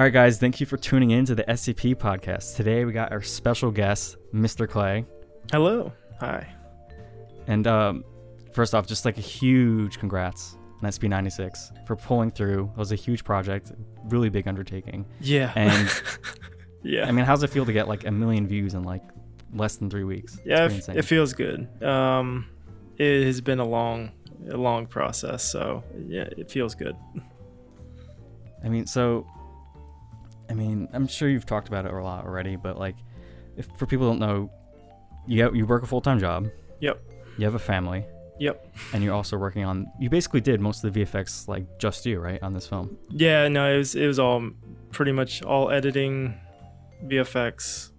All 0.00 0.04
right, 0.04 0.12
guys, 0.14 0.38
thank 0.38 0.60
you 0.60 0.64
for 0.64 0.78
tuning 0.78 1.10
in 1.10 1.26
to 1.26 1.34
the 1.34 1.44
SCP 1.44 1.94
podcast. 1.94 2.56
Today 2.56 2.86
we 2.86 2.92
got 2.94 3.12
our 3.12 3.20
special 3.20 3.70
guest, 3.70 4.16
Mr. 4.32 4.66
Clay. 4.66 5.04
Hello. 5.52 5.92
Hi. 6.20 6.50
And 7.46 7.66
um, 7.66 8.04
first 8.50 8.74
off, 8.74 8.86
just 8.86 9.04
like 9.04 9.18
a 9.18 9.20
huge 9.20 9.98
congrats 9.98 10.56
on 10.82 10.88
SCP-96 10.88 11.86
for 11.86 11.96
pulling 11.96 12.30
through. 12.30 12.70
It 12.72 12.78
was 12.78 12.92
a 12.92 12.96
huge 12.96 13.24
project, 13.24 13.72
really 14.04 14.30
big 14.30 14.48
undertaking. 14.48 15.04
Yeah. 15.20 15.52
And 15.54 16.02
yeah. 16.82 17.06
I 17.06 17.12
mean, 17.12 17.26
how's 17.26 17.42
it 17.42 17.50
feel 17.50 17.66
to 17.66 17.72
get 17.74 17.86
like 17.86 18.06
a 18.06 18.10
million 18.10 18.46
views 18.46 18.72
in 18.72 18.84
like 18.84 19.02
less 19.52 19.76
than 19.76 19.90
three 19.90 20.04
weeks? 20.04 20.38
Yeah, 20.46 20.64
it, 20.70 20.88
it 20.88 21.02
feels 21.02 21.34
good. 21.34 21.68
Um, 21.84 22.48
it 22.96 23.26
has 23.26 23.42
been 23.42 23.58
a 23.58 23.66
long, 23.66 24.12
a 24.50 24.56
long 24.56 24.86
process. 24.86 25.44
So 25.44 25.84
yeah, 26.08 26.26
it 26.38 26.50
feels 26.50 26.74
good. 26.74 26.96
I 28.64 28.70
mean, 28.70 28.86
so, 28.86 29.26
I 30.50 30.54
mean, 30.54 30.88
I'm 30.92 31.06
sure 31.06 31.28
you've 31.28 31.46
talked 31.46 31.68
about 31.68 31.86
it 31.86 31.92
a 31.94 32.02
lot 32.02 32.24
already, 32.26 32.56
but 32.56 32.78
like, 32.78 32.96
if 33.56 33.66
for 33.78 33.86
people 33.86 34.06
who 34.06 34.18
don't 34.18 34.18
know, 34.20 34.50
you 35.26 35.42
have, 35.44 35.54
you 35.54 35.64
work 35.66 35.82
a 35.82 35.86
full 35.86 36.00
time 36.00 36.18
job. 36.18 36.48
Yep. 36.80 37.00
You 37.38 37.44
have 37.44 37.54
a 37.54 37.58
family, 37.58 38.04
Yep. 38.40 38.66
and 38.92 39.04
you're 39.04 39.14
also 39.14 39.36
working 39.38 39.64
on. 39.64 39.86
You 40.00 40.10
basically 40.10 40.40
did 40.40 40.60
most 40.60 40.82
of 40.84 40.92
the 40.92 41.00
VFX 41.04 41.46
like 41.46 41.78
just 41.78 42.04
you, 42.04 42.18
right, 42.18 42.42
on 42.42 42.52
this 42.52 42.66
film. 42.66 42.98
Yeah. 43.10 43.46
No, 43.48 43.72
it 43.72 43.78
was 43.78 43.94
it 43.94 44.06
was 44.06 44.18
all 44.18 44.50
pretty 44.90 45.12
much 45.12 45.42
all 45.42 45.70
editing, 45.70 46.34
VFX, 47.06 47.90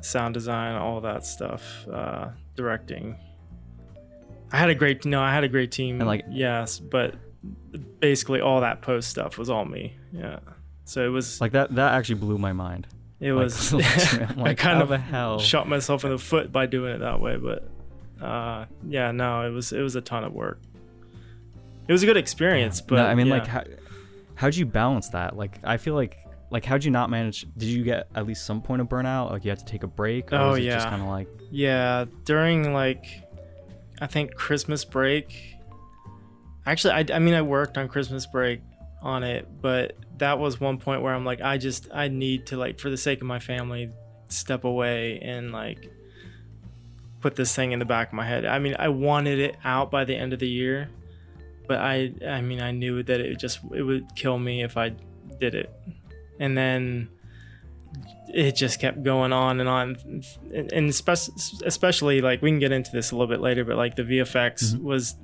sound 0.00 0.34
design, 0.34 0.74
all 0.74 1.00
that 1.02 1.26
stuff, 1.26 1.86
uh, 1.92 2.28
directing. 2.56 3.16
I 4.52 4.56
had 4.58 4.70
a 4.70 4.74
great 4.74 5.04
no, 5.04 5.20
I 5.20 5.32
had 5.34 5.44
a 5.44 5.48
great 5.48 5.70
team. 5.72 6.00
And, 6.00 6.06
like- 6.08 6.24
yes, 6.30 6.78
but 6.78 7.14
basically 8.00 8.40
all 8.40 8.60
that 8.60 8.80
post 8.82 9.08
stuff 9.10 9.38
was 9.38 9.50
all 9.50 9.64
me. 9.64 9.96
Yeah. 10.12 10.38
So 10.84 11.04
it 11.04 11.08
was 11.08 11.40
Like 11.40 11.52
that. 11.52 11.74
That 11.74 11.94
actually 11.94 12.16
blew 12.16 12.38
my 12.38 12.52
mind. 12.52 12.86
it 13.20 13.32
like, 13.32 13.44
was. 13.44 13.72
I'm 13.74 13.80
I 14.38 14.42
like, 14.42 14.58
kind 14.58 14.82
of 14.82 14.88
the 14.88 14.98
hell? 14.98 15.38
shot 15.38 15.68
myself 15.68 16.04
in 16.04 16.10
the 16.10 16.18
foot 16.18 16.50
by 16.52 16.66
doing 16.66 16.94
it 16.94 16.98
that 16.98 17.20
way, 17.20 17.36
but 17.36 17.68
uh, 18.24 18.66
yeah, 18.86 19.10
no, 19.12 19.46
it 19.46 19.50
was 19.50 19.72
it 19.72 19.80
was 19.80 19.96
a 19.96 20.00
ton 20.00 20.24
of 20.24 20.32
work. 20.32 20.60
It 21.88 21.92
was 21.92 22.02
a 22.02 22.06
good 22.06 22.16
experience, 22.16 22.80
but 22.80 22.96
no, 22.96 23.06
I 23.06 23.14
mean, 23.14 23.26
yeah. 23.26 23.34
like, 23.34 23.46
how, 23.46 23.64
how'd 24.36 24.54
you 24.54 24.64
balance 24.66 25.08
that? 25.10 25.36
Like, 25.36 25.58
I 25.64 25.76
feel 25.78 25.94
like, 25.94 26.16
like, 26.50 26.64
how'd 26.64 26.84
you 26.84 26.92
not 26.92 27.10
manage? 27.10 27.44
Did 27.56 27.68
you 27.68 27.82
get 27.82 28.06
at 28.14 28.24
least 28.24 28.46
some 28.46 28.62
point 28.62 28.80
of 28.80 28.88
burnout? 28.88 29.30
Like, 29.30 29.44
you 29.44 29.50
had 29.50 29.58
to 29.58 29.64
take 29.64 29.82
a 29.82 29.88
break? 29.88 30.32
Or 30.32 30.36
Oh, 30.36 30.50
was 30.50 30.58
it 30.60 30.64
just 30.70 30.84
yeah. 30.86 30.90
kind 30.90 31.02
of 31.02 31.08
like, 31.08 31.28
yeah, 31.50 32.04
during 32.24 32.72
like 32.72 33.04
I 34.00 34.06
think 34.06 34.34
Christmas 34.34 34.84
break. 34.84 35.56
Actually, 36.64 36.94
I, 36.94 37.16
I 37.16 37.18
mean 37.18 37.34
I 37.34 37.42
worked 37.42 37.76
on 37.76 37.88
Christmas 37.88 38.26
break 38.26 38.60
on 39.02 39.22
it, 39.24 39.48
but 39.60 39.96
that 40.18 40.38
was 40.38 40.60
one 40.60 40.78
point 40.78 41.02
where 41.02 41.14
I'm 41.14 41.24
like, 41.24 41.40
I 41.40 41.58
just 41.58 41.88
I 41.92 42.08
need 42.08 42.46
to 42.46 42.56
like 42.56 42.78
for 42.78 42.90
the 42.90 42.96
sake 42.96 43.20
of 43.20 43.26
my 43.26 43.38
family, 43.38 43.90
step 44.28 44.64
away 44.64 45.18
and 45.20 45.52
like 45.52 45.90
put 47.20 47.36
this 47.36 47.54
thing 47.54 47.72
in 47.72 47.78
the 47.78 47.84
back 47.84 48.08
of 48.08 48.14
my 48.14 48.26
head. 48.26 48.44
I 48.46 48.58
mean, 48.58 48.74
I 48.78 48.88
wanted 48.88 49.38
it 49.38 49.56
out 49.64 49.90
by 49.90 50.04
the 50.04 50.14
end 50.16 50.32
of 50.32 50.38
the 50.38 50.48
year, 50.48 50.88
but 51.68 51.78
I 51.78 52.12
I 52.26 52.40
mean 52.40 52.60
I 52.60 52.70
knew 52.70 53.02
that 53.02 53.20
it 53.20 53.38
just 53.38 53.60
it 53.74 53.82
would 53.82 54.14
kill 54.16 54.38
me 54.38 54.62
if 54.62 54.76
I 54.76 54.92
did 55.40 55.54
it. 55.54 55.70
And 56.40 56.56
then 56.56 57.08
it 58.34 58.56
just 58.56 58.80
kept 58.80 59.02
going 59.02 59.32
on 59.32 59.60
and 59.60 59.68
on 59.68 59.96
and 60.54 60.88
especially, 60.88 61.34
especially 61.66 62.20
like 62.22 62.40
we 62.40 62.50
can 62.50 62.58
get 62.58 62.72
into 62.72 62.90
this 62.90 63.10
a 63.10 63.14
little 63.14 63.26
bit 63.28 63.40
later 63.42 63.62
but 63.62 63.76
like 63.76 63.94
the 63.94 64.02
vfx 64.02 64.74
Mhm. 64.74 64.82
was 64.82 65.16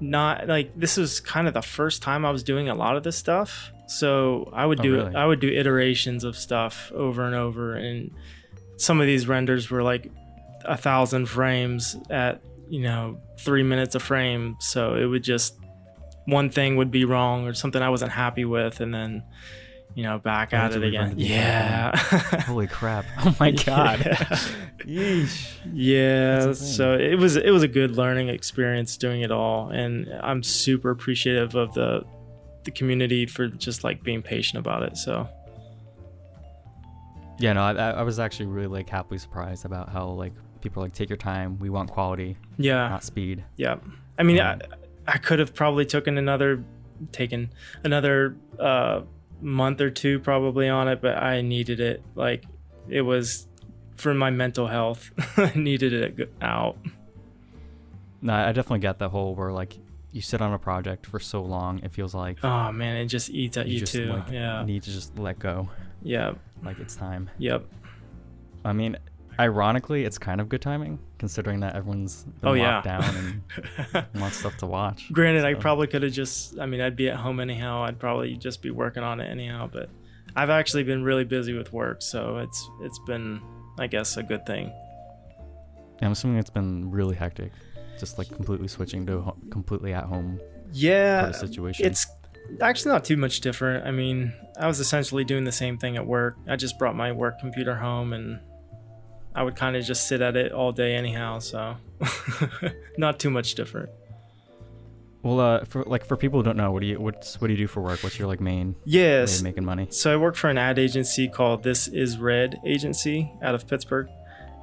not 0.00 0.46
like 0.48 0.78
this 0.78 0.96
was 0.96 1.20
kind 1.20 1.48
of 1.48 1.54
the 1.54 1.62
first 1.62 2.02
time 2.02 2.24
i 2.26 2.30
was 2.30 2.42
doing 2.42 2.68
a 2.68 2.74
lot 2.74 2.96
of 2.96 3.02
this 3.02 3.16
stuff 3.16 3.72
so 3.86 4.50
i 4.52 4.64
would 4.66 4.80
Oh, 4.80 4.82
do 4.82 4.94
really? 4.96 5.14
i 5.14 5.24
would 5.24 5.40
do 5.40 5.48
iterations 5.48 6.22
of 6.24 6.36
stuff 6.36 6.92
over 6.94 7.24
and 7.24 7.34
over 7.34 7.74
and 7.74 8.10
some 8.76 9.00
of 9.00 9.06
these 9.06 9.26
renders 9.26 9.70
were 9.70 9.82
like 9.82 10.10
a 10.64 10.76
thousand 10.76 11.26
frames 11.26 11.96
at 12.10 12.42
you 12.68 12.82
know 12.82 13.20
three 13.38 13.62
minutes 13.62 13.94
a 13.94 14.00
frame 14.00 14.56
so 14.60 14.94
it 14.96 15.06
would 15.06 15.22
just 15.22 15.56
one 16.26 16.50
thing 16.50 16.76
would 16.76 16.90
be 16.90 17.04
wrong 17.04 17.46
or 17.46 17.54
something 17.54 17.80
i 17.80 17.88
wasn't 17.88 18.10
happy 18.10 18.44
with 18.44 18.80
and 18.80 18.92
then 18.92 19.22
you 19.96 20.02
know 20.04 20.18
back 20.18 20.52
at 20.52 20.72
it 20.72 20.84
again 20.84 21.14
yeah 21.16 21.96
holy 22.46 22.66
crap! 22.68 23.04
Oh 23.24 23.34
my 23.40 23.50
god! 23.66 24.00
Yeah. 24.04 24.14
Yeesh. 24.84 25.54
Yeah, 25.72 26.52
so 26.52 26.94
it 26.94 27.16
was 27.18 27.34
it 27.36 27.50
was 27.50 27.62
a 27.64 27.68
good 27.68 27.96
learning 27.96 28.28
experience 28.28 28.96
doing 28.96 29.22
it 29.22 29.32
all, 29.32 29.70
and 29.70 30.06
I'm 30.22 30.42
super 30.44 30.90
appreciative 30.90 31.54
of 31.56 31.74
the 31.74 32.04
the 32.64 32.70
community 32.70 33.26
for 33.26 33.48
just 33.48 33.82
like 33.84 34.02
being 34.04 34.22
patient 34.22 34.58
about 34.60 34.82
it. 34.84 34.96
So 34.96 35.26
Yeah, 37.38 37.52
no, 37.54 37.62
I, 37.62 37.72
I 37.72 37.90
I 37.90 38.02
was 38.02 38.18
actually 38.18 38.46
really 38.46 38.68
like 38.68 38.88
happily 38.88 39.18
surprised 39.18 39.64
about 39.64 39.88
how 39.88 40.08
like 40.08 40.32
people 40.60 40.82
like 40.82 40.92
take 40.92 41.08
your 41.08 41.16
time. 41.18 41.58
We 41.58 41.70
want 41.70 41.90
quality, 41.90 42.36
yeah, 42.58 42.88
not 42.88 43.02
speed. 43.04 43.44
yeah. 43.56 43.76
I 44.18 44.22
mean, 44.22 44.40
I, 44.40 44.52
Um, 44.52 44.60
I 45.06 45.18
could 45.18 45.38
have 45.38 45.54
probably 45.54 45.84
taken 45.86 46.16
another 46.18 46.62
taken 47.12 47.50
another 47.84 48.36
uh, 48.58 49.02
month 49.40 49.80
or 49.80 49.90
two 49.90 50.18
probably 50.20 50.68
on 50.68 50.88
it, 50.88 51.00
but 51.00 51.16
I 51.22 51.40
needed 51.42 51.80
it. 51.80 52.02
Like 52.14 52.44
it 52.88 53.02
was 53.02 53.46
for 53.96 54.14
my 54.14 54.30
mental 54.30 54.66
health. 54.66 55.10
I 55.36 55.52
needed 55.54 55.92
it 55.92 56.32
out. 56.40 56.76
No, 58.22 58.34
I 58.34 58.52
definitely 58.52 58.80
get 58.80 58.98
that 58.98 59.10
whole 59.10 59.34
where 59.34 59.52
like 59.52 59.76
you 60.12 60.20
sit 60.22 60.40
on 60.40 60.52
a 60.52 60.58
project 60.58 61.06
for 61.06 61.20
so 61.20 61.42
long, 61.42 61.80
it 61.82 61.92
feels 61.92 62.14
like 62.14 62.38
Oh 62.42 62.72
man, 62.72 62.96
it 62.96 63.06
just 63.06 63.28
eats 63.30 63.56
at 63.56 63.68
you, 63.68 63.80
just 63.80 63.92
too. 63.92 64.06
like 64.06 64.30
yeah, 64.30 64.64
need 64.64 64.82
to 64.84 64.90
just 64.90 65.18
let 65.18 65.38
go. 65.38 65.68
yeah, 66.02 66.32
Like 66.64 66.78
it's 66.78 66.96
time. 66.96 67.28
yep. 67.38 67.64
I 68.64 68.72
mean, 68.72 68.96
ironically, 69.38 70.04
it's 70.04 70.18
kind 70.18 70.40
of 70.40 70.48
good 70.48 70.62
timing 70.62 70.98
considering 71.18 71.60
that 71.60 71.74
everyone's 71.76 72.24
been 72.24 72.48
Oh, 72.48 72.52
locked 72.52 72.86
yeah. 72.86 73.00
down 73.00 73.42
and 73.94 74.06
wants 74.20 74.36
stuff 74.38 74.56
to 74.58 74.66
watch. 74.66 75.10
Granted, 75.12 75.44
I 75.44 75.54
probably 75.54 75.86
could 75.86 76.02
have 76.02 76.12
just, 76.12 76.58
I 76.58 76.66
mean, 76.66 76.80
I'd 76.80 76.96
be 76.96 77.08
at 77.08 77.16
home 77.16 77.40
anyhow. 77.40 77.82
I'd 77.84 77.98
probably 77.98 78.36
just 78.36 78.62
be 78.62 78.70
working 78.70 79.02
on 79.02 79.20
it 79.20 79.30
anyhow, 79.30 79.68
but 79.72 79.88
I've 80.34 80.50
actually 80.50 80.82
been 80.84 81.02
really 81.02 81.24
busy 81.24 81.54
with 81.54 81.72
work, 81.72 82.02
so 82.02 82.38
it's 82.38 82.68
it's 82.82 82.98
been, 83.06 83.40
I 83.78 83.86
guess, 83.86 84.16
a 84.18 84.22
good 84.22 84.44
thing. 84.46 84.70
I'm 86.02 86.12
assuming 86.12 86.38
it's 86.38 86.50
been 86.50 86.90
really 86.90 87.16
hectic, 87.16 87.52
just 87.98 88.18
like 88.18 88.28
completely 88.28 88.68
switching 88.68 89.06
to 89.06 89.20
ho- 89.22 89.36
completely 89.50 89.94
at 89.94 90.04
home 90.04 90.38
Yeah, 90.72 91.22
sort 91.30 91.34
of 91.44 91.48
situation. 91.50 91.86
it's 91.86 92.06
actually 92.60 92.92
not 92.92 93.04
too 93.04 93.16
much 93.16 93.40
different. 93.40 93.86
I 93.86 93.90
mean, 93.92 94.34
I 94.60 94.66
was 94.66 94.78
essentially 94.78 95.24
doing 95.24 95.44
the 95.44 95.52
same 95.52 95.78
thing 95.78 95.96
at 95.96 96.06
work. 96.06 96.36
I 96.46 96.56
just 96.56 96.78
brought 96.78 96.94
my 96.96 97.12
work 97.12 97.38
computer 97.40 97.74
home 97.74 98.12
and 98.12 98.38
I 99.36 99.42
would 99.42 99.54
kind 99.54 99.76
of 99.76 99.84
just 99.84 100.08
sit 100.08 100.20
at 100.22 100.34
it 100.34 100.50
all 100.52 100.72
day 100.72 100.94
anyhow, 100.96 101.38
so 101.40 101.76
not 102.98 103.18
too 103.20 103.30
much 103.30 103.54
different. 103.54 103.90
well, 105.22 105.40
uh, 105.40 105.64
for 105.66 105.82
like 105.84 106.04
for 106.06 106.16
people 106.16 106.38
who 106.40 106.44
don't 106.44 106.56
know, 106.56 106.72
what 106.72 106.80
do 106.80 106.86
you 106.86 106.98
what's 106.98 107.40
what 107.40 107.48
do 107.48 107.52
you 107.52 107.58
do 107.58 107.66
for 107.66 107.80
work? 107.82 108.02
What's 108.02 108.18
your 108.18 108.28
like 108.28 108.40
main 108.40 108.72
way 108.72 108.78
Yes, 108.86 109.38
of 109.38 109.44
making 109.44 109.64
money? 109.64 109.86
So 109.90 110.12
I 110.12 110.16
work 110.16 110.36
for 110.36 110.48
an 110.48 110.58
ad 110.58 110.78
agency 110.78 111.28
called 111.28 111.62
This 111.62 111.86
Is 111.88 112.16
Red 112.18 112.58
Agency 112.64 113.30
out 113.42 113.54
of 113.54 113.68
Pittsburgh, 113.68 114.08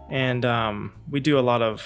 and 0.09 0.43
um, 0.43 0.93
we 1.09 1.19
do 1.19 1.37
a 1.37 1.45
lot 1.51 1.61
of 1.61 1.83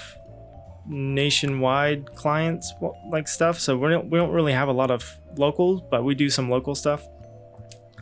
nationwide 0.86 2.06
clients 2.14 2.72
like 3.10 3.28
stuff. 3.28 3.58
So 3.60 3.76
we 3.76 3.88
don't 3.90 4.08
we 4.10 4.18
don't 4.18 4.30
really 4.32 4.52
have 4.52 4.68
a 4.68 4.72
lot 4.72 4.90
of 4.90 5.04
locals, 5.36 5.82
but 5.90 6.04
we 6.04 6.14
do 6.14 6.30
some 6.30 6.48
local 6.50 6.74
stuff. 6.74 7.06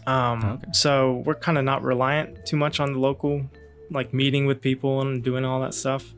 Um, 0.06 0.44
Okay. 0.44 0.70
So 0.72 1.22
we're 1.26 1.34
kind 1.34 1.58
of 1.58 1.64
not 1.64 1.82
reliant 1.82 2.46
too 2.46 2.56
much 2.56 2.78
on 2.78 2.92
the 2.92 2.98
local, 3.00 3.42
like 3.90 4.12
meeting 4.12 4.46
with 4.46 4.60
people 4.60 5.00
and 5.00 5.22
doing 5.22 5.44
all 5.44 5.60
that 5.60 5.74
stuff. 5.74 6.12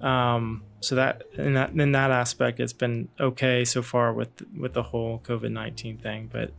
Um, 0.00 0.62
so 0.80 0.94
that 0.94 1.22
in 1.34 1.54
that 1.54 1.70
in 1.70 1.92
that 1.92 2.10
aspect, 2.10 2.60
it's 2.60 2.72
been 2.72 3.08
okay 3.18 3.64
so 3.64 3.82
far 3.82 4.12
with 4.12 4.30
with 4.56 4.74
the 4.74 4.82
whole 4.82 5.18
COVID 5.20 5.50
nineteen 5.50 5.98
thing, 5.98 6.30
but 6.32 6.52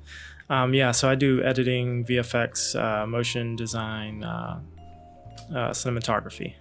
um, 0.50 0.74
yeah, 0.74 0.92
so 0.92 1.08
I 1.10 1.16
do 1.16 1.44
editing, 1.44 2.04
VFX, 2.06 2.76
uh, 2.76 3.06
motion 3.06 3.56
design, 3.56 4.24
uh, 4.24 4.60
uh, 5.52 5.70
cinematography. 5.70 6.56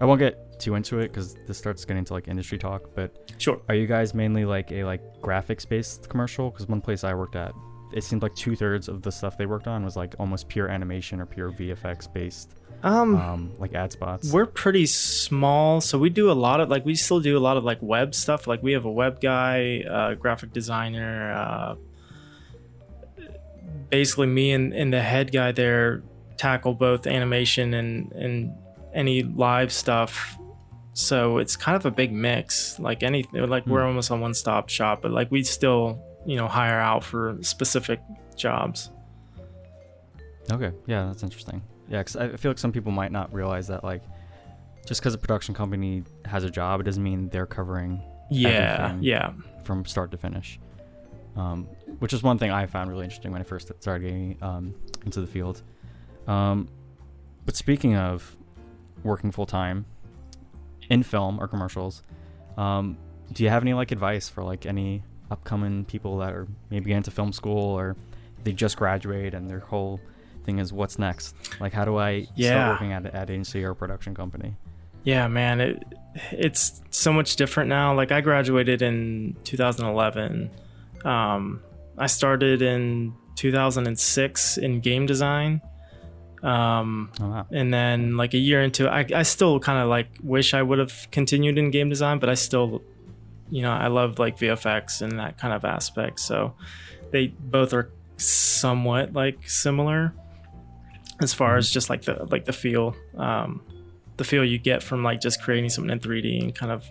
I 0.00 0.06
won't 0.06 0.20
get 0.20 0.58
too 0.58 0.74
into 0.74 0.98
it 1.00 1.08
because 1.08 1.34
this 1.46 1.58
starts 1.58 1.84
getting 1.84 1.98
into 1.98 2.14
like 2.14 2.26
industry 2.26 2.58
talk. 2.58 2.94
But 2.94 3.32
Sure. 3.38 3.60
are 3.68 3.74
you 3.74 3.86
guys 3.86 4.14
mainly 4.14 4.44
like 4.44 4.72
a 4.72 4.84
like 4.84 5.02
graphics 5.20 5.68
based 5.68 6.08
commercial? 6.08 6.50
Because 6.50 6.66
one 6.66 6.80
place 6.80 7.04
I 7.04 7.14
worked 7.14 7.36
at, 7.36 7.52
it 7.94 8.02
seemed 8.04 8.22
like 8.22 8.34
two 8.34 8.54
thirds 8.56 8.88
of 8.88 9.02
the 9.02 9.10
stuff 9.12 9.38
they 9.38 9.46
worked 9.46 9.66
on 9.68 9.84
was 9.84 9.96
like 9.96 10.14
almost 10.18 10.48
pure 10.48 10.68
animation 10.68 11.20
or 11.20 11.26
pure 11.26 11.50
VFX 11.52 12.12
based, 12.12 12.50
Um, 12.82 13.16
um, 13.16 13.52
like 13.58 13.72
ad 13.74 13.92
spots. 13.92 14.32
we're 14.32 14.46
pretty 14.46 14.84
small, 14.86 15.80
so 15.80 15.98
we 15.98 16.10
do 16.10 16.30
a 16.30 16.34
lot 16.46 16.60
of 16.60 16.68
like 16.68 16.84
we 16.84 16.94
still 16.94 17.20
do 17.20 17.38
a 17.38 17.40
lot 17.48 17.56
of 17.56 17.64
like 17.64 17.78
web 17.80 18.14
stuff. 18.14 18.46
Like 18.46 18.62
we 18.62 18.72
have 18.72 18.84
a 18.84 18.90
web 18.90 19.20
guy, 19.20 19.82
uh, 19.88 20.14
graphic 20.14 20.52
designer. 20.52 21.32
Uh, 21.32 21.74
basically, 23.90 24.26
me 24.26 24.52
and, 24.52 24.72
and 24.72 24.92
the 24.92 25.00
head 25.02 25.32
guy 25.32 25.52
there 25.52 26.02
tackle 26.36 26.74
both 26.74 27.06
animation 27.06 27.74
and 27.74 28.10
and 28.12 28.52
any 28.92 29.22
live 29.22 29.72
stuff. 29.72 30.36
So 30.92 31.38
it's 31.38 31.56
kind 31.56 31.76
of 31.76 31.84
a 31.86 31.90
big 31.90 32.12
mix. 32.12 32.78
Like 32.78 33.02
anything, 33.02 33.48
like 33.48 33.66
we're 33.66 33.80
Hmm. 33.82 33.88
almost 33.88 34.10
a 34.10 34.16
one 34.16 34.34
stop 34.34 34.68
shop, 34.68 35.02
but 35.02 35.10
like 35.10 35.30
we 35.30 35.42
still 35.42 36.00
you 36.26 36.36
know 36.36 36.48
hire 36.48 36.80
out 36.80 37.04
for 37.04 37.38
specific 37.42 38.00
jobs. 38.36 38.90
Okay, 40.50 40.72
yeah, 40.86 41.06
that's 41.06 41.22
interesting. 41.22 41.62
Yeah, 41.88 41.98
because 41.98 42.16
I 42.16 42.36
feel 42.36 42.50
like 42.50 42.58
some 42.58 42.72
people 42.72 42.92
might 42.92 43.12
not 43.12 43.32
realize 43.32 43.68
that 43.68 43.84
like 43.84 44.02
just 44.86 45.00
because 45.00 45.14
a 45.14 45.18
production 45.18 45.54
company 45.54 46.02
has 46.24 46.44
a 46.44 46.50
job, 46.50 46.80
it 46.80 46.84
doesn't 46.84 47.02
mean 47.02 47.28
they're 47.28 47.46
covering 47.46 48.02
Yeah, 48.30 48.96
yeah, 49.00 49.32
from 49.64 49.84
start 49.84 50.10
to 50.10 50.16
finish. 50.16 50.58
Um, 51.36 51.66
which 51.98 52.12
is 52.12 52.22
one 52.22 52.38
thing 52.38 52.50
I 52.50 52.66
found 52.66 52.90
really 52.90 53.04
interesting 53.04 53.32
when 53.32 53.40
I 53.40 53.44
first 53.44 53.70
started 53.80 54.04
getting 54.04 54.36
um, 54.40 54.74
into 55.04 55.20
the 55.20 55.26
field. 55.26 55.62
Um, 56.26 56.68
but 57.44 57.56
speaking 57.56 57.96
of 57.96 58.36
working 59.02 59.30
full 59.30 59.46
time 59.46 59.84
in 60.90 61.02
film 61.02 61.40
or 61.40 61.48
commercials, 61.48 62.02
um, 62.56 62.96
do 63.32 63.42
you 63.42 63.50
have 63.50 63.62
any 63.62 63.74
like 63.74 63.90
advice 63.90 64.28
for 64.28 64.44
like 64.44 64.66
any 64.66 65.02
upcoming 65.30 65.84
people 65.84 66.18
that 66.18 66.32
are 66.32 66.46
maybe 66.70 66.86
getting 66.86 66.98
into 66.98 67.10
film 67.10 67.32
school 67.32 67.58
or 67.78 67.96
they 68.44 68.52
just 68.52 68.76
graduate 68.76 69.34
and 69.34 69.48
their 69.48 69.60
whole 69.60 70.00
thing 70.44 70.58
is 70.58 70.72
what's 70.72 70.98
next? 70.98 71.34
Like, 71.60 71.72
how 71.72 71.84
do 71.84 71.96
I 71.96 72.26
Yeah. 72.36 72.50
start 72.50 72.68
working 72.68 72.92
at 72.92 73.06
an 73.06 73.14
ad 73.14 73.30
agency 73.30 73.64
or 73.64 73.70
a 73.70 73.76
production 73.76 74.14
company? 74.14 74.54
yeah, 75.04 75.28
man. 75.28 75.60
It 75.60 75.82
it's 76.30 76.80
so 76.90 77.12
much 77.12 77.36
different 77.36 77.68
now. 77.68 77.92
Like 77.94 78.10
I 78.12 78.20
graduated 78.20 78.80
in 78.82 79.36
2011. 79.44 80.50
Um, 81.04 81.60
I 81.98 82.06
started 82.06 82.62
in 82.62 83.12
2006 83.36 84.56
in 84.58 84.80
game 84.80 85.06
design. 85.06 85.60
Um, 86.42 87.10
Oh 87.20 87.28
wow, 87.28 87.46
and 87.50 87.72
then 87.72 88.16
like 88.16 88.34
a 88.34 88.38
year 88.38 88.62
into 88.62 88.84
it, 88.86 88.88
I, 89.14 89.20
I 89.20 89.22
still 89.22 89.58
kind 89.60 89.78
of 89.82 89.88
like 89.88 90.08
wish 90.22 90.52
I 90.54 90.62
would 90.62 90.78
have 90.78 91.08
continued 91.10 91.56
in 91.58 91.70
game 91.70 91.88
design, 91.88 92.18
but 92.18 92.28
I 92.28 92.34
still, 92.34 92.82
you 93.50 93.62
know, 93.62 93.72
I 93.72 93.88
love 93.88 94.18
like 94.18 94.38
VFX 94.38 95.02
and 95.02 95.18
that 95.18 95.38
kind 95.38 95.52
of 95.52 95.64
aspect. 95.64 96.20
So 96.20 96.54
they 97.10 97.28
both 97.28 97.72
are 97.72 97.90
somewhat 98.16 99.12
like 99.12 99.48
similar 99.48 100.14
as 101.20 101.32
far 101.32 101.56
as 101.56 101.70
just 101.70 101.90
like 101.90 102.02
the 102.02 102.26
like 102.30 102.44
the 102.44 102.52
feel, 102.52 102.96
um, 103.16 103.62
the 104.16 104.24
feel 104.24 104.44
you 104.44 104.58
get 104.58 104.82
from 104.82 105.02
like 105.02 105.20
just 105.20 105.42
creating 105.42 105.70
something 105.70 105.92
in 105.92 106.00
3D 106.00 106.42
and 106.42 106.54
kind 106.54 106.72
of, 106.72 106.84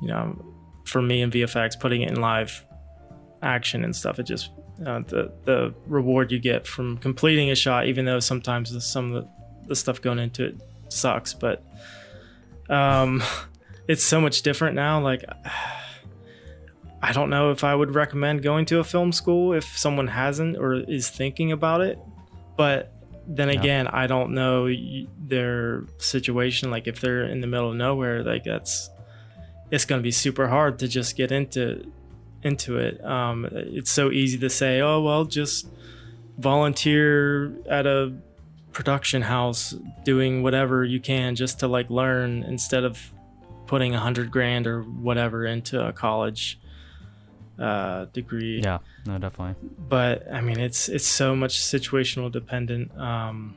you 0.00 0.08
know, 0.08 0.42
for 0.84 1.02
me 1.02 1.22
in 1.22 1.30
VFX, 1.30 1.78
putting 1.78 2.02
it 2.02 2.10
in 2.10 2.20
live 2.20 2.64
action 3.42 3.84
and 3.84 3.94
stuff, 3.94 4.18
it 4.18 4.24
just 4.24 4.50
uh, 4.86 5.00
the 5.08 5.32
the 5.44 5.74
reward 5.86 6.32
you 6.32 6.38
get 6.38 6.66
from 6.66 6.96
completing 6.98 7.50
a 7.50 7.54
shot, 7.54 7.86
even 7.86 8.04
though 8.04 8.20
sometimes 8.20 8.84
some 8.84 9.12
of 9.12 9.24
the, 9.24 9.68
the 9.68 9.76
stuff 9.76 10.00
going 10.00 10.18
into 10.18 10.46
it 10.46 10.60
sucks, 10.88 11.34
but 11.34 11.64
um, 12.68 13.22
it's 13.88 14.04
so 14.04 14.20
much 14.20 14.42
different 14.42 14.74
now. 14.76 15.00
Like, 15.00 15.24
I 17.04 17.12
don't 17.12 17.30
know 17.30 17.50
if 17.50 17.64
I 17.64 17.74
would 17.74 17.94
recommend 17.94 18.42
going 18.42 18.64
to 18.66 18.78
a 18.78 18.84
film 18.84 19.10
school 19.12 19.54
if 19.54 19.64
someone 19.76 20.06
hasn't 20.06 20.56
or 20.56 20.74
is 20.74 21.10
thinking 21.10 21.50
about 21.50 21.80
it, 21.80 21.98
but 22.56 22.92
then 23.26 23.48
Yeah. 23.48 23.58
again, 23.58 23.86
I 23.88 24.06
don't 24.06 24.32
know 24.34 24.68
their 25.18 25.84
situation. 25.98 26.70
Like, 26.70 26.86
if 26.86 27.00
they're 27.00 27.24
in 27.24 27.40
the 27.40 27.46
middle 27.48 27.70
of 27.70 27.76
nowhere, 27.76 28.22
like 28.22 28.44
that's 28.44 28.88
it's 29.72 29.84
going 29.84 29.98
to 29.98 30.02
be 30.02 30.10
super 30.12 30.46
hard 30.48 30.78
to 30.80 30.86
just 30.88 31.16
get 31.16 31.32
into 31.32 31.90
into 32.44 32.76
it. 32.78 33.02
Um, 33.04 33.48
it's 33.52 33.90
so 33.90 34.10
easy 34.10 34.38
to 34.38 34.50
say, 34.50 34.80
oh 34.80 35.00
well, 35.00 35.24
just 35.24 35.66
volunteer 36.38 37.52
at 37.68 37.86
a 37.86 38.12
production 38.72 39.22
house 39.22 39.74
doing 40.04 40.42
whatever 40.42 40.84
you 40.84 40.98
can 41.00 41.34
just 41.36 41.60
to 41.60 41.68
like 41.68 41.88
learn 41.90 42.42
instead 42.42 42.84
of 42.84 42.98
putting 43.72 43.94
a 43.94 43.98
hundred 43.98 44.30
grand 44.30 44.66
or 44.66 44.82
whatever 44.82 45.46
into 45.46 45.82
a 45.82 45.94
college 45.94 46.60
uh, 47.58 48.04
degree. 48.12 48.60
yeah, 48.62 48.80
no, 49.06 49.16
definitely. 49.16 49.54
But 49.88 50.30
I 50.30 50.42
mean, 50.42 50.60
it's 50.60 50.90
it's 50.90 51.06
so 51.06 51.34
much 51.34 51.58
situational 51.58 52.30
dependent. 52.30 52.94
Um, 52.98 53.56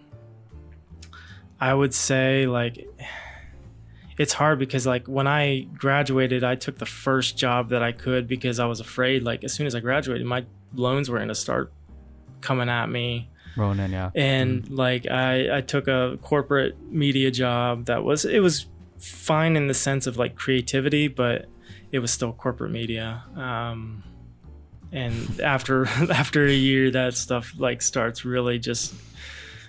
I 1.59 1.73
would 1.73 1.93
say 1.93 2.47
like 2.47 2.87
it's 4.17 4.31
hard 4.31 4.57
because 4.57 4.87
like 4.87 5.05
when 5.07 5.27
I 5.27 5.67
graduated, 5.77 6.45
I 6.45 6.55
took 6.55 6.77
the 6.77 6.85
first 6.85 7.37
job 7.37 7.67
that 7.71 7.83
I 7.83 7.91
could 7.91 8.25
because 8.25 8.57
I 8.57 8.67
was 8.67 8.79
afraid 8.79 9.23
like 9.23 9.43
as 9.43 9.51
soon 9.51 9.67
as 9.67 9.75
I 9.75 9.81
graduated, 9.81 10.25
my 10.25 10.45
loans 10.75 11.09
were 11.09 11.17
going 11.17 11.27
to 11.27 11.35
start 11.35 11.73
coming 12.39 12.69
at 12.69 12.89
me 12.89 13.27
Rolling 13.57 13.79
in, 13.79 13.91
yeah. 13.91 14.11
and 14.15 14.69
like 14.69 15.11
I, 15.11 15.57
I 15.57 15.59
took 15.59 15.89
a 15.89 16.17
corporate 16.21 16.77
media 16.89 17.31
job 17.31 17.87
that 17.87 18.05
was 18.05 18.23
it 18.23 18.39
was 18.39 18.67
fine 18.97 19.55
in 19.55 19.67
the 19.67 19.73
sense 19.73 20.07
of 20.07 20.17
like 20.17 20.35
creativity 20.35 21.07
but 21.07 21.45
it 21.91 21.99
was 21.99 22.11
still 22.11 22.33
corporate 22.33 22.71
media. 22.71 23.23
Um, 23.35 24.03
and 24.91 25.39
after 25.41 25.85
after 26.11 26.45
a 26.45 26.53
year 26.53 26.91
that 26.91 27.13
stuff 27.15 27.53
like 27.57 27.81
starts 27.81 28.25
really 28.25 28.59
just 28.59 28.93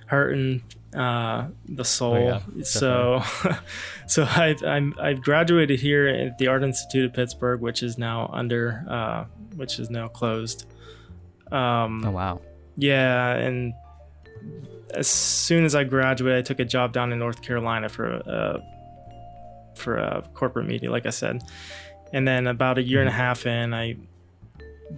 hurting 0.07 0.63
uh, 0.95 1.49
the 1.69 1.85
soul. 1.85 2.15
Oh, 2.15 2.41
yeah, 2.55 2.63
so 2.63 3.23
so 4.07 4.25
I've, 4.25 4.63
I'm, 4.65 4.95
I've 5.01 5.21
graduated 5.23 5.79
here 5.81 6.07
at 6.07 6.39
the 6.39 6.47
art 6.47 6.63
institute 6.63 7.05
of 7.05 7.13
pittsburgh 7.13 7.61
which 7.61 7.83
is 7.83 7.99
now 7.99 8.31
under 8.33 8.85
uh, 8.89 9.25
which 9.57 9.79
is 9.79 9.91
now 9.91 10.09
closed. 10.09 10.67
Um, 11.53 12.05
Oh 12.05 12.11
wow. 12.11 12.41
yeah, 12.77 13.35
and 13.37 13.73
as 14.95 15.07
soon 15.09 15.65
as 15.65 15.75
I 15.75 15.85
graduated, 15.85 16.39
I 16.39 16.43
took 16.43 16.61
a 16.61 16.65
job 16.65 16.93
down 16.93 17.13
in 17.13 17.19
North 17.19 17.43
Carolina 17.43 17.89
for 17.89 18.15
uh, 18.29 18.59
for 19.77 19.99
uh, 19.99 20.23
corporate 20.35 20.67
media, 20.67 20.91
like 20.91 21.07
I 21.07 21.11
said. 21.11 21.43
And 22.13 22.27
then 22.27 22.47
about 22.47 22.79
a 22.79 22.83
year 22.83 23.01
and 23.01 23.09
a 23.09 23.13
half 23.13 23.47
in, 23.47 23.75
I 23.75 23.97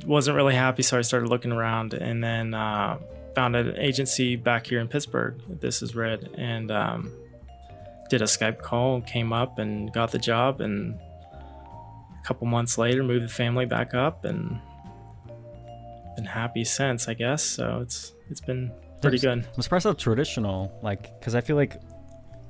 wasn't 0.06 0.36
really 0.36 0.54
happy, 0.54 0.82
so 0.82 0.98
I 0.98 1.02
started 1.02 1.28
looking 1.28 1.52
around, 1.52 1.94
and 1.94 2.22
then 2.22 2.54
uh, 2.54 2.98
found 3.34 3.56
an 3.56 3.74
agency 3.78 4.36
back 4.36 4.66
here 4.66 4.80
in 4.80 4.88
Pittsburgh. 4.88 5.40
This 5.60 5.80
is 5.82 5.94
Red, 5.94 6.30
and 6.36 6.70
um, 6.70 7.10
did 8.10 8.20
a 8.20 8.26
Skype 8.26 8.60
call, 8.60 9.00
came 9.00 9.32
up, 9.32 9.58
and 9.58 9.92
got 9.92 10.10
the 10.12 10.18
job, 10.18 10.60
and 10.60 10.98
a 11.32 12.26
couple 12.26 12.46
months 12.46 12.76
later, 12.76 13.02
moved 13.02 13.24
the 13.24 13.28
family 13.32 13.64
back 13.64 13.94
up, 13.94 14.24
and 14.26 14.60
been 16.16 16.26
happy 16.26 16.64
since, 16.64 17.08
I 17.08 17.14
guess. 17.14 17.42
So 17.42 17.80
it's 17.80 18.12
it's 18.28 18.40
been 18.42 18.70
pretty 19.00 19.16
Yes. 19.16 19.22
good. 19.24 19.46
I'm 19.56 19.62
surprised 19.62 19.84
how 19.84 19.92
traditional, 19.94 20.78
like, 20.82 21.18
because 21.18 21.34
I 21.34 21.40
feel 21.40 21.56
like 21.56 21.80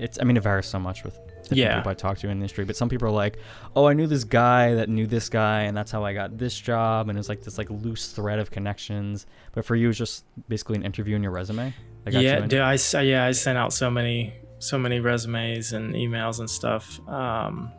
it's. 0.00 0.18
I 0.20 0.24
mean, 0.24 0.36
it 0.36 0.42
varies 0.42 0.66
so 0.66 0.78
much 0.80 1.04
with 1.04 1.16
different 1.48 1.70
Yeah. 1.72 1.76
people 1.78 1.90
I 1.90 1.94
talk 1.94 2.18
to 2.18 2.26
in 2.26 2.30
the 2.30 2.42
industry. 2.42 2.64
But 2.64 2.76
some 2.76 2.88
people 2.88 3.08
are 3.08 3.12
like, 3.12 3.38
"Oh, 3.76 3.86
I 3.86 3.92
knew 3.92 4.06
this 4.06 4.24
guy 4.24 4.74
that 4.74 4.88
knew 4.88 5.06
this 5.06 5.28
guy, 5.28 5.62
and 5.62 5.76
that's 5.76 5.90
how 5.90 6.04
I 6.04 6.12
got 6.14 6.38
this 6.38 6.58
job." 6.58 7.08
And 7.08 7.18
it's 7.18 7.28
like 7.28 7.42
this 7.42 7.58
like 7.58 7.70
loose 7.70 8.08
thread 8.08 8.38
of 8.38 8.50
connections. 8.50 9.26
But 9.52 9.64
for 9.64 9.76
you, 9.76 9.88
it's 9.88 9.98
just 9.98 10.24
basically 10.48 10.76
an 10.76 10.84
interview 10.84 11.14
and 11.14 11.22
your 11.24 11.32
resume. 11.32 11.74
that 12.04 12.12
got 12.12 12.22
you 12.22 12.28
yeah, 12.28 12.40
dude, 12.40 12.60
I 12.60 12.78
yeah 13.02 13.24
I 13.24 13.32
sent 13.32 13.58
out 13.58 13.72
so 13.72 13.90
many 13.90 14.32
so 14.60 14.78
many 14.78 14.98
resumes 15.00 15.72
and 15.72 15.94
emails 15.94 16.40
and 16.40 16.48
stuff. 16.50 17.00
Um, 17.08 17.70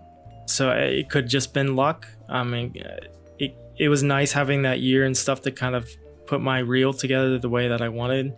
so 0.45 0.71
it 0.71 1.09
could 1.09 1.27
just 1.27 1.53
been 1.53 1.75
luck. 1.75 2.07
I 2.27 2.43
mean, 2.43 2.73
uh, 2.83 3.05
it 3.38 3.55
it 3.77 3.89
was 3.89 4.01
nice 4.03 4.31
having 4.31 4.63
that 4.63 4.79
year 4.79 5.05
and 5.05 5.15
stuff 5.15 5.41
to 5.41 5.51
kind 5.51 5.75
of 5.75 5.89
put 6.25 6.41
my 6.41 6.59
reel 6.59 6.93
together 6.93 7.38
the 7.39 7.49
way 7.49 7.67
that 7.67 7.81
I 7.81 7.89
wanted. 7.89 8.33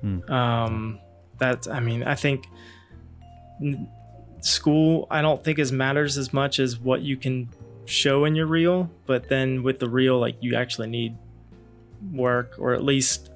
Hmm. 0.00 0.30
Um, 0.32 1.00
that 1.38 1.66
I 1.68 1.80
mean, 1.80 2.02
I 2.04 2.14
think 2.14 2.44
school 4.40 5.06
I 5.10 5.22
don't 5.22 5.42
think 5.42 5.58
as 5.58 5.72
matters 5.72 6.18
as 6.18 6.32
much 6.32 6.58
as 6.58 6.78
what 6.78 7.02
you 7.02 7.16
can 7.16 7.48
show 7.84 8.24
in 8.24 8.34
your 8.34 8.46
reel. 8.46 8.90
But 9.06 9.28
then 9.28 9.62
with 9.62 9.78
the 9.78 9.88
reel, 9.88 10.18
like 10.18 10.36
you 10.40 10.54
actually 10.54 10.88
need 10.88 11.16
work 12.12 12.54
or 12.58 12.74
at 12.74 12.84
least 12.84 13.30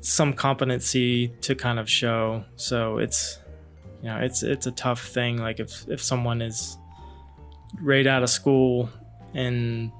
some 0.00 0.32
competency 0.32 1.28
to 1.42 1.54
kind 1.54 1.78
of 1.78 1.88
show. 1.88 2.44
So 2.56 2.98
it's 2.98 3.38
you 4.02 4.08
know 4.08 4.18
it's 4.18 4.42
it's 4.42 4.66
a 4.66 4.72
tough 4.72 5.06
thing. 5.08 5.38
Like 5.38 5.60
if 5.60 5.88
if 5.88 6.02
someone 6.02 6.42
is 6.42 6.76
right 7.80 8.06
out 8.06 8.22
of 8.22 8.30
school 8.30 8.90
and 9.34 9.90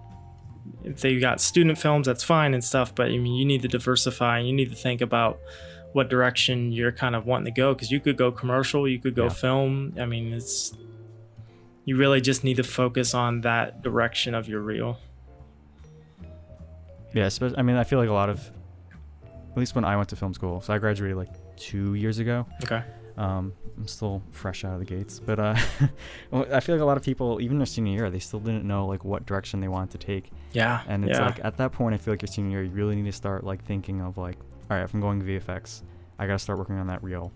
if 0.85 1.01
they 1.01 1.19
got 1.19 1.41
student 1.41 1.79
films, 1.79 2.07
that's 2.07 2.25
fine 2.25 2.55
and 2.55 2.63
stuff. 2.63 2.95
But 2.95 3.07
I 3.07 3.19
mean, 3.19 3.35
you 3.35 3.45
need 3.45 3.63
to 3.63 3.69
diversify. 3.69 4.39
and 4.39 4.47
You 4.47 4.53
need 4.53 4.71
to 4.71 4.77
think 4.77 5.01
about 5.01 5.39
what 5.93 6.09
direction 6.09 6.73
you're 6.73 6.93
kind 6.93 7.15
of 7.15 7.27
wanting 7.27 7.53
to 7.53 7.61
go 7.61 7.75
because 7.75 7.91
you 7.91 8.01
could 8.01 8.17
go 8.17 8.33
commercial, 8.33 8.89
you 8.89 8.99
could 8.99 9.15
go 9.15 9.25
Yeah. 9.25 9.29
film. 9.31 9.95
I 10.01 10.07
mean, 10.07 10.33
it's 10.33 10.77
you 11.85 11.97
really 11.97 12.21
just 12.21 12.45
need 12.45 12.57
to 12.57 12.63
focus 12.63 13.13
on 13.15 13.41
that 13.43 13.83
direction 13.83 14.35
of 14.35 14.49
your 14.49 14.61
reel. 14.61 14.99
Yeah, 17.13 17.27
especially, 17.27 17.59
I 17.59 17.63
mean, 17.63 17.77
I 17.77 17.85
feel 17.85 17.99
like 17.99 18.09
a 18.09 18.13
lot 18.13 18.31
of, 18.31 18.51
at 19.51 19.59
least 19.59 19.75
when 19.75 19.85
I 19.85 19.97
went 19.97 20.09
to 20.11 20.17
film 20.17 20.33
school, 20.33 20.61
so 20.61 20.73
I 20.73 20.79
graduated 20.79 21.17
like 21.17 21.29
two 21.57 21.95
years 21.95 22.19
ago. 22.19 22.47
Okay. 22.65 22.83
Um, 23.19 23.53
I'm 23.77 23.87
still 23.87 24.23
fresh 24.31 24.65
out 24.65 24.73
of 24.75 24.79
the 24.79 24.87
gates, 24.87 25.21
but 25.21 25.39
uh, 25.39 25.55
I 26.33 26.61
feel 26.61 26.75
like 26.77 26.83
a 26.83 26.87
lot 26.87 26.97
of 26.97 27.03
people, 27.03 27.41
even 27.41 27.59
their 27.59 27.67
senior 27.67 27.93
year, 27.93 28.11
they 28.11 28.19
still 28.19 28.41
didn't 28.41 28.65
know 28.65 28.87
like 28.87 29.05
what 29.05 29.27
direction 29.27 29.61
they 29.61 29.69
wanted 29.69 29.91
to 29.91 30.07
take. 30.07 30.31
Yeah. 30.53 30.83
And 30.89 31.05
it's 31.05 31.19
yeah. 31.19 31.27
like 31.27 31.45
at 31.45 31.59
that 31.59 31.73
point, 31.73 31.95
I 31.95 31.99
feel 31.99 32.13
like 32.15 32.23
your 32.23 32.29
senior 32.29 32.63
year, 32.63 32.63
you 32.65 32.71
really 32.71 32.97
need 32.97 33.11
to 33.11 33.13
start 33.13 33.45
like 33.45 33.63
thinking 33.65 34.01
of 34.01 34.17
like, 34.17 34.39
all 34.73 34.79
right, 34.79 34.85
if 34.85 34.95
I'm 34.95 35.01
going 35.01 35.23
VFX, 35.23 35.83
I 36.19 36.27
gotta 36.27 36.39
start 36.39 36.59
working 36.59 36.79
on 36.79 36.87
that 36.87 37.03
reel. 37.05 37.31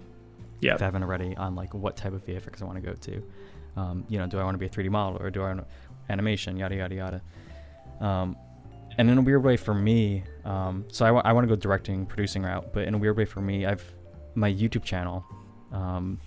Yeah. 0.60 0.74
If 0.74 0.80
I 0.80 0.86
haven't 0.86 1.02
already, 1.02 1.36
on 1.36 1.54
like 1.54 1.74
what 1.74 1.96
type 1.96 2.14
of 2.14 2.24
VFX 2.24 2.62
I 2.62 2.64
want 2.64 2.82
to 2.82 2.90
go 2.90 2.94
to. 2.94 3.22
Um, 3.76 4.04
you 4.08 4.18
know, 4.18 4.26
do 4.26 4.38
I 4.38 4.44
want 4.44 4.54
to 4.54 4.58
be 4.58 4.64
a 4.64 4.70
3D 4.70 4.88
model 4.88 5.20
or 5.22 5.30
do 5.30 5.42
I 5.42 5.48
want 5.48 5.66
animation? 6.08 6.56
Yada 6.56 6.76
yada 6.76 6.94
yada. 6.94 7.22
Um, 8.00 8.36
and 8.96 9.10
in 9.10 9.18
a 9.18 9.20
weird 9.20 9.44
way 9.44 9.58
for 9.58 9.74
me, 9.74 10.24
um, 10.46 10.86
so 10.90 11.04
I, 11.04 11.08
w- 11.08 11.22
I 11.26 11.34
want 11.34 11.46
to 11.46 11.54
go 11.54 11.60
directing, 11.60 12.06
producing 12.06 12.42
route, 12.42 12.72
but 12.72 12.88
in 12.88 12.94
a 12.94 12.98
weird 12.98 13.18
way 13.18 13.26
for 13.26 13.42
me, 13.42 13.66
I've 13.66 13.84
my 14.34 14.50
YouTube 14.50 14.84
channel. 14.84 15.22
Um, 15.72 16.18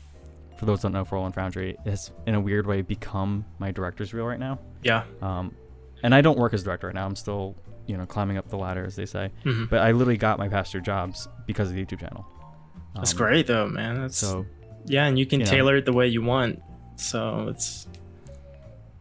for 0.60 0.66
those 0.66 0.82
that 0.82 0.89
don't 0.89 0.94
know, 0.94 1.06
for 1.06 1.16
Roland 1.16 1.34
Foundry 1.34 1.75
has 1.86 2.12
in 2.28 2.36
a 2.36 2.39
weird 2.39 2.68
way 2.68 2.84
become 2.84 3.46
my 3.58 3.72
director's 3.72 4.13
reel 4.13 4.25
right 4.25 4.39
now. 4.39 4.60
Yeah. 4.84 5.06
Um, 5.24 5.56
and 6.04 6.13
I 6.13 6.22
don't 6.22 6.38
work 6.38 6.54
as 6.54 6.62
director 6.63 6.86
right 6.88 6.96
now. 6.96 7.06
I'm 7.08 7.16
still, 7.16 7.56
you 7.89 7.98
know, 7.98 8.05
climbing 8.05 8.38
up 8.38 8.48
the 8.50 8.58
ladder, 8.58 8.86
as 8.86 8.96
they 8.96 9.05
say. 9.05 9.31
hmm 9.43 9.65
But 9.69 9.79
I 9.79 9.91
literally 9.91 10.17
got 10.17 10.38
my 10.38 10.48
pastor 10.48 10.79
jobs 10.79 11.27
because 11.48 11.69
of 11.69 11.75
the 11.75 11.84
YouTube 11.86 12.00
channel. 12.00 12.25
That's 12.96 13.12
Um, 13.12 13.17
great 13.17 13.48
though, 13.48 13.67
man. 13.67 14.01
That's 14.01 14.17
So, 14.17 14.46
yeah, 14.86 15.05
and 15.08 15.17
you 15.19 15.25
can 15.25 15.39
you 15.39 15.46
know. 15.46 15.51
tailor 15.51 15.75
it 15.77 15.86
the 15.86 15.93
way 15.93 16.08
you 16.08 16.22
want. 16.22 16.62
So 16.96 17.48
it's 17.50 17.88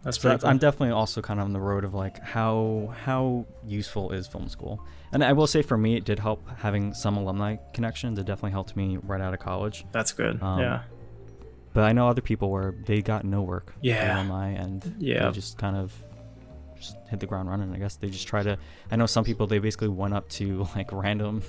that's 0.03 0.17
pretty 0.19 0.33
that's, 0.35 0.43
cool. 0.45 0.51
I'm 0.51 0.59
definitely 0.59 0.91
also 0.95 1.21
kind 1.21 1.41
of 1.41 1.45
on 1.47 1.53
the 1.53 1.61
road 1.61 1.85
of 1.85 1.93
like 1.95 2.19
how 2.23 2.95
how 3.05 3.45
useful 3.67 4.13
is 4.13 4.27
film 4.27 4.49
school. 4.49 4.81
And 5.13 5.25
I 5.25 5.33
will 5.33 5.47
say 5.47 5.63
for 5.63 5.77
me, 5.79 5.97
it 5.97 6.05
did 6.05 6.19
help 6.19 6.47
having 6.59 6.95
some 6.95 7.17
alumni 7.17 7.57
connections. 7.73 8.19
It 8.19 8.27
definitely 8.27 8.53
helped 8.53 8.77
me 8.77 8.99
right 9.03 9.21
out 9.21 9.35
of 9.35 9.41
college. 9.41 9.85
that's 9.93 10.13
good. 10.13 10.43
um, 10.43 10.61
yeah. 10.61 10.83
But 11.75 11.85
I 11.85 11.93
know 11.93 12.09
other 12.09 12.23
people 12.23 12.51
where 12.51 12.75
they 12.87 13.03
got 13.03 13.25
no 13.25 13.43
work. 13.43 13.75
Yeah. 13.83 14.15
alumni, 14.17 14.51
and 14.51 14.95
Yeah. 14.99 15.27
they 15.27 15.33
just 15.33 15.59
kind 15.59 15.77
of 15.77 15.93
just 16.81 16.97
hit 17.09 17.21
the 17.21 17.27
ground 17.27 17.49
running. 17.49 17.73
I 17.75 17.79
guess 17.79 17.97
they 17.97 18.09
just 18.09 18.27
try 18.29 18.43
to. 18.43 18.59
I 18.91 18.97
know 18.97 19.07
some 19.07 19.25
people 19.25 19.47
they 19.47 19.59
basically 19.59 19.89
went 19.89 20.15
up 20.15 20.29
to 20.31 20.67
like 20.77 20.93
random 20.93 21.43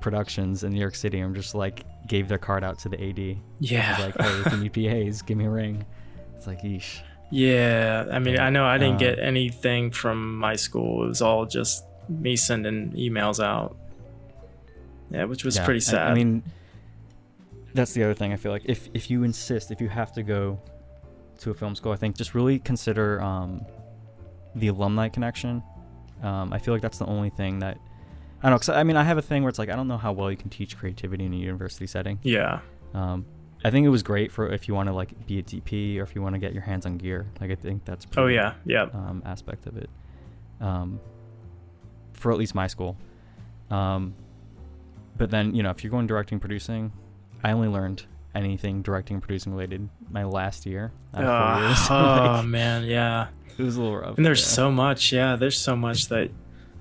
productions 0.00 0.62
in 0.64 0.72
New 0.72 0.80
York 0.80 0.94
City 0.94 1.20
and 1.20 1.34
just 1.34 1.54
like 1.54 1.84
gave 2.06 2.28
their 2.28 2.38
card 2.38 2.62
out 2.64 2.78
to 2.80 2.88
the 2.88 3.02
AD. 3.08 3.38
Yeah. 3.60 3.96
Like, 4.00 4.16
hey, 4.20 4.40
if 4.44 4.52
you 4.52 4.58
need 4.58 4.72
PAs, 5.08 5.22
give 5.22 5.38
me 5.38 5.46
a 5.46 5.50
ring. 5.50 5.84
It's 6.36 6.46
like, 6.46 6.62
yeesh. 6.62 7.00
Yeah, 7.30 8.06
I 8.12 8.20
mean, 8.20 8.38
I 8.38 8.50
know 8.50 8.64
I 8.64 8.78
didn't 8.78 8.94
Um, 8.94 8.98
get 8.98 9.18
anything 9.18 9.90
from 9.90 10.36
my 10.38 10.54
school. 10.54 11.04
It 11.04 11.08
was 11.08 11.22
all 11.22 11.44
just 11.44 11.84
me 12.08 12.36
sending 12.36 12.92
emails 12.92 13.42
out. 13.44 13.76
Yeah, 15.10 15.24
which 15.24 15.44
was 15.44 15.56
Yeah, 15.56 15.64
pretty 15.64 15.78
I- 15.78 15.90
sad. 15.90 16.08
I, 16.10 16.14
mean, 16.14 16.42
that's 17.74 17.94
the 17.94 18.04
other 18.04 18.14
thing. 18.14 18.32
I 18.32 18.36
feel 18.36 18.52
like 18.52 18.62
if 18.66 18.88
if 18.94 19.10
you 19.10 19.24
insist, 19.24 19.70
if 19.72 19.80
you 19.80 19.88
have 19.88 20.12
to 20.12 20.22
go 20.22 20.60
to 21.40 21.50
a 21.50 21.54
film 21.54 21.74
school, 21.74 21.90
I 21.92 21.96
think 21.96 22.16
just 22.16 22.34
really 22.34 22.58
consider 22.60 23.20
um, 23.20 23.64
the 24.56 24.68
alumni 24.68 25.08
connection. 25.08 25.62
Um, 26.22 26.52
I 26.52 26.58
feel 26.58 26.74
like 26.74 26.82
that's 26.82 26.98
the 26.98 27.06
only 27.06 27.30
thing 27.30 27.60
that 27.60 27.78
I 28.42 28.48
don't 28.48 28.52
know. 28.52 28.58
Cause 28.58 28.68
I 28.70 28.82
mean, 28.82 28.96
I 28.96 29.04
have 29.04 29.18
a 29.18 29.22
thing 29.22 29.42
where 29.42 29.48
it's 29.50 29.58
like 29.58 29.68
I 29.68 29.76
don't 29.76 29.86
know 29.88 29.98
how 29.98 30.12
well 30.12 30.30
you 30.30 30.36
can 30.36 30.50
teach 30.50 30.76
creativity 30.76 31.24
in 31.24 31.32
a 31.32 31.36
university 31.36 31.86
setting. 31.86 32.18
yeah, 32.22 32.60
Um, 32.94 33.24
I 33.64 33.70
think 33.70 33.86
it 33.86 33.90
was 33.90 34.02
great 34.02 34.30
for 34.32 34.48
if 34.52 34.68
you 34.68 34.74
want 34.74 34.88
to 34.88 34.92
like 34.92 35.26
be 35.26 35.38
a 35.38 35.42
DP 35.42 35.98
or 35.98 36.02
if 36.02 36.14
you 36.14 36.22
want 36.22 36.34
to 36.34 36.38
get 36.38 36.52
your 36.52 36.62
hands 36.62 36.86
on 36.86 36.96
gear. 36.98 37.26
Like 37.40 37.50
I 37.50 37.54
think 37.54 37.84
that's 37.84 38.04
oh 38.06 38.22
pretty, 38.22 38.34
yeah, 38.34 38.54
yeah, 38.64 38.82
um, 38.94 39.22
aspect 39.24 39.66
of 39.66 39.76
it 39.76 39.90
um, 40.60 41.00
for 42.12 42.32
at 42.32 42.38
least 42.38 42.54
my 42.54 42.66
school. 42.66 42.96
Um, 43.70 44.14
but 45.16 45.30
then, 45.30 45.54
you 45.54 45.62
know, 45.62 45.70
if 45.70 45.82
you're 45.82 45.90
going 45.90 46.06
directing, 46.06 46.38
producing, 46.38 46.92
I 47.42 47.52
only 47.52 47.68
learned 47.68 48.04
anything 48.36 48.82
directing, 48.82 49.20
producing 49.20 49.52
related 49.52 49.88
my 50.10 50.24
last 50.24 50.66
year. 50.66 50.92
out 51.14 51.20
of 51.22 51.26
four 51.26 51.34
Ah, 51.34 51.66
years. 51.68 51.86
oh 51.90 52.36
Like, 52.42 52.46
man, 52.46 52.84
yeah. 52.84 53.28
it 53.58 53.62
was 53.62 53.76
a 53.76 53.80
little 53.82 53.98
rough. 53.98 54.16
And 54.16 54.24
there's 54.26 54.40
yeah. 54.42 54.46
so 54.48 54.70
much, 54.70 55.12
yeah. 55.12 55.36
There's 55.36 55.58
so 55.58 55.74
much 55.76 56.08
that, 56.08 56.30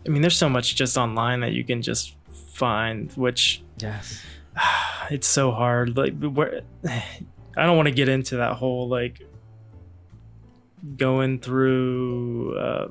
I 0.05 0.09
mean, 0.09 0.21
there's 0.21 0.37
so 0.37 0.49
much 0.49 0.75
just 0.75 0.97
online 0.97 1.39
that 1.41 1.53
you 1.53 1.63
can 1.63 1.81
just 1.81 2.15
find, 2.53 3.11
which 3.13 3.63
yes, 3.77 4.21
it's 5.09 5.27
so 5.27 5.51
hard. 5.51 5.97
Like, 5.97 6.13
where 6.21 6.61
I 6.87 7.65
don't 7.65 7.77
want 7.77 7.87
to 7.87 7.93
get 7.95 8.09
into 8.09 8.37
that 8.37 8.53
whole 8.53 8.87
like 8.89 9.21
going 10.97 11.39
through 11.39 12.57
uh, 12.57 12.87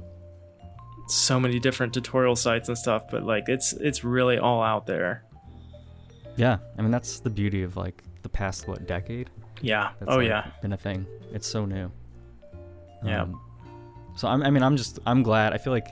so 1.09 1.39
many 1.39 1.61
different 1.61 1.93
tutorial 1.95 2.35
sites 2.37 2.69
and 2.69 2.77
stuff, 2.79 3.05
but 3.11 3.23
like 3.25 3.45
it's 3.49 3.73
it's 3.75 4.03
really 4.05 4.39
all 4.39 4.63
out 4.63 4.87
there. 4.87 5.23
yeah. 6.37 6.59
I 6.79 6.83
mean, 6.83 6.91
that's 6.91 7.21
the 7.21 7.31
beauty 7.31 7.63
of 7.63 7.77
like 7.77 8.03
the 8.25 8.29
past 8.29 8.67
what 8.67 8.89
decade. 8.89 9.31
Yeah. 9.61 9.93
That's 10.01 10.11
oh 10.11 10.17
like, 10.17 10.27
yeah. 10.27 10.51
been 10.61 10.73
a 10.73 10.77
thing. 10.77 11.07
It's 11.33 11.47
so 11.47 11.65
new. 11.65 11.93
Yeah. 13.05 13.23
Um, 13.23 13.41
so 14.17 14.27
I'm, 14.27 14.43
I 14.43 14.51
mean, 14.51 14.65
I'm 14.65 14.77
just 14.77 14.99
I'm 15.07 15.23
glad. 15.23 15.53
I 15.53 15.59
feel 15.59 15.73
like 15.73 15.87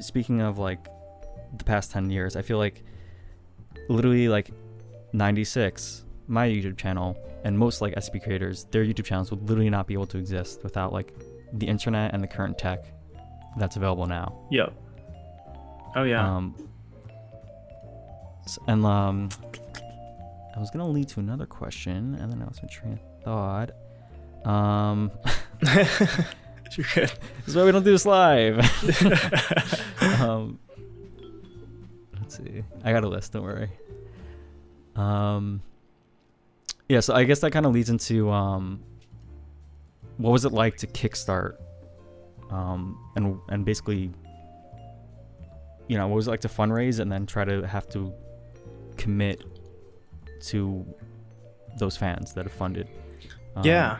speaking 0.00 0.42
of 0.42 0.58
like 0.58 0.84
the 1.56 1.64
past 1.64 1.90
ten 1.90 2.10
years, 2.10 2.36
I 2.36 2.42
feel 2.42 2.58
like 2.58 2.82
literally 3.88 4.28
like 4.28 4.50
'96, 5.12 6.04
my 6.26 6.46
YouTube 6.46 6.76
channel 6.76 7.16
and 7.44 7.58
most 7.58 7.80
like 7.80 7.94
SCP 7.94 8.22
creators, 8.22 8.64
their 8.70 8.84
YouTube 8.84 9.04
channels 9.04 9.30
would 9.30 9.48
literally 9.48 9.70
not 9.70 9.86
be 9.86 9.94
able 9.94 10.06
to 10.06 10.18
exist 10.18 10.62
without 10.62 10.92
like 10.92 11.14
the 11.54 11.66
internet 11.66 12.14
and 12.14 12.22
the 12.22 12.26
current 12.26 12.58
tech 12.58 12.84
that's 13.56 13.76
available 13.76 14.06
now. 14.06 14.46
Yep. 14.50 14.72
Oh 15.94 16.04
yeah. 16.04 16.36
Um, 16.36 16.54
and 18.66 18.84
um, 18.84 19.28
I 20.54 20.60
was 20.60 20.70
gonna 20.70 20.88
lead 20.88 21.08
to 21.08 21.20
another 21.20 21.46
question, 21.46 22.16
and 22.16 22.32
then 22.32 22.42
I 22.42 22.44
lost 22.44 22.62
my 22.62 22.68
train 22.68 22.94
of 22.94 23.24
thought. 23.24 23.70
Um, 24.44 25.10
You're 26.76 26.86
good. 26.94 27.10
this 27.38 27.48
is 27.48 27.56
why 27.56 27.64
we 27.64 27.72
don't 27.72 27.84
do 27.84 27.90
this 27.90 28.06
live. 28.06 28.58
um, 30.20 30.58
let's 32.18 32.36
see. 32.36 32.64
I 32.84 32.92
got 32.92 33.04
a 33.04 33.08
list. 33.08 33.32
Don't 33.32 33.42
worry. 33.42 33.70
Um, 34.96 35.62
yeah. 36.88 37.00
So 37.00 37.14
I 37.14 37.24
guess 37.24 37.40
that 37.40 37.50
kind 37.52 37.66
of 37.66 37.72
leads 37.72 37.90
into 37.90 38.30
um, 38.30 38.80
what 40.16 40.30
was 40.30 40.44
it 40.44 40.52
like 40.52 40.76
to 40.78 40.86
kickstart, 40.86 41.56
um, 42.50 42.98
and 43.16 43.38
and 43.48 43.64
basically, 43.64 44.10
you 45.88 45.98
know, 45.98 46.08
what 46.08 46.16
was 46.16 46.26
it 46.26 46.30
like 46.30 46.40
to 46.40 46.48
fundraise 46.48 47.00
and 47.00 47.12
then 47.12 47.26
try 47.26 47.44
to 47.44 47.66
have 47.66 47.88
to 47.90 48.12
commit 48.96 49.44
to 50.42 50.84
those 51.78 51.96
fans 51.96 52.32
that 52.34 52.44
have 52.44 52.52
funded. 52.52 52.88
Um, 53.56 53.64
yeah. 53.64 53.98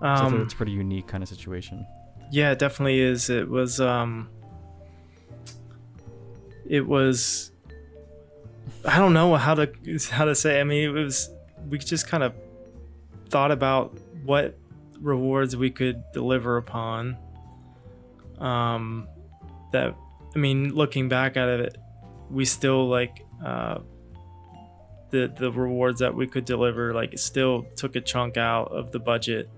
so 0.00 0.06
Um, 0.06 0.42
it's 0.42 0.54
a 0.54 0.56
pretty 0.56 0.72
unique 0.72 1.06
kind 1.06 1.22
of 1.22 1.28
situation. 1.28 1.86
Yeah, 2.30 2.52
it 2.52 2.58
definitely 2.58 3.00
is. 3.00 3.28
It 3.30 3.48
was 3.48 3.80
um 3.80 4.28
it 6.68 6.86
was 6.86 7.50
I 8.84 8.98
don't 8.98 9.12
know 9.12 9.34
how 9.36 9.54
to 9.54 9.70
how 10.10 10.24
to 10.24 10.34
say. 10.34 10.60
I 10.60 10.64
mean, 10.64 10.84
it 10.88 10.92
was 10.92 11.30
we 11.68 11.78
just 11.78 12.08
kind 12.08 12.22
of 12.22 12.34
thought 13.28 13.50
about 13.50 13.98
what 14.24 14.58
rewards 15.00 15.56
we 15.56 15.70
could 15.70 16.02
deliver 16.12 16.56
upon. 16.56 17.16
Um 18.38 19.08
that 19.72 19.94
I 20.34 20.38
mean, 20.38 20.72
looking 20.74 21.08
back 21.08 21.36
at 21.36 21.48
it, 21.48 21.76
we 22.30 22.44
still 22.44 22.88
like 22.88 23.26
uh 23.44 23.78
the 25.10 25.32
the 25.38 25.50
rewards 25.52 26.00
that 26.00 26.14
we 26.14 26.26
could 26.26 26.44
deliver 26.44 26.92
like 26.94 27.18
still 27.18 27.66
took 27.76 27.96
a 27.96 28.00
chunk 28.00 28.36
out 28.36 28.70
of 28.72 28.92
the 28.92 28.98
budget 28.98 29.48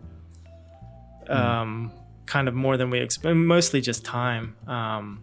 Mm. 1.28 1.34
um 1.36 1.92
kind 2.26 2.48
of 2.48 2.54
more 2.54 2.76
than 2.76 2.90
we 2.90 2.98
expect 2.98 3.36
mostly 3.36 3.80
just 3.80 4.04
time 4.04 4.56
um 4.66 5.22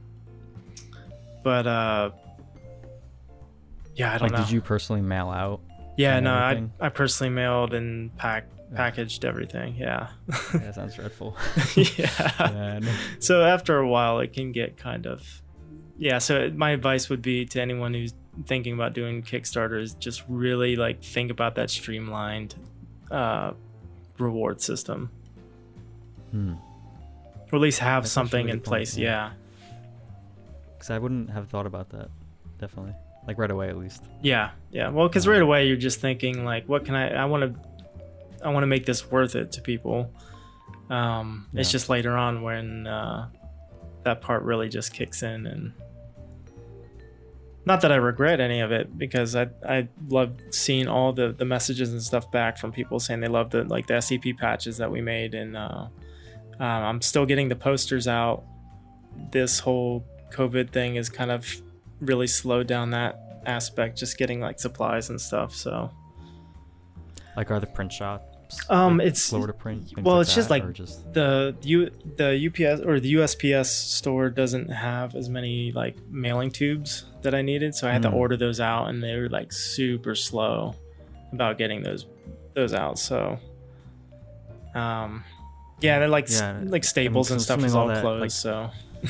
but 1.43 1.67
uh 1.67 2.11
yeah 3.95 4.13
i 4.13 4.17
don't 4.17 4.31
Like, 4.31 4.31
know 4.39 4.45
did 4.45 4.51
you 4.51 4.61
personally 4.61 5.01
mail 5.01 5.29
out? 5.29 5.59
yeah 5.97 6.19
no 6.21 6.33
I, 6.33 6.51
everything? 6.51 6.71
I 6.79 6.89
personally 6.89 7.33
mailed 7.33 7.73
and 7.73 8.15
pack 8.17 8.45
packaged 8.75 9.25
everything 9.25 9.75
yeah 9.75 10.09
that 10.53 10.75
sounds 10.75 10.95
dreadful. 10.95 11.35
yeah 11.75 12.79
so 13.19 13.43
after 13.43 13.77
a 13.77 13.87
while 13.87 14.19
it 14.19 14.31
can 14.33 14.51
get 14.51 14.77
kind 14.77 15.05
of 15.05 15.41
yeah 15.97 16.19
so 16.19 16.49
my 16.55 16.71
advice 16.71 17.09
would 17.09 17.21
be 17.21 17.45
to 17.47 17.61
anyone 17.61 17.93
who's 17.93 18.13
thinking 18.45 18.73
about 18.73 18.93
doing 18.93 19.21
kickstarters 19.23 19.97
just 19.99 20.23
really 20.27 20.75
like 20.75 21.03
think 21.03 21.31
about 21.31 21.55
that 21.55 21.69
streamlined 21.69 22.55
uh 23.11 23.51
reward 24.17 24.61
system 24.61 25.09
Hmm. 26.31 26.53
or 27.51 27.55
at 27.55 27.61
least 27.61 27.79
have 27.79 28.03
That's 28.03 28.11
something 28.11 28.45
really 28.45 28.51
in 28.51 28.57
good 28.57 28.63
point, 28.65 28.69
place 28.69 28.97
yeah. 28.97 29.31
yeah 29.31 29.31
Because 30.73 30.89
I 30.91 30.99
wouldn't 30.99 31.29
have 31.31 31.49
thought 31.49 31.65
about 31.65 31.89
that. 31.89 32.09
Definitely. 32.59 32.93
Like 33.27 33.37
right 33.37 33.49
away, 33.51 33.69
at 33.69 33.77
least. 33.77 34.03
Yeah, 34.21 34.51
yeah. 34.71 34.89
Well, 34.89 35.07
because 35.07 35.27
right 35.27 35.41
away 35.41 35.67
you're 35.67 35.75
just 35.77 35.99
thinking 36.01 36.45
like, 36.45 36.67
what 36.69 36.85
can 36.85 36.95
I? 36.95 37.09
I 37.15 37.25
want 37.25 37.43
to, 37.43 37.59
I 38.45 38.49
want 38.49 38.63
to 38.63 38.67
make 38.67 38.85
this 38.85 39.09
worth 39.11 39.35
it 39.35 39.51
to 39.53 39.61
people. 39.61 40.11
Um, 40.89 41.47
It's 41.53 41.71
just 41.71 41.89
later 41.89 42.15
on 42.17 42.41
when 42.41 42.87
uh, 42.87 43.27
that 44.03 44.21
part 44.21 44.43
really 44.43 44.69
just 44.69 44.93
kicks 44.93 45.21
in, 45.23 45.45
and 45.47 45.73
not 47.69 47.81
that 47.81 47.91
I 47.91 47.95
regret 47.95 48.41
any 48.41 48.59
of 48.59 48.71
it 48.71 48.97
because 48.97 49.35
I 49.35 49.47
I 49.65 49.87
love 50.07 50.35
seeing 50.49 50.87
all 50.87 51.13
the 51.13 51.31
the 51.31 51.45
messages 51.45 51.93
and 51.93 52.01
stuff 52.01 52.29
back 52.31 52.57
from 52.57 52.71
people 52.71 52.99
saying 52.99 53.21
they 53.21 53.27
love 53.27 53.51
the 53.51 53.63
like 53.63 53.87
the 53.87 53.93
SCP 53.93 54.37
patches 54.37 54.77
that 54.77 54.91
we 54.91 55.01
made, 55.01 55.35
and 55.35 55.55
uh, 55.55 55.87
um, 56.59 56.83
I'm 56.89 57.01
still 57.01 57.25
getting 57.25 57.47
the 57.47 57.55
posters 57.55 58.07
out. 58.07 58.43
This 59.31 59.59
whole 59.59 60.03
COVID 60.31 60.71
thing 60.71 60.95
is 60.95 61.09
kind 61.09 61.31
of 61.31 61.45
really 62.01 62.27
slowed 62.27 62.67
down 62.67 62.91
that 62.91 63.43
aspect 63.45 63.97
just 63.97 64.17
getting 64.17 64.39
like 64.39 64.59
supplies 64.59 65.09
and 65.09 65.19
stuff 65.19 65.53
so 65.53 65.89
Like, 67.35 67.51
are 67.51 67.59
the 67.59 67.67
print 67.67 67.91
shot 67.91 68.23
Um, 68.69 68.97
Like, 68.97 69.07
it's- 69.07 69.21
slower 69.21 69.45
to 69.47 69.53
print. 69.53 69.93
well, 70.01 70.17
like 70.17 70.25
it's 70.25 70.33
just 70.35 70.49
like 70.49 70.73
just 70.73 71.13
the 71.13 71.55
U 71.63 71.89
the 72.17 72.35
UPS 72.47 72.81
or 72.81 72.99
the 72.99 73.13
USPS 73.13 73.67
store 73.69 74.29
doesn't 74.31 74.69
have 74.69 75.13
as 75.15 75.29
many 75.29 75.71
like 75.71 75.97
mailing 76.09 76.49
tubes 76.49 77.05
that 77.21 77.35
I 77.35 77.41
needed, 77.43 77.75
so 77.75 77.87
I 77.87 77.91
had 77.91 78.01
to 78.03 78.09
Mm. 78.09 78.13
order 78.15 78.37
those 78.37 78.59
out, 78.59 78.89
and 78.89 79.03
they 79.03 79.15
were 79.19 79.29
like 79.29 79.51
super 79.53 80.15
slow 80.15 80.73
about 81.31 81.57
getting 81.59 81.83
those 81.83 82.07
those 82.55 82.73
out. 82.73 82.97
So, 82.97 83.37
um, 84.73 85.23
yeah, 85.81 85.99
they're 85.99 86.07
like 86.07 86.27
Yeah, 86.29 86.59
like 86.63 86.83
Staples 86.83 87.29
I'm 87.29 87.35
and 87.35 87.41
stuff 87.41 87.63
is 87.63 87.75
all 87.75 87.83
all 87.83 87.87
that, 87.89 88.01
closed. 88.01 88.21
like- 88.21 88.31
so 88.31 88.71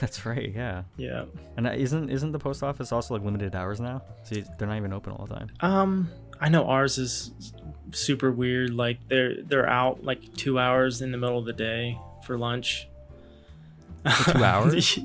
that's 0.00 0.26
right. 0.26 0.52
Yeah. 0.54 0.82
yeah. 0.96 1.24
And 1.56 1.66
uh, 1.66 1.70
isn't 1.70 2.10
isn't 2.10 2.32
the 2.32 2.38
post 2.38 2.62
office 2.62 2.92
also 2.92 3.14
like 3.14 3.22
limited 3.24 3.54
hours 3.54 3.80
now? 3.80 4.02
See, 4.24 4.44
they're 4.58 4.68
not 4.68 4.76
even 4.76 4.92
open 4.92 5.12
all 5.12 5.26
the 5.26 5.34
time. 5.34 5.50
Um, 5.60 6.10
I 6.40 6.48
know 6.48 6.66
ours 6.66 6.98
is 6.98 7.32
super 7.92 8.30
weird. 8.30 8.74
Like 8.74 8.98
they're 9.08 9.42
they're 9.42 9.68
out 9.68 10.04
like 10.04 10.34
two 10.34 10.58
hours 10.58 11.02
in 11.02 11.10
the 11.12 11.18
middle 11.18 11.38
of 11.38 11.44
the 11.44 11.52
day 11.52 11.98
for 12.24 12.38
lunch. 12.38 12.88
For 14.24 14.32
two 14.32 14.44
hours? 14.44 14.98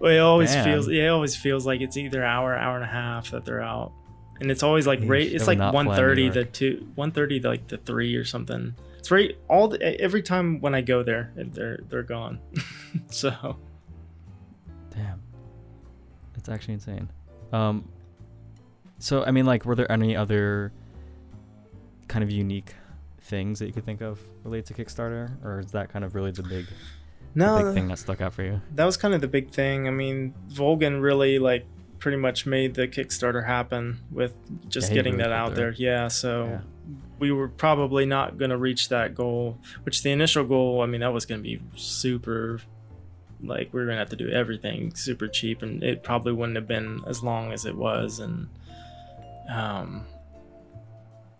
Well, 0.00 0.12
it 0.12 0.18
always 0.18 0.52
Damn. 0.52 0.64
feels 0.64 0.88
yeah, 0.88 1.04
it 1.04 1.08
always 1.08 1.36
feels 1.36 1.66
like 1.66 1.80
it's 1.80 1.96
either 1.96 2.24
hour, 2.24 2.54
hour 2.56 2.76
and 2.76 2.84
a 2.84 2.88
half 2.88 3.30
that 3.30 3.44
they're 3.44 3.62
out, 3.62 3.92
and 4.40 4.50
it's 4.50 4.62
always 4.62 4.86
like 4.86 5.00
right. 5.04 5.30
It's 5.30 5.46
like 5.46 5.58
not 5.58 5.72
fly 5.72 5.80
in 5.80 5.86
one 5.86 5.96
thirty 5.96 6.30
to 6.30 6.44
two, 6.44 6.86
one 6.94 7.10
thirty 7.10 7.40
like 7.40 7.68
the 7.68 7.78
three 7.78 8.14
or 8.14 8.24
something. 8.24 8.74
It's 8.98 9.10
right 9.10 9.36
all 9.48 9.68
the, 9.68 9.82
every 10.00 10.22
time 10.22 10.60
when 10.60 10.74
I 10.74 10.80
go 10.80 11.02
there, 11.02 11.32
they're 11.36 11.78
they're 11.88 12.02
gone. 12.02 12.40
so 13.10 13.56
Damn. 14.90 15.22
That's 16.34 16.48
actually 16.48 16.74
insane. 16.74 17.08
Um 17.52 17.88
so 18.98 19.24
I 19.24 19.30
mean 19.30 19.46
like 19.46 19.64
were 19.64 19.76
there 19.76 19.90
any 19.90 20.16
other 20.16 20.72
kind 22.08 22.22
of 22.22 22.30
unique 22.30 22.74
things 23.20 23.58
that 23.58 23.66
you 23.66 23.72
could 23.72 23.84
think 23.84 24.00
of 24.00 24.20
related 24.44 24.74
to 24.74 24.74
Kickstarter 24.84 25.42
or 25.44 25.60
is 25.60 25.70
that 25.72 25.90
kind 25.90 26.04
of 26.04 26.14
really 26.14 26.30
the 26.30 26.42
big 26.42 26.66
the 27.34 27.62
big 27.62 27.74
thing 27.74 27.88
that 27.88 27.98
stuck 27.98 28.20
out 28.20 28.32
for 28.32 28.42
you? 28.42 28.60
that 28.74 28.84
was 28.84 28.96
kind 28.96 29.14
of 29.14 29.20
the 29.20 29.28
big 29.28 29.50
thing. 29.50 29.86
I 29.86 29.90
mean, 29.90 30.34
Volgun 30.50 31.00
really 31.02 31.38
like 31.38 31.66
pretty 31.98 32.16
much 32.16 32.46
made 32.46 32.74
the 32.74 32.88
Kickstarter 32.88 33.44
happen 33.46 33.98
with 34.10 34.32
just 34.68 34.88
Yeah, 34.90 34.94
getting 34.94 35.14
really 35.14 35.24
that 35.28 35.32
out 35.32 35.54
there- 35.54 35.72
there. 35.72 35.80
Yeah, 35.80 36.08
so 36.08 36.44
Yeah. 36.46 36.60
we 37.18 37.30
were 37.32 37.48
probably 37.48 38.06
not 38.06 38.38
going 38.38 38.50
to 38.50 38.56
reach 38.56 38.88
that 38.88 39.14
goal, 39.14 39.58
which 39.82 40.02
the 40.02 40.10
initial 40.10 40.44
goal, 40.44 40.80
I 40.80 40.86
mean, 40.86 41.00
that 41.02 41.12
was 41.12 41.26
going 41.26 41.40
to 41.40 41.42
be 41.42 41.60
super 41.76 42.60
like 43.42 43.72
we 43.72 43.78
were 43.80 43.86
going 43.86 43.94
to 43.96 44.00
have 44.00 44.10
to 44.10 44.16
do 44.16 44.28
everything 44.30 44.92
super 44.96 45.28
cheap 45.28 45.62
and 45.62 45.80
it 45.84 46.02
probably 46.02 46.32
wouldn't 46.32 46.56
have 46.56 46.66
been 46.66 47.00
as 47.06 47.22
long 47.22 47.52
as 47.52 47.64
it 47.66 47.76
was 47.76 48.18
and 48.18 48.48
um 49.48 50.04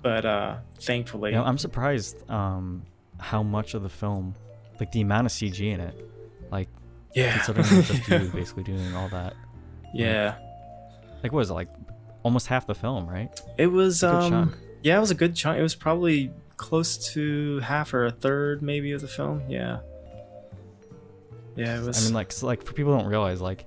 but 0.03 0.25
uh 0.25 0.57
thankfully 0.81 1.31
You 1.31 1.37
know, 1.37 1.45
I'm 1.45 1.59
surprised 1.59 2.29
um 2.31 2.83
how 3.19 3.43
much 3.43 3.75
of 3.75 3.83
the 3.83 3.89
film 3.89 4.35
like 4.79 4.93
the 4.93 5.01
amount 5.01 5.27
of 5.27 5.33
CG 5.33 5.61
in 5.61 5.81
it 5.81 6.09
like 6.51 6.69
yeah 7.15 7.33
considering 7.35 7.67
it's 7.79 7.89
just 7.89 8.09
you 8.09 8.31
basically 8.35 8.63
doing 8.63 8.95
all 8.95 9.09
that. 9.09 9.35
yeah 9.93 10.37
Like 11.23 11.33
what 11.33 11.41
was 11.41 11.51
it 11.51 11.55
like 11.55 11.69
almost 12.23 12.47
half 12.47 12.67
the 12.67 12.75
film, 12.75 13.09
right? 13.09 13.41
It 13.57 13.69
was 13.69 14.03
a 14.03 14.07
good 14.07 14.15
um 14.15 14.31
chunk. 14.31 14.57
yeah, 14.83 14.97
it 14.97 15.01
was 15.01 15.11
a 15.11 15.15
good 15.15 15.35
chunk. 15.35 15.59
It 15.59 15.63
was 15.63 15.75
probably 15.75 16.31
close 16.57 17.13
to 17.15 17.61
half 17.61 17.95
or 17.95 18.07
a 18.07 18.11
third 18.11 18.63
maybe 18.63 18.93
of 18.93 19.01
the 19.01 19.09
film. 19.09 19.43
Yeah. 19.49 19.79
Yeah, 21.57 21.81
it 21.81 21.85
was 21.85 22.01
I 22.01 22.05
mean, 22.05 22.15
like, 22.15 22.31
so, 22.31 22.47
like 22.47 22.63
for 22.63 22.73
people 22.73 22.93
who 22.93 22.99
don't 23.01 23.09
realize, 23.09 23.41
like, 23.41 23.67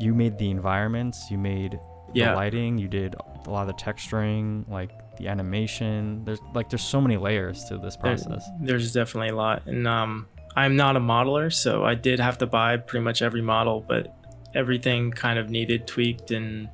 you 0.00 0.14
made 0.14 0.38
the 0.38 0.50
environments, 0.50 1.30
you 1.30 1.36
made 1.36 1.78
yeah. 2.14 2.30
the 2.30 2.36
lighting, 2.36 2.78
you 2.78 2.88
did 2.88 3.16
a 3.44 3.50
lot 3.50 3.68
of 3.68 3.76
the 3.76 3.82
texturing, 3.82 4.66
like 4.68 4.90
the 5.18 5.28
animation. 5.28 6.24
There's 6.24 6.40
like, 6.54 6.70
there's 6.70 6.82
so 6.84 7.00
many 7.00 7.16
layers 7.16 7.64
to 7.64 7.78
this 7.78 7.96
process. 7.96 8.48
there's 8.60 8.92
definitely 8.92 9.30
a 9.30 9.36
lot. 9.36 9.66
And 9.66 9.86
um 9.86 10.26
I'm 10.56 10.76
not 10.76 10.96
a 10.96 11.00
modeler, 11.00 11.52
so 11.52 11.84
I 11.84 11.94
did 11.94 12.18
have 12.20 12.38
to 12.38 12.46
buy 12.46 12.76
pretty 12.78 13.04
much 13.04 13.22
every 13.22 13.42
model, 13.42 13.84
but 13.86 14.14
everything 14.54 15.10
kind 15.10 15.38
of 15.38 15.50
needed 15.50 15.86
tweaked 15.86 16.30
and 16.30 16.68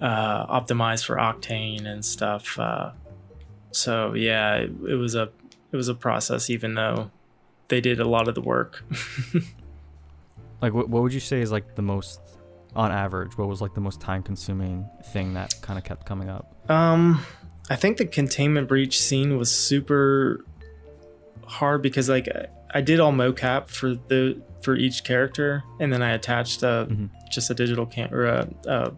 uh 0.00 0.46
optimized 0.46 1.04
for 1.04 1.16
Octane 1.16 1.86
and 1.86 2.04
stuff. 2.04 2.58
Uh 2.58 2.92
so 3.72 4.14
yeah, 4.14 4.54
it, 4.56 4.70
it 4.88 4.96
was 4.96 5.14
a 5.14 5.30
it 5.72 5.76
was 5.76 5.88
a 5.88 5.94
process 5.94 6.50
even 6.50 6.74
though 6.74 7.10
they 7.68 7.80
did 7.80 7.98
a 8.00 8.08
lot 8.08 8.28
of 8.28 8.34
the 8.34 8.42
work. 8.42 8.84
Like, 10.62 10.72
what, 10.72 10.88
what 10.88 11.02
would 11.02 11.12
you 11.12 11.20
say 11.20 11.40
is 11.40 11.50
like 11.50 11.74
the 11.74 11.82
most, 11.82 12.20
on 12.76 12.92
average, 12.92 13.36
what 13.36 13.48
was 13.48 13.60
like 13.60 13.74
the 13.74 13.80
most 13.80 14.00
time-consuming 14.00 14.88
thing 15.06 15.34
that 15.34 15.54
kind 15.60 15.76
of 15.76 15.84
kept 15.84 16.06
coming 16.06 16.28
up? 16.30 16.54
Um, 16.70 17.20
I 17.70 17.76
think 17.76 17.96
the 17.96 18.06
containment 18.06 18.68
breach 18.68 19.00
scene 19.00 19.38
was 19.38 19.50
super 19.50 20.44
hard 21.46 21.82
because 21.82 22.08
like 22.08 22.28
I- 22.74 22.80
did 22.80 23.00
all 23.00 23.12
mocap 23.12 23.68
for 23.68 23.94
the 23.94 24.40
for 24.62 24.76
each 24.76 25.04
character, 25.04 25.62
and 25.80 25.92
then 25.92 26.02
I 26.02 26.12
attached 26.12 26.62
uh, 26.64 26.86
Mhm. 26.86 27.10
just 27.30 27.50
a 27.50 27.54
digital 27.54 27.84
camera, 27.84 28.48
uh, 28.66 28.90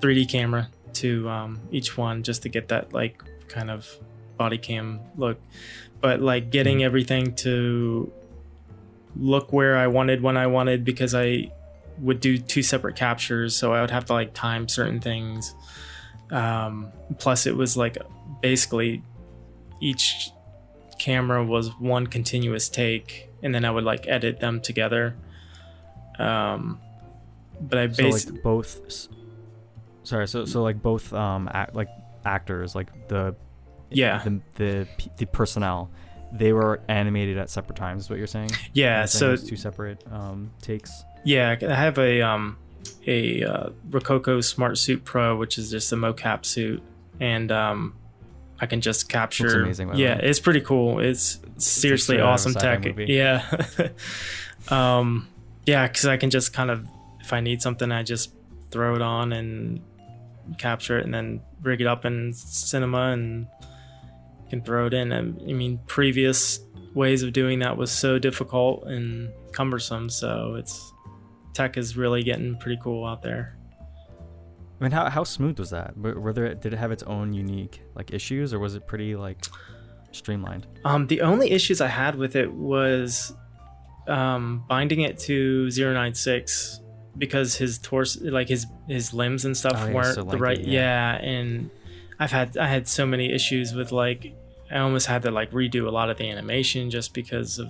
3D 0.00 0.24
camera 0.28 0.68
to 0.94 1.28
um, 1.28 1.60
each 1.70 1.96
one 1.98 2.22
just 2.22 2.42
to 2.42 2.48
get 2.48 2.68
that 2.68 2.92
like 2.92 3.22
kind 3.48 3.70
of 3.70 3.86
body 4.38 4.58
cam 4.58 5.00
look. 5.16 5.38
But 6.00 6.20
like 6.20 6.50
getting 6.50 6.78
Mhm. 6.78 6.84
everything 6.84 7.34
to 7.36 8.10
look 9.16 9.52
where 9.52 9.76
I 9.76 9.86
wanted 9.86 10.22
when 10.22 10.36
I 10.36 10.46
wanted 10.46 10.84
because 10.84 11.14
I 11.14 11.50
would 11.98 12.18
do 12.20 12.38
two 12.38 12.62
separate 12.62 12.96
captures, 12.96 13.54
so 13.54 13.72
I 13.74 13.80
would 13.82 13.90
have 13.90 14.06
to 14.06 14.12
like 14.14 14.32
time 14.34 14.68
certain 14.68 15.00
things. 15.00 15.54
Um, 16.32 16.90
plus, 17.18 17.46
it 17.46 17.54
was 17.56 17.76
like 17.76 17.96
basically 18.40 19.02
each 19.80 20.30
camera 20.98 21.44
was 21.44 21.68
one 21.78 22.06
continuous 22.06 22.68
take, 22.68 23.28
and 23.42 23.54
then 23.54 23.64
I 23.64 23.70
would 23.70 23.84
like 23.84 24.08
edit 24.08 24.40
them 24.40 24.60
together. 24.60 25.14
Um, 26.18 26.80
but 27.60 27.78
I 27.78 27.90
So 27.92 28.08
like 28.08 28.42
both, 28.42 29.08
sorry, 30.04 30.26
so 30.26 30.44
so 30.44 30.62
like 30.62 30.82
both 30.82 31.12
um 31.12 31.48
act, 31.52 31.74
like 31.74 31.88
actors, 32.24 32.74
like 32.74 33.08
the 33.08 33.34
Yeah. 33.90 34.22
the 34.24 34.40
the 34.56 34.88
the 35.18 35.26
personnel, 35.26 35.90
they 36.32 36.52
were 36.52 36.80
animated 36.88 37.36
at 37.38 37.50
separate 37.50 37.76
times. 37.76 38.04
Is 38.04 38.10
what 38.10 38.18
you're 38.18 38.26
saying? 38.26 38.50
yeah. 38.72 39.00
You're 39.00 39.06
saying 39.06 39.36
So 39.36 39.46
two 39.48 39.56
separate 39.56 40.02
um 40.10 40.50
takes. 40.62 41.04
Yeah, 41.24 41.56
I 41.62 41.74
have 41.74 41.98
a 41.98 42.22
um 42.22 42.56
a 43.06 43.44
uh, 43.44 43.70
Rokoko 43.90 44.42
Smart 44.42 44.78
Suit 44.78 45.04
Pro, 45.04 45.36
which 45.36 45.58
is 45.58 45.70
just 45.70 45.92
a 45.92 45.96
mocap 45.96 46.44
suit, 46.44 46.82
and 47.20 47.50
um 47.52 47.94
I 48.60 48.66
can 48.66 48.80
just 48.80 49.08
capture. 49.08 49.62
amazing, 49.62 49.94
yeah, 49.94 50.14
it's 50.14 50.38
pretty 50.38 50.60
cool. 50.60 51.00
It's 51.00 51.40
seriously 51.56 52.18
of 52.18 52.22
a 52.22 52.28
awesome 52.28 52.54
tech. 52.54 52.84
Yeah, 52.96 53.44
um, 54.68 55.28
yeah, 55.66 55.88
because 55.88 56.06
I 56.06 56.16
can 56.16 56.30
just 56.30 56.52
kind 56.52 56.70
of 56.70 56.86
if 57.20 57.32
I 57.32 57.40
need 57.40 57.60
something, 57.60 57.90
I 57.90 58.04
just 58.04 58.32
throw 58.70 58.94
it 58.94 59.02
on 59.02 59.32
and 59.32 59.80
capture 60.58 60.98
it, 60.98 61.04
and 61.04 61.12
then 61.12 61.40
rig 61.62 61.80
it 61.80 61.86
up 61.86 62.04
in 62.04 62.32
cinema 62.32 63.12
and 63.12 63.46
can 64.50 64.62
throw 64.62 64.86
it 64.86 64.94
in. 64.94 65.12
And, 65.12 65.40
I 65.48 65.52
mean, 65.54 65.80
previous 65.86 66.60
ways 66.94 67.22
of 67.22 67.32
doing 67.32 67.60
that 67.60 67.76
was 67.76 67.90
so 67.90 68.18
difficult 68.18 68.84
and 68.84 69.30
cumbersome. 69.52 70.10
So 70.10 70.56
it's 70.56 70.92
tech 71.52 71.76
is 71.76 71.96
really 71.96 72.22
getting 72.22 72.56
pretty 72.58 72.80
cool 72.82 73.04
out 73.04 73.22
there. 73.22 73.56
I 74.80 74.84
mean, 74.84 74.92
how 74.92 75.08
how 75.08 75.24
smooth 75.24 75.58
was 75.58 75.70
that? 75.70 75.96
Were, 75.96 76.18
were 76.18 76.32
there 76.32 76.54
did 76.54 76.72
it 76.72 76.76
have 76.78 76.90
its 76.90 77.02
own 77.04 77.32
unique 77.32 77.82
like 77.94 78.12
issues, 78.12 78.52
or 78.52 78.58
was 78.58 78.74
it 78.74 78.86
pretty 78.86 79.14
like 79.14 79.38
streamlined? 80.10 80.66
Um, 80.84 81.06
the 81.06 81.20
only 81.20 81.50
issues 81.52 81.80
I 81.80 81.86
had 81.88 82.16
with 82.16 82.34
it 82.34 82.52
was 82.52 83.32
um, 84.08 84.64
binding 84.68 85.02
it 85.02 85.18
to 85.20 85.70
096 85.70 86.80
because 87.18 87.54
his 87.54 87.78
torso, 87.78 88.24
like 88.30 88.48
his 88.48 88.66
his 88.88 89.14
limbs 89.14 89.44
and 89.44 89.56
stuff, 89.56 89.74
Oh, 89.76 89.86
yeah, 89.86 89.94
weren't 89.94 90.14
so 90.14 90.24
the 90.24 90.38
right. 90.38 90.58
Yeah. 90.58 91.16
yeah. 91.18 91.28
and 91.28 91.70
I've 92.18 92.32
had 92.32 92.56
I 92.56 92.66
had 92.66 92.88
so 92.88 93.06
many 93.06 93.32
issues 93.32 93.74
with 93.74 93.92
like 93.92 94.34
I 94.70 94.78
almost 94.78 95.06
had 95.06 95.22
to 95.22 95.30
like 95.30 95.52
redo 95.52 95.86
a 95.86 95.90
lot 95.90 96.10
of 96.10 96.16
the 96.16 96.28
animation 96.28 96.90
just 96.90 97.14
because 97.14 97.58
of 97.58 97.68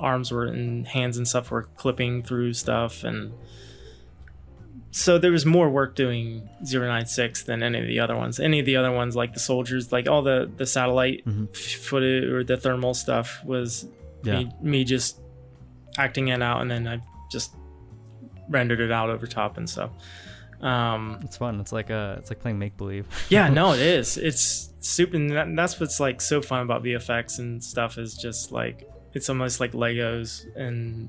arms 0.00 0.32
were 0.32 0.46
and 0.46 0.88
hands 0.88 1.16
and 1.16 1.28
stuff 1.28 1.50
were 1.50 1.64
clipping 1.76 2.22
through 2.22 2.52
stuff 2.54 3.04
and 3.04 3.32
so 4.92 5.18
there 5.18 5.30
was 5.30 5.46
more 5.46 5.70
work 5.70 5.94
doing 5.94 6.48
096 6.68 7.44
than 7.44 7.62
any 7.62 7.78
of 7.78 7.86
the 7.86 8.00
other 8.00 8.16
ones 8.16 8.40
any 8.40 8.58
of 8.58 8.66
the 8.66 8.76
other 8.76 8.90
ones 8.90 9.14
like 9.14 9.34
the 9.34 9.40
soldiers 9.40 9.92
like 9.92 10.08
all 10.08 10.22
the 10.22 10.50
the 10.56 10.66
satellite 10.66 11.24
Mhm. 11.26 11.54
footage 11.56 12.24
or 12.24 12.42
the 12.42 12.56
thermal 12.56 12.94
stuff 12.94 13.40
was 13.44 13.86
Yeah, 14.24 14.40
me, 14.40 14.52
me 14.60 14.84
just 14.84 15.20
acting 15.96 16.28
it 16.28 16.42
out 16.42 16.60
and 16.62 16.70
then 16.70 16.86
i 16.88 17.00
just 17.30 17.54
rendered 18.48 18.80
it 18.80 18.90
out 18.90 19.10
over 19.10 19.26
top 19.26 19.56
and 19.58 19.68
stuff 19.70 19.90
um 20.60 21.20
it's 21.22 21.38
fun. 21.38 21.58
It's 21.60 21.72
like 21.72 21.90
uh, 21.90 22.16
it's 22.18 22.30
like 22.30 22.40
playing 22.40 22.58
make 22.58 22.76
believe. 22.76 23.06
yeah 23.30 23.48
no 23.60 23.72
it 23.72 23.80
is 23.80 24.16
it's 24.18 24.70
super 24.80 25.16
and 25.16 25.30
that- 25.30 25.54
that's 25.56 25.78
what's 25.80 26.00
like 26.00 26.20
so 26.20 26.42
fun 26.42 26.62
about 26.62 26.82
vfx 26.82 27.38
and 27.38 27.62
stuff 27.62 27.96
is 27.96 28.14
just 28.14 28.50
like 28.52 28.86
it's 29.14 29.28
almost 29.28 29.60
like 29.60 29.72
legos 29.72 30.44
and 30.56 31.08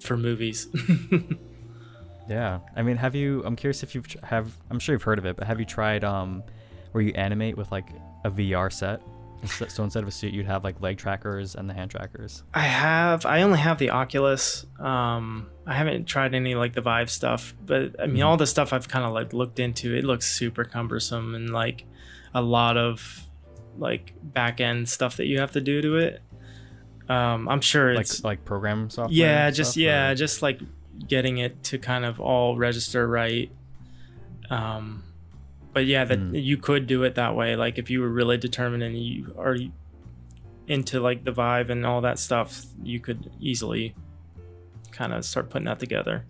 for 0.00 0.16
movies 0.16 0.68
Yeah, 2.28 2.60
I 2.76 2.82
mean, 2.82 2.96
have 2.96 3.16
you? 3.16 3.42
I'm 3.44 3.56
curious 3.56 3.82
if 3.82 3.92
you've 3.94 4.06
have. 4.22 4.56
I'm 4.70 4.78
sure 4.78 4.94
you've 4.94 5.02
heard 5.02 5.18
of 5.18 5.24
it, 5.26 5.34
but 5.36 5.48
have 5.48 5.58
you 5.58 5.66
tried 5.66 6.04
um, 6.04 6.44
where 6.92 7.02
you 7.02 7.12
animate 7.14 7.56
with 7.56 7.72
like 7.72 7.88
a 8.24 8.30
VR 8.30 8.72
set. 8.72 9.00
So 9.68 9.82
instead 9.82 10.02
of 10.02 10.08
a 10.08 10.12
suit, 10.12 10.32
you'd 10.34 10.46
have 10.46 10.62
like 10.62 10.80
leg 10.82 10.98
trackers 10.98 11.54
and 11.56 11.68
the 11.68 11.72
hand 11.74 11.90
trackers. 11.90 12.44
I 12.54 12.60
have. 12.60 13.24
I 13.26 13.40
only 13.42 13.58
have 13.58 13.78
the 13.78 13.90
Oculus. 13.90 14.64
Um, 14.78 15.48
I 15.66 15.74
haven't 15.74 16.04
tried 16.04 16.34
any 16.34 16.54
like 16.54 16.74
the 16.74 16.82
Vive 16.82 17.10
stuff, 17.10 17.54
but 17.64 17.98
I 17.98 18.06
mean, 18.06 18.18
Mhm. 18.22 18.26
all 18.26 18.36
the 18.36 18.46
stuff 18.46 18.72
I've 18.74 18.86
kind 18.86 19.04
of 19.04 19.12
like 19.12 19.32
looked 19.32 19.58
into. 19.58 19.92
It 19.96 20.04
looks 20.04 20.30
super 20.30 20.62
cumbersome 20.64 21.34
and 21.34 21.50
like 21.50 21.84
a 22.34 22.42
lot 22.42 22.76
of 22.76 23.26
like 23.78 24.12
back 24.22 24.60
end 24.60 24.88
stuff 24.88 25.16
that 25.16 25.26
you 25.26 25.40
have 25.40 25.52
to 25.52 25.60
do 25.60 25.80
to 25.82 25.96
it. 25.96 26.20
Um, 27.10 27.48
I'm 27.48 27.60
sure 27.60 27.94
Like 27.94 28.02
it's 28.02 28.22
like 28.22 28.44
program 28.44 28.88
software. 28.88 29.12
yeah, 29.16 29.50
just 29.50 29.72
stuff, 29.72 29.82
yeah, 29.82 30.10
or- 30.10 30.14
just 30.14 30.42
like 30.42 30.60
getting 31.08 31.38
it 31.38 31.62
to 31.64 31.78
kind 31.78 32.04
of 32.04 32.20
all 32.20 32.56
register 32.56 33.06
right. 33.08 33.50
Um, 34.48 35.02
but 35.72 35.86
yeah, 35.86 36.04
that 36.04 36.18
Hmm. 36.18 36.34
you 36.34 36.56
could 36.56 36.86
do 36.86 37.02
it 37.04 37.16
that 37.16 37.34
way. 37.34 37.56
Like 37.56 37.78
if 37.78 37.90
you 37.90 38.00
were 38.00 38.08
really 38.08 38.36
determined 38.38 38.82
and 38.82 38.96
you 38.98 39.34
are 39.38 39.56
into 40.68 41.00
like 41.00 41.24
the 41.24 41.32
Vive 41.32 41.70
and 41.70 41.84
all 41.84 42.00
that 42.02 42.18
stuff, 42.18 42.64
you 42.82 43.00
could 43.00 43.30
easily 43.40 43.94
kind 44.92 45.12
of 45.12 45.24
start 45.24 45.50
putting 45.50 45.66
that 45.66 45.78
together. 45.80 46.24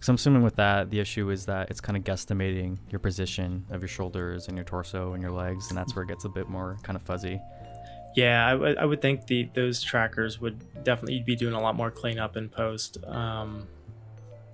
So 0.00 0.12
I'm 0.12 0.14
assuming 0.14 0.42
with 0.42 0.56
that, 0.56 0.90
the 0.90 1.00
issue 1.00 1.30
is 1.30 1.46
that 1.46 1.70
it's 1.70 1.80
kind 1.80 1.96
of 1.96 2.04
guesstimating 2.04 2.78
your 2.90 3.00
position 3.00 3.64
of 3.70 3.80
your 3.80 3.88
shoulders 3.88 4.46
and 4.48 4.56
your 4.56 4.64
torso 4.64 5.14
and 5.14 5.22
your 5.22 5.32
legs, 5.32 5.68
and 5.68 5.76
that's 5.76 5.94
where 5.96 6.04
it 6.04 6.08
gets 6.08 6.24
a 6.24 6.28
bit 6.28 6.48
more 6.48 6.76
kind 6.82 6.96
of 6.96 7.02
fuzzy. 7.02 7.40
Yeah, 8.16 8.44
I 8.46 8.54
would- 8.54 8.78
I 8.78 8.84
would 8.84 9.00
think 9.00 9.26
the 9.26 9.48
those 9.54 9.82
trackers 9.82 10.40
would 10.40 10.58
definitely 10.84 11.20
be 11.20 11.36
doing 11.36 11.54
a 11.54 11.60
lot 11.60 11.76
more 11.76 11.90
cleanup 11.90 12.36
in 12.36 12.48
post. 12.48 12.98
Um, 13.06 13.68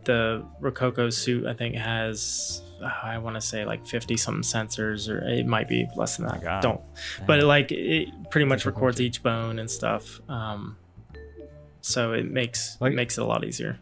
the 0.04 0.44
Rokoko 0.60 1.12
suit, 1.12 1.46
I 1.46 1.54
think, 1.54 1.76
has 1.76 2.60
uh, 2.82 2.90
I 3.04 3.18
want 3.18 3.36
to 3.36 3.40
say 3.40 3.64
like 3.64 3.86
fifty 3.86 4.16
something 4.16 4.42
sensors, 4.42 5.08
or 5.08 5.18
it 5.26 5.46
might 5.46 5.68
be 5.68 5.86
less 5.96 6.16
than 6.16 6.26
that. 6.26 6.42
God. 6.42 6.60
Don't, 6.62 6.80
but 7.26 7.38
it, 7.38 7.44
like 7.44 7.70
it 7.70 8.08
pretty 8.30 8.46
much 8.46 8.66
records 8.66 9.00
each 9.00 9.22
bone 9.22 9.58
and 9.60 9.70
stuff. 9.70 10.20
Um, 10.28 10.76
so 11.82 12.12
it 12.12 12.28
makes 12.30 12.76
Like- 12.80 12.92
it 12.92 12.96
makes 12.96 13.16
it 13.16 13.20
a 13.22 13.26
lot 13.26 13.44
easier. 13.44 13.78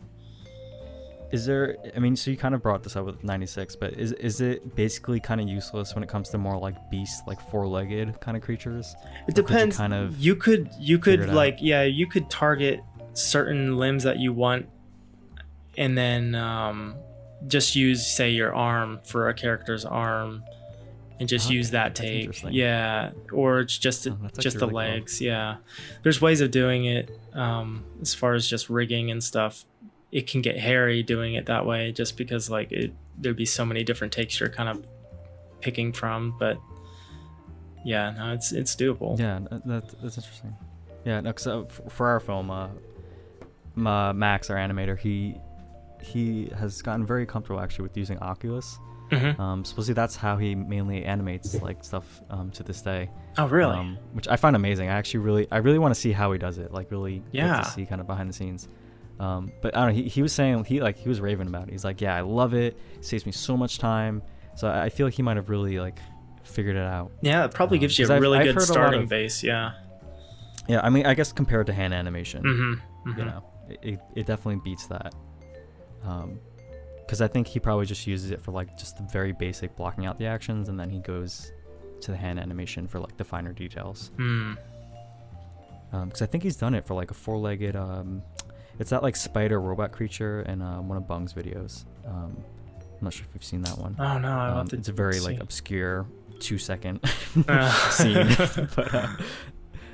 Is 1.33 1.47
there? 1.47 1.77
I 1.95 2.01
mean, 2.01 2.17
so 2.17 2.31
you 2.31 2.37
kind 2.37 2.55
of 2.55 2.63
brought 2.63 2.83
this 2.83 2.97
up 2.97 3.07
with 3.07 3.23
96, 3.23 3.77
but 3.77 3.93
is 3.95 4.13
is 4.13 4.41
it 4.41 4.75
basically 4.75 5.21
kind 5.21 5.41
of 5.41 5.49
useless 5.49 5.95
when 5.95 6.03
it 6.03 6.09
comes 6.09 6.29
to 6.31 6.39
more 6.39 6.59
like 6.59 6.75
beast, 6.91 7.23
like 7.27 7.41
four-legged 7.51 8.21
kind 8.21 8.37
of 8.37 8.43
creatures? 8.43 8.95
It 9.29 9.35
depends. 9.35 9.77
kind 9.77 9.95
of 9.95 10.19
you 10.19 10.35
could 10.35 10.71
you 10.79 10.99
could 10.99 11.21
it 11.21 11.29
out? 11.29 11.35
like 11.35 11.59
yeah 11.61 11.83
you 11.83 12.07
could 12.09 12.29
target 12.31 12.81
certain 13.13 13.77
limbs 13.77 14.03
that 14.05 14.19
you 14.19 14.33
want, 14.33 14.69
and 15.77 15.97
then 15.97 16.35
um, 16.35 16.97
just 17.47 17.77
use 17.77 18.07
say 18.07 18.31
your 18.31 18.55
arm 18.55 19.01
for 19.05 19.29
a 19.29 19.35
character's 19.35 19.85
arm, 19.85 20.43
and 21.21 21.29
just 21.29 21.49
use 21.51 21.71
that 21.71 21.95
take. 21.95 22.43
Yeah, 22.51 23.13
or 23.33 23.61
it's 23.61 23.79
just 23.79 24.07
Oh, 24.09 24.17
just 24.39 24.59
the 24.59 24.67
really 24.67 24.71
cool. 24.87 24.95
legs. 24.95 25.21
Yeah, 25.21 25.57
there's 26.03 26.21
ways 26.21 26.41
of 26.41 26.51
doing 26.51 26.87
it. 26.87 27.17
Um, 27.35 27.85
as 28.03 28.15
far 28.15 28.35
as 28.35 28.49
just 28.49 28.69
rigging 28.69 29.13
and 29.13 29.23
stuff, 29.23 29.65
it 30.13 30.27
can 30.27 30.43
get 30.43 30.57
hairy 30.59 31.03
doing 31.03 31.35
it 31.35 31.47
that 31.47 31.65
way, 31.67 31.93
just 31.93 32.17
because 32.17 32.51
like 32.51 32.73
it 32.73 32.93
there'd 33.19 33.37
be 33.37 33.45
so 33.47 33.65
many 33.65 33.85
different 33.85 34.13
takes 34.13 34.41
you're 34.41 34.49
kind 34.49 34.69
of 34.69 34.85
picking 35.61 35.93
from, 35.93 36.37
but. 36.39 36.59
Yeah, 37.85 38.11
no, 38.17 38.33
it's 38.35 38.53
it's 38.53 38.77
doable. 38.77 39.19
Yeah, 39.19 39.39
that, 39.51 39.67
that, 39.67 40.03
that's 40.03 40.19
interesting. 40.19 40.55
Yeah, 41.07 41.21
no, 41.23 41.33
'cause, 41.33 41.47
uh, 41.47 41.65
for 41.89 42.09
our 42.09 42.21
film, 42.21 42.51
uh, 42.51 42.69
Ma- 43.75 44.13
Max, 44.13 44.51
our 44.51 44.57
animator, 44.57 44.99
he 44.99 45.35
he 46.03 46.51
has 46.59 46.83
gotten 46.83 47.07
very 47.07 47.25
comfortable 47.25 47.59
actually 47.61 47.85
with 47.85 47.97
using 47.97 48.19
Oculus. 48.19 48.79
Mhm. 49.11 49.39
Um, 49.41 49.65
supposedly 49.65 49.95
that's 49.95 50.15
how 50.15 50.37
he 50.37 50.55
mainly 50.55 51.05
animates 51.05 51.61
like 51.63 51.83
stuff 51.83 52.21
um, 52.31 52.51
to 52.53 52.63
this 52.63 52.81
day. 52.83 53.09
Oh, 53.39 53.49
really? 53.49 53.77
Um, 53.77 53.97
which 54.13 54.29
I 54.29 54.37
find 54.37 54.55
amazing. 54.57 54.89
I 54.89 54.93
actually 54.93 55.21
really, 55.21 55.49
I 55.51 55.57
really 55.59 55.79
want 55.79 55.95
to 55.95 56.01
see 56.01 56.13
how 56.13 56.33
he 56.33 56.39
does 56.39 56.59
it. 56.59 56.73
Like 56.73 56.91
really, 56.91 57.23
Yeah. 57.33 57.61
to 57.63 57.65
see 57.71 57.87
kind 57.87 58.01
of 58.03 58.07
behind 58.07 58.29
the 58.29 58.35
scenes. 58.35 58.69
Um, 59.21 59.53
but 59.61 59.77
I 59.77 59.85
don't 59.85 59.95
know. 59.95 60.03
He, 60.03 60.09
he 60.09 60.23
was 60.23 60.33
saying 60.33 60.65
he 60.65 60.81
like 60.81 60.97
he 60.97 61.09
was 61.09 61.21
raving 61.21 61.47
about 61.47 61.69
it. 61.69 61.73
He's 61.73 61.85
like, 61.85 62.01
yeah, 62.01 62.17
I 62.17 62.23
love 62.23 62.55
it. 62.55 62.77
It 62.97 63.05
saves 63.05 63.27
me 63.27 63.33
so 63.33 63.57
much 63.57 63.79
time. 63.79 64.23
So 64.57 64.67
I 64.67 64.85
I 64.85 64.89
feel 64.89 65.07
like 65.07 65.15
he 65.15 65.23
might 65.23 65.37
have 65.37 65.51
really 65.51 65.79
like 65.79 65.99
figured 66.43 66.75
it 66.77 66.83
out. 66.83 67.13
yeah, 67.21 67.45
it 67.45 67.53
probably 67.53 67.77
um, 67.79 67.81
gives 67.83 67.99
you 67.99 68.07
a 68.09 68.13
I've- 68.15 68.21
really 68.21 68.39
I've 68.39 68.47
good 68.47 68.57
lot 68.57 68.63
starting 68.65 69.03
of- 69.03 69.09
base. 69.09 69.43
Yeah. 69.45 69.73
Yeah, 70.69 70.81
I 70.83 70.89
mean, 70.91 71.05
I 71.07 71.15
guess 71.15 71.33
compared 71.33 71.67
to 71.67 71.73
hand 71.73 71.93
animation, 71.95 72.43
Mm-hmm. 72.45 73.19
you 73.19 73.25
know, 73.25 73.43
it, 73.69 73.79
it, 73.83 74.01
it 74.17 74.27
definitely 74.27 74.61
beats 74.65 74.87
that. 74.87 75.15
Um, 76.05 76.39
because 77.01 77.21
I 77.21 77.27
think 77.29 77.47
he 77.49 77.59
probably 77.59 77.87
just 77.87 78.07
uses 78.07 78.31
it 78.31 78.41
for 78.41 78.53
like 78.53 78.79
just 78.79 78.97
the 78.97 79.03
very 79.13 79.33
basic 79.33 79.75
blocking 79.77 80.07
out 80.07 80.19
the 80.19 80.27
actions, 80.27 80.69
and 80.69 80.79
then 80.79 80.89
he 80.89 81.01
goes 81.01 81.53
to 82.03 82.11
the 82.13 82.17
hand 82.17 82.39
animation 82.39 82.87
for 82.87 83.01
like 83.01 83.17
the 83.17 83.25
finer 83.25 83.53
details. 83.53 84.13
Mm. 84.17 84.57
Because 86.05 86.23
I 86.23 86.27
think 86.27 86.45
he's 86.45 86.57
done 86.57 86.75
it 86.75 86.85
for 86.85 86.95
like 86.95 87.11
a 87.11 87.15
four-legged. 87.15 87.75
Um, 87.75 88.23
it's 88.81 88.91
that 88.91 89.03
like 89.05 89.15
spider 89.15 89.61
robot 89.61 89.93
creature 89.93 90.43
in 90.43 90.61
uh, 90.63 90.81
one 90.81 90.97
of 90.97 91.07
Bung's 91.07 91.33
videos. 91.33 91.85
Um, 92.07 92.37
I'm 92.81 93.05
not 93.05 93.13
sure 93.13 93.25
if 93.29 93.35
you've 93.35 93.45
seen 93.45 93.63
that 93.63 93.79
one. 93.79 93.95
Oh 93.99 94.19
no, 94.19 94.29
I 94.29 94.49
Um, 94.59 94.69
it's 94.73 94.89
a 94.89 94.93
very 94.93 95.21
like 95.21 95.39
obscure 95.41 96.07
two-second 96.41 97.01
Uh. 97.49 97.71
scene, 97.91 98.27
but 98.75 98.95
uh, 98.95 99.09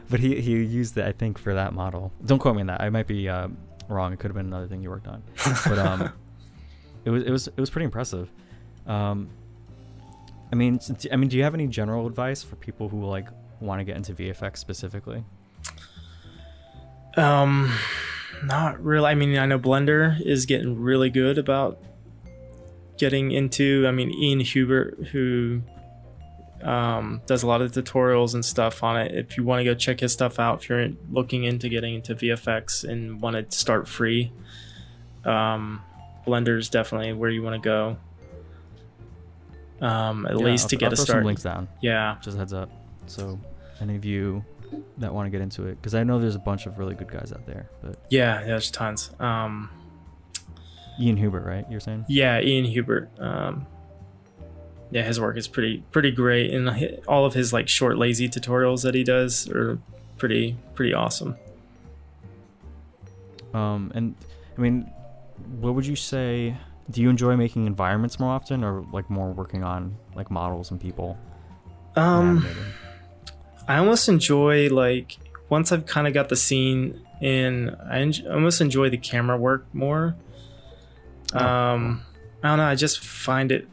but 0.09 0.20
he 0.20 0.40
he 0.40 0.53
used 0.64 0.96
it 0.96 1.05
I 1.05 1.12
think 1.12 1.37
for 1.38 1.53
that 1.55 1.72
model. 1.75 2.12
Don't 2.25 2.38
quote 2.38 2.55
me 2.57 2.62
on 2.62 2.68
that. 2.68 2.81
I 2.81 2.88
might 2.90 3.07
be 3.07 3.29
uh, 3.29 3.49
wrong. 3.88 4.12
It 4.12 4.18
could 4.18 4.29
have 4.31 4.37
been 4.37 4.46
another 4.46 4.66
thing 4.68 4.83
you 4.83 4.88
worked 4.90 5.09
on, 5.09 5.22
but 5.66 5.79
um, 5.79 6.12
it 7.05 7.11
was 7.11 7.22
it 7.25 7.31
was 7.31 7.49
it 7.49 7.59
was 7.59 7.68
pretty 7.70 7.85
impressive. 7.85 8.31
Um, 8.87 9.29
I 10.53 10.55
mean, 10.55 10.77
s- 10.77 10.88
d- 10.88 11.11
I 11.12 11.16
mean, 11.16 11.29
do 11.29 11.37
you 11.37 11.42
have 11.42 11.55
any 11.55 11.66
general 11.66 12.07
advice 12.07 12.42
for 12.44 12.55
people 12.57 12.88
who 12.88 13.05
like 13.05 13.27
want 13.61 13.81
to 13.81 13.85
get 13.85 13.96
into 13.96 14.12
VFX 14.14 14.59
specifically? 14.59 15.25
Um, 17.16 17.72
not 18.44 18.83
really. 18.83 19.07
I 19.07 19.14
mean, 19.14 19.37
I 19.38 19.46
know 19.46 19.59
Blender 19.59 20.20
is 20.25 20.46
getting 20.46 20.81
really 20.81 21.11
good 21.11 21.38
about 21.38 21.79
getting 22.99 23.31
into. 23.33 23.85
I 23.87 23.90
mean, 23.90 24.11
Ian 24.11 24.40
Hubert, 24.40 25.09
who 25.12 25.62
um, 26.62 27.20
does 27.27 27.42
a 27.42 27.46
lot 27.46 27.61
of 27.62 27.72
tutorials 27.72 28.35
and 28.35 28.44
stuff 28.44 28.83
on 28.83 29.01
it. 29.01 29.14
If 29.14 29.37
you 29.37 29.44
want 29.44 29.61
to 29.61 29.64
go 29.64 29.75
check 29.75 30.01
his 30.01 30.12
stuff 30.12 30.38
out, 30.38 30.62
if 30.62 30.68
you're 30.68 30.88
looking 31.11 31.44
into 31.44 31.68
getting 31.68 31.94
into 31.96 32.14
VFX 32.14 32.85
and 32.88 33.20
want 33.20 33.51
to 33.51 33.57
start 33.57 33.87
free, 33.88 34.33
um, 35.25 35.83
Blender 36.27 36.59
is 36.59 36.68
definitely 36.68 37.12
where 37.12 37.31
you 37.31 37.42
want 37.42 37.62
to 37.62 37.66
go. 37.68 37.96
Um, 39.81 40.27
at 40.27 40.38
Yeah, 40.38 40.44
least 40.44 40.64
I'll- 40.64 40.68
to 40.70 40.77
I'll 40.77 40.81
get 40.81 40.92
a 40.92 40.96
start. 40.96 41.18
Some 41.18 41.25
links 41.25 41.42
down. 41.42 41.68
Yeah. 41.83 42.16
Just 42.22 42.37
a 42.37 42.40
heads 42.40 42.53
up. 42.55 42.70
So 43.07 43.38
any 43.81 43.94
of 43.96 44.05
you 44.05 44.44
that 44.99 45.13
want 45.13 45.27
to 45.27 45.31
get 45.31 45.41
into 45.41 45.67
it, 45.67 45.77
because 45.81 45.95
I 45.95 46.05
know 46.05 46.19
there's 46.19 46.35
a 46.35 46.41
bunch 46.41 46.67
of 46.67 46.79
really 46.79 46.95
good 46.95 47.11
guys 47.11 47.33
out 47.33 47.47
there. 47.47 47.69
But 47.83 47.99
Yeah, 48.11 48.45
there's 48.45 48.71
tons. 48.71 49.11
Um, 49.21 49.71
Ian 51.01 51.17
Hubert, 51.17 51.45
right? 51.45 51.65
You're 51.71 51.81
saying? 51.81 52.07
Yeah, 52.09 52.41
Ian 52.41 52.65
Hubert. 52.65 53.11
Um, 53.19 53.67
yeah, 54.91 55.03
his 55.03 55.21
work 55.21 55.37
is 55.37 55.49
pretty 55.49 55.83
pretty 55.91 56.11
great, 56.11 56.55
and 56.55 57.01
all 57.09 57.27
of 57.27 57.35
his 57.35 57.53
like 57.53 57.69
short, 57.69 57.99
lazy 57.99 58.29
tutorials 58.29 58.83
that 58.83 58.95
he 58.95 59.05
does 59.05 59.49
are 59.51 59.79
pretty 60.17 60.57
pretty 60.75 60.95
awesome. 60.95 61.37
Um, 63.53 63.91
and 63.95 64.15
I 64.57 64.61
mean, 64.61 64.91
what 65.61 65.75
would 65.75 65.87
you 65.87 65.97
say? 65.97 66.57
Do 66.89 67.03
you 67.03 67.11
enjoy 67.11 67.37
making 67.37 67.67
environments 67.67 68.21
more 68.21 68.31
often, 68.31 68.63
or 68.63 68.87
like 68.93 69.11
more 69.11 69.33
working 69.33 69.65
on 69.65 69.97
like 70.15 70.31
models 70.31 70.71
and 70.71 70.81
people? 70.81 71.19
Um? 71.97 72.47
I 73.69 73.79
almost 73.79 74.09
enjoy 74.09 74.69
like 74.69 75.17
once 75.49 75.73
I've 75.73 75.87
kind 75.87 76.07
of 76.07 76.15
got 76.15 76.29
the 76.29 76.37
scene 76.37 77.01
in, 77.21 77.75
I 77.91 78.01
en- 78.01 78.27
almost 78.31 78.61
enjoy 78.61 78.91
the 78.91 78.99
camera 78.99 79.37
work 79.37 79.67
more. 79.75 80.15
Oh, 81.35 81.39
Um, 81.45 82.03
I 82.43 82.49
don't 82.49 82.59
know. 82.59 82.65
I 82.65 82.75
just 82.75 83.01
find 83.05 83.51
it 83.51 83.69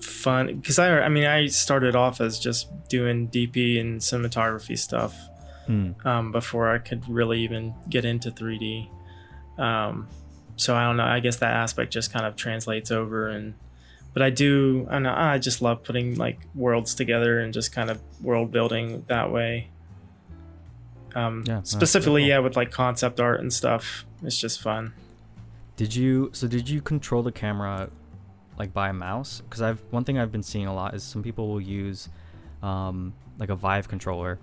fun 0.00 0.54
because 0.54 0.78
I 0.78 1.00
I 1.00 1.08
mean 1.08 1.24
I 1.24 1.46
started 1.48 1.96
off 1.96 2.20
as 2.20 2.38
just 2.38 2.68
doing 2.88 3.28
DP 3.28 3.80
and 3.80 4.00
cinematography 4.00 4.78
stuff. 4.78 5.14
Hmm. 5.66 5.90
um, 6.04 6.30
before 6.30 6.70
I 6.72 6.78
could 6.78 7.08
really 7.08 7.40
even 7.40 7.74
get 7.90 8.04
into 8.04 8.30
3D. 8.30 8.88
Um, 9.58 10.06
so 10.54 10.76
I 10.76 10.84
don't 10.84 10.96
know. 10.96 11.02
I 11.04 11.18
guess 11.18 11.38
that 11.38 11.52
aspect 11.54 11.92
just 11.92 12.12
kind 12.12 12.24
of 12.24 12.36
translates 12.36 12.92
over, 12.92 13.26
and 13.26 13.54
but 14.16 14.22
I 14.22 14.30
do. 14.30 14.86
I 14.90 14.98
know. 14.98 15.12
I 15.14 15.36
just 15.36 15.60
love 15.60 15.82
putting 15.82 16.14
like 16.14 16.38
worlds 16.54 16.94
together 16.94 17.40
and 17.40 17.52
just 17.52 17.70
kind 17.70 17.90
of 17.90 18.00
world 18.22 18.50
building 18.50 19.04
that 19.08 19.30
way. 19.30 19.68
Um, 21.14 21.44
Yeah, 21.46 21.60
specifically, 21.64 22.22
cool. 22.22 22.28
yeah, 22.28 22.38
with 22.38 22.56
like 22.56 22.70
concept 22.70 23.20
art 23.20 23.40
and 23.40 23.52
stuff. 23.52 24.06
It's 24.22 24.38
just 24.38 24.62
fun. 24.62 24.94
Did 25.76 25.94
you? 25.94 26.30
So 26.32 26.48
did 26.48 26.66
you 26.66 26.80
control 26.80 27.22
the 27.22 27.30
camera 27.32 27.90
like 28.58 28.72
by 28.72 28.88
a 28.88 28.92
mouse? 28.94 29.42
Because 29.42 29.60
I've 29.60 29.82
one 29.90 30.04
thing 30.04 30.18
I've 30.18 30.32
been 30.32 30.42
seeing 30.42 30.66
a 30.66 30.74
lot 30.74 30.94
is 30.94 31.02
some 31.02 31.22
people 31.22 31.48
will 31.48 31.60
use 31.60 32.08
um, 32.62 33.12
like 33.38 33.50
a 33.50 33.54
Vive 33.54 33.86
controller, 33.86 34.38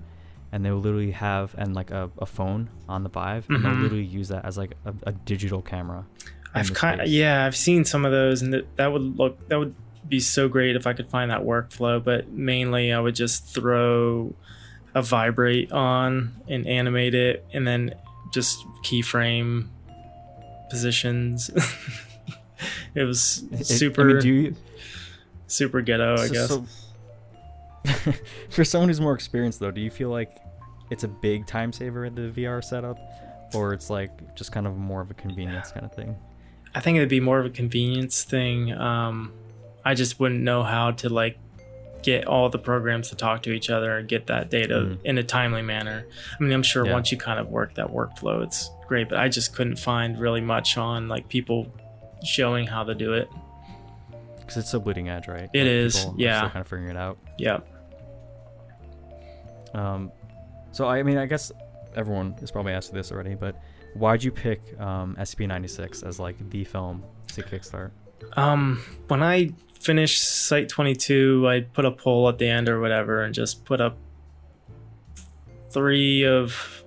and 0.51 0.63
they 0.63 0.69
will 0.69 0.81
literally 0.81 1.11
have 1.11 1.55
and 1.57 1.73
like 1.73 1.89
a, 1.89 2.11
a 2.19 2.27
phone 2.27 2.69
on 2.87 3.01
the 3.01 3.09
Vive, 3.09 3.47
and 3.49 3.63
they'll 3.65 3.71
Mhm. 3.73 3.81
literally 3.81 4.03
use 4.05 4.27
that 4.27 4.45
as 4.45 4.55
like 4.57 4.73
a, 4.85 4.93
a 5.07 5.11
digital 5.11 5.63
camera. 5.63 6.05
I've 6.53 6.73
kind 6.73 7.01
of 7.01 7.07
space. 7.07 7.15
yeah, 7.15 7.45
I've 7.45 7.55
seen 7.55 7.83
some 7.85 8.05
of 8.05 8.11
those, 8.11 8.41
and 8.41 8.53
that 8.53 8.75
that 8.77 8.91
would 8.93 9.17
look 9.17 9.47
that 9.49 9.57
would 9.59 9.73
be 10.07 10.19
so 10.19 10.47
great 10.49 10.75
if 10.75 10.85
I 10.85 10.93
could 10.93 11.09
find 11.09 11.31
that 11.31 11.41
workflow, 11.41 12.03
but 12.03 12.29
mainly 12.29 12.91
I 12.93 12.99
would 12.99 13.15
just 13.15 13.45
throw 13.53 14.35
a 14.93 15.01
vibrate 15.01 15.71
on 15.71 16.35
and 16.47 16.67
animate 16.67 17.15
it 17.15 17.45
and 17.53 17.65
then 17.65 17.95
just 18.33 18.59
keyframe 18.83 19.67
positions. 20.69 21.49
it 22.95 23.03
was 23.03 23.43
It- 23.51 23.65
super 23.65 24.01
I 24.01 24.05
mean, 24.05 24.19
do 24.21 24.29
you, 24.29 24.55
super 25.47 25.81
ghetto, 25.81 26.15
I 26.17 26.27
guess. 26.27 26.47
so- 26.49 26.65
for 28.49 28.63
someone 28.63 28.89
who's 28.89 29.01
more 29.01 29.13
experienced, 29.13 29.59
though, 29.59 29.71
do 29.71 29.81
you 29.81 29.89
feel 29.91 30.09
like 30.09 30.37
it's 30.89 31.03
a 31.03 31.07
big 31.07 31.45
time 31.47 31.73
saver 31.73 32.05
in 32.05 32.15
the 32.15 32.29
VR 32.41 32.63
setup, 32.63 32.97
or 33.53 33.73
it's 33.73 33.89
like 33.89 34.35
just 34.35 34.51
kind 34.51 34.67
of 34.67 34.77
more 34.77 35.01
of 35.01 35.11
a 35.11 35.13
convenience 35.13 35.71
kind 35.71 35.85
of 35.85 35.93
thing? 35.93 36.15
I 36.75 36.79
think 36.79 36.97
it'd 36.97 37.09
be 37.09 37.19
more 37.19 37.39
of 37.39 37.45
a 37.45 37.49
convenience 37.49 38.23
thing. 38.23 38.73
Um, 38.73 39.31
I 39.85 39.93
just 39.93 40.19
wouldn't 40.19 40.41
know 40.41 40.63
how 40.63 40.91
to 40.91 41.09
like 41.09 41.37
get 42.01 42.25
all 42.25 42.49
the 42.49 42.57
programs 42.59 43.09
to 43.09 43.15
talk 43.15 43.43
to 43.43 43.51
each 43.51 43.69
other 43.69 43.97
and 43.97 44.07
get 44.09 44.27
that 44.27 44.49
data 44.49 44.75
Mm. 44.75 44.97
in 45.05 45.17
a 45.17 45.23
timely 45.23 45.61
manner. 45.61 46.05
I 46.39 46.43
mean, 46.43 46.51
I'm 46.51 46.63
sure 46.63 46.85
Yeah. 46.85 46.93
once 46.93 47.11
you 47.11 47.17
kind 47.17 47.39
of 47.39 47.47
work 47.49 47.75
that 47.75 47.87
workflow, 47.87 48.43
it's 48.43 48.69
great, 48.87 49.07
but 49.07 49.19
I 49.19 49.29
just 49.29 49.55
couldn't 49.55 49.77
find 49.79 50.19
really 50.19 50.41
much 50.41 50.77
on 50.77 51.07
like 51.07 51.29
people 51.29 51.67
showing 52.25 52.67
how 52.67 52.83
to 52.83 52.93
do 52.95 53.13
it. 53.13 53.29
Because 54.39 54.57
it's 54.57 54.73
a 54.73 54.79
bleeding 54.79 55.07
edge, 55.09 55.27
right? 55.29 55.49
It 55.53 55.59
Like, 55.59 55.67
is, 55.67 56.07
yeah. 56.17 56.39
Still 56.39 56.49
kind 56.49 56.61
of 56.61 56.67
figuring 56.67 56.89
it 56.89 56.97
out. 56.97 57.17
Yeah. 57.37 57.59
Um, 59.73 60.11
so 60.71 60.87
I 60.87 61.03
mean, 61.03 61.17
I 61.17 61.25
guess 61.25 61.51
everyone 61.95 62.33
has 62.39 62.51
probably 62.51 62.73
asked 62.73 62.93
this 62.93 63.11
already, 63.11 63.35
but 63.35 63.55
why'd 63.95 64.23
you 64.23 64.31
pick 64.31 64.79
um, 64.79 65.15
SCP-96 65.19 66.05
as 66.05 66.19
like 66.19 66.37
the 66.49 66.63
film 66.63 67.03
to 67.33 67.43
kickstart? 67.43 67.91
Um, 68.33 68.81
when 69.07 69.21
I 69.23 69.51
finished 69.79 70.23
Site 70.23 70.69
22, 70.69 71.47
I 71.47 71.61
put 71.61 71.85
a 71.85 71.91
poll 71.91 72.29
at 72.29 72.37
the 72.37 72.47
end 72.47 72.69
or 72.69 72.79
whatever 72.79 73.21
and 73.23 73.33
just 73.33 73.65
put 73.65 73.81
up 73.81 73.97
three 75.71 76.23
of 76.25 76.83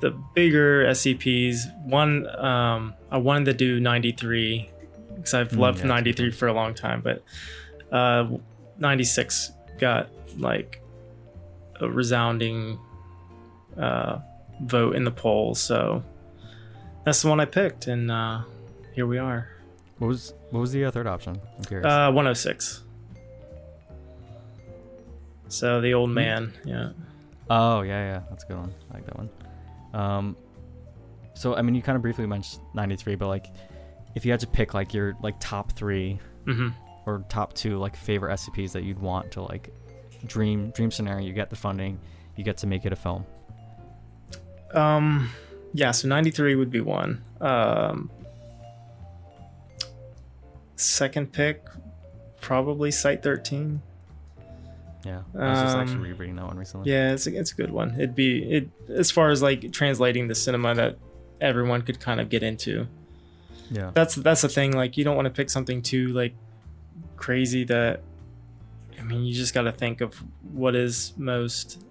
the 0.00 0.10
bigger 0.34 0.84
SCPs. 0.86 1.58
One, 1.84 2.26
um, 2.38 2.94
I 3.10 3.18
wanted 3.18 3.46
to 3.46 3.52
do 3.54 3.80
93 3.80 4.70
because 5.16 5.34
I've 5.34 5.48
Mm, 5.50 5.58
loved 5.58 5.78
yeah, 5.78 5.88
that's 5.88 6.00
a 6.00 6.04
good 6.04 6.16
93 6.28 6.30
for 6.30 6.46
a 6.48 6.52
long 6.52 6.74
time, 6.74 7.00
but 7.02 7.24
uh, 7.90 8.28
96 8.78 9.52
got 9.78 10.08
like 10.38 10.80
a 11.80 11.88
resounding 11.88 12.78
uh, 13.76 14.18
vote 14.62 14.94
in 14.94 15.04
the 15.04 15.10
poll. 15.10 15.54
So 15.54 16.04
that's 17.08 17.22
the 17.22 17.28
one 17.28 17.40
I 17.40 17.46
picked, 17.46 17.86
and 17.86 18.10
uh, 18.10 18.42
here 18.94 19.06
we 19.06 19.16
are. 19.16 19.48
What 19.96 20.08
was 20.08 20.34
what 20.50 20.60
was 20.60 20.72
the 20.72 20.84
uh, 20.84 20.90
third 20.90 21.06
option? 21.06 21.40
I'm 21.56 21.64
curious. 21.64 21.86
Uh, 21.86 22.12
106. 22.12 22.84
So 25.48 25.80
the 25.80 25.94
old 25.94 26.10
man, 26.10 26.52
yeah. 26.66 26.90
oh 27.48 27.80
yeah, 27.80 28.12
yeah, 28.12 28.22
that's 28.28 28.44
a 28.44 28.48
good 28.48 28.58
one. 28.58 28.74
I 28.90 28.94
like 28.94 29.06
that 29.06 29.16
one. 29.16 29.30
Um, 29.94 30.36
so 31.32 31.54
I 31.54 31.62
mean, 31.62 31.74
you 31.74 31.80
kind 31.80 31.96
of 31.96 32.02
briefly 32.02 32.26
mentioned 32.26 32.62
93, 32.74 33.14
but 33.14 33.28
like, 33.28 33.46
if 34.14 34.26
you 34.26 34.30
had 34.30 34.40
to 34.40 34.46
pick 34.46 34.74
like 34.74 34.92
your 34.92 35.16
like 35.22 35.36
top 35.40 35.72
three 35.72 36.18
hmm 36.44 36.68
or 37.06 37.24
top 37.30 37.54
two 37.54 37.78
like 37.78 37.96
favorite 37.96 38.32
SCPs 38.34 38.72
that 38.72 38.82
you'd 38.82 38.98
want 38.98 39.32
to 39.32 39.40
like 39.40 39.72
dream 40.26 40.70
dream 40.72 40.90
scenario, 40.90 41.26
you 41.26 41.32
get 41.32 41.48
the 41.48 41.56
funding, 41.56 41.98
you 42.36 42.44
get 42.44 42.58
to 42.58 42.66
make 42.66 42.84
it 42.84 42.92
a 42.92 42.96
film. 42.96 43.24
Um, 44.74 45.30
yeah. 45.72 45.90
So 45.90 46.08
93 46.08 46.54
would 46.56 46.70
be 46.70 46.80
one. 46.80 47.22
Um, 47.40 48.10
second 50.76 51.32
pick, 51.32 51.64
probably 52.40 52.90
Site 52.90 53.22
13. 53.22 53.80
Yeah, 55.04 55.22
I 55.38 55.50
was 55.50 55.60
just 55.60 55.74
Um, 55.76 55.80
actually 55.80 56.08
rereading 56.12 56.36
that 56.36 56.46
one 56.46 56.56
recently. 56.58 56.90
Yeah, 56.90 57.12
it's 57.12 57.26
a, 57.26 57.34
it's 57.38 57.52
a 57.52 57.54
good 57.54 57.70
one. 57.70 57.94
It'd 57.94 58.14
be 58.14 58.42
it 58.52 58.68
as 58.88 59.10
far 59.10 59.30
as 59.30 59.40
like 59.42 59.72
translating 59.72 60.26
the 60.28 60.34
cinema 60.34 60.74
that 60.74 60.98
everyone 61.40 61.82
could 61.82 62.00
kind 62.00 62.20
of 62.20 62.28
get 62.28 62.42
into. 62.42 62.86
yeah. 63.70 63.90
that's 63.94 64.16
that's 64.16 64.42
the 64.42 64.48
thing 64.48 64.72
like 64.72 64.96
you 64.96 65.04
don't 65.04 65.14
want 65.14 65.26
to 65.26 65.30
pick 65.30 65.50
something 65.50 65.82
too 65.82 66.08
like 66.08 66.34
crazy 67.16 67.64
that 67.64 68.00
i 68.98 69.02
mean 69.02 69.24
you 69.24 69.34
just 69.34 69.52
got 69.52 69.62
to 69.62 69.72
think 69.72 70.00
of 70.00 70.14
what 70.52 70.74
is 70.74 71.12
most 71.18 71.84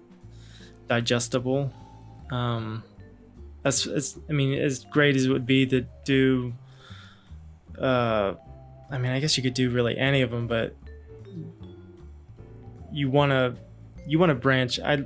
digestible 0.88 1.72
um 2.32 2.82
that's 3.68 3.86
it's 3.86 4.18
i 4.28 4.32
mean 4.32 4.58
as 4.58 4.84
great 4.84 5.14
as 5.14 5.26
it 5.26 5.30
would 5.30 5.46
be 5.46 5.66
to 5.66 5.84
do 6.04 6.52
uh 7.78 8.34
i 8.90 8.98
mean 8.98 9.12
i 9.12 9.20
guess 9.20 9.36
you 9.36 9.42
could 9.42 9.54
do 9.54 9.70
really 9.70 9.96
any 9.96 10.22
of 10.22 10.30
them 10.30 10.46
but 10.46 10.74
you 12.90 13.10
want 13.10 13.30
to 13.30 13.54
you 14.06 14.18
want 14.18 14.30
to 14.30 14.34
branch. 14.34 14.80
I 14.80 15.04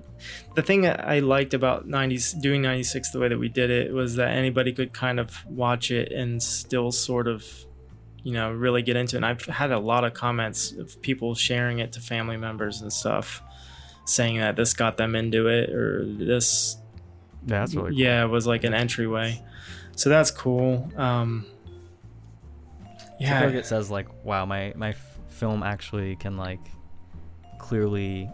the 0.54 0.62
thing 0.62 0.86
i 0.86 1.18
liked 1.18 1.54
about 1.54 1.88
90s 1.88 2.40
doing 2.40 2.62
96 2.62 3.10
the 3.10 3.18
way 3.18 3.28
that 3.28 3.38
we 3.38 3.48
did 3.48 3.68
it 3.68 3.92
was 3.92 4.14
that 4.14 4.28
anybody 4.28 4.72
could 4.72 4.92
kind 4.92 5.18
of 5.18 5.44
watch 5.46 5.90
it 5.90 6.12
and 6.12 6.40
still 6.40 6.92
sort 6.92 7.26
of 7.26 7.44
you 8.22 8.32
know 8.32 8.52
really 8.52 8.82
get 8.82 8.94
into 8.94 9.16
it. 9.16 9.18
And 9.18 9.26
i've 9.26 9.44
had 9.46 9.72
a 9.72 9.78
lot 9.78 10.04
of 10.04 10.14
comments 10.14 10.70
of 10.72 11.02
people 11.02 11.34
sharing 11.34 11.80
it 11.80 11.92
to 11.94 12.00
family 12.00 12.36
members 12.36 12.80
and 12.80 12.92
stuff 12.92 13.42
saying 14.04 14.38
that 14.38 14.54
this 14.54 14.72
got 14.72 14.96
them 14.96 15.16
into 15.16 15.48
it 15.48 15.70
or 15.70 16.04
this 16.06 16.76
Yeah, 17.46 17.58
that's 17.60 17.74
really 17.74 17.90
cool. 17.90 17.98
yeah 17.98 18.24
it 18.24 18.28
was 18.28 18.46
like 18.46 18.64
an 18.64 18.74
entryway 18.74 19.42
so 19.96 20.08
that's 20.10 20.30
cool 20.30 20.90
um 20.96 21.44
I 23.20 23.24
feel 23.24 23.34
like 23.46 23.52
yeah 23.52 23.58
it 23.60 23.66
says 23.66 23.88
like, 23.90 24.08
wow, 24.24 24.44
my 24.46 24.72
my 24.74 24.90
f- 24.90 25.18
film 25.28 25.62
actually 25.62 26.16
can 26.16 26.36
like 26.36 26.58
clearly 27.58 28.28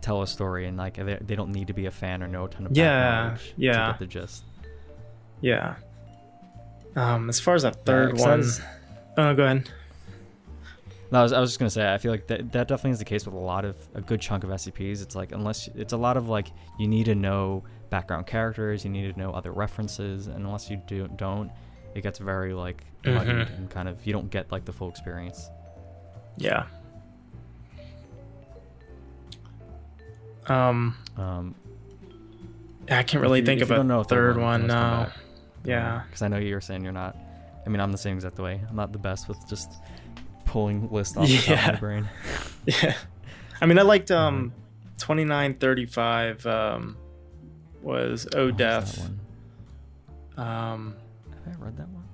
tell 0.00 0.22
a 0.22 0.26
story, 0.26 0.66
and 0.66 0.78
like 0.78 0.94
they, 0.96 1.18
they 1.20 1.34
don't 1.36 1.52
need 1.52 1.66
to 1.66 1.74
be 1.74 1.84
a 1.86 1.90
fan 1.90 2.22
or 2.22 2.26
know 2.28 2.46
a 2.46 2.48
ton 2.48 2.64
of 2.64 2.72
Yeah, 2.74 2.86
background 3.02 3.38
to 3.40 3.52
yeah. 3.58 3.90
get 3.90 3.98
the 3.98 4.06
gist. 4.06 4.44
yeah 5.42 5.74
um 6.96 7.28
as 7.28 7.38
far 7.38 7.54
as 7.54 7.62
that 7.62 7.84
third 7.84 8.12
'cause 8.12 8.20
that 8.24 8.30
one 8.30 8.40
is- 8.40 8.60
oh 9.18 9.34
go 9.34 9.44
ahead 9.44 9.68
No, 11.12 11.18
I 11.20 11.22
was, 11.22 11.32
I 11.32 11.40
was 11.40 11.50
just 11.50 11.58
gonna 11.58 11.68
say, 11.70 11.92
I 11.92 11.98
feel 11.98 12.10
like 12.12 12.26
that 12.28 12.52
that 12.52 12.68
definitely 12.68 12.92
is 12.92 12.98
the 13.00 13.04
case 13.04 13.26
with 13.26 13.34
a 13.34 13.38
lot 13.38 13.64
of 13.66 13.76
a 13.94 14.00
good 14.00 14.20
chunk 14.22 14.44
of 14.44 14.50
SCPs. 14.50 15.02
It's 15.02 15.14
like 15.16 15.32
unless 15.32 15.68
it's 15.74 15.92
a 15.92 15.96
lot 15.98 16.16
of 16.16 16.28
like 16.28 16.48
you 16.78 16.86
need 16.88 17.04
to 17.06 17.14
know 17.14 17.64
background 17.90 18.26
characters, 18.26 18.84
you 18.84 18.90
need 18.90 19.12
to 19.12 19.18
know 19.18 19.32
other 19.32 19.52
references, 19.52 20.26
and 20.28 20.44
unless 20.46 20.70
you 20.70 20.80
do 20.86 21.08
don't, 21.16 21.50
it 21.94 22.02
gets 22.02 22.18
very 22.18 22.54
like 22.54 22.84
muddied 23.04 23.34
Mhm. 23.48 23.58
and 23.58 23.70
kind 23.70 23.88
of 23.88 24.06
you 24.06 24.12
don't 24.12 24.30
get 24.30 24.50
like 24.52 24.64
the 24.64 24.72
full 24.72 24.88
experience. 24.88 25.50
yeah 26.36 26.64
um 30.46 30.96
Um, 31.16 31.54
I 32.90 33.02
can't 33.02 33.20
really 33.22 33.40
you- 33.40 33.46
think 33.46 33.60
of 33.62 33.70
a 33.70 34.04
third, 34.04 34.36
one, 34.36 34.44
one. 34.44 34.62
you 34.62 34.68
can 34.68 34.76
always 34.76 35.08
come 35.12 35.22
No. 35.64 35.70
Yeah. 35.72 36.02
because 36.06 36.22
I 36.22 36.28
know 36.28 36.38
you 36.38 36.54
were 36.54 36.60
saying 36.60 36.82
you're 36.82 36.92
not. 36.92 37.16
I 37.66 37.68
mean, 37.68 37.80
I'm 37.80 37.92
the 37.92 37.98
same 37.98 38.16
exact 38.16 38.38
way. 38.38 38.60
I'm 38.68 38.74
not 38.76 38.92
the 38.92 38.98
best 38.98 39.28
with 39.28 39.36
just 39.48 39.70
pulling 40.46 40.90
lists 40.90 41.16
off 41.16 41.28
the 41.28 41.36
top 41.38 41.58
of 41.68 41.74
my 41.74 41.78
brain. 41.80 42.08
Yeah. 42.66 42.94
I 43.60 43.66
mean, 43.66 43.78
I 43.78 43.82
liked 43.82 44.10
um, 44.22 44.52
twenty 44.98 45.24
nine 45.24 45.54
thirty 45.54 45.86
five. 45.86 46.44
Um, 46.46 46.96
was 47.82 48.26
Oh, 48.34 48.38
Oh 48.46 48.50
Death. 48.50 49.10
Um, 50.36 50.94
Have 51.46 51.60
I 51.60 51.64
read 51.64 51.76
that 51.76 51.88
one? 51.88 52.04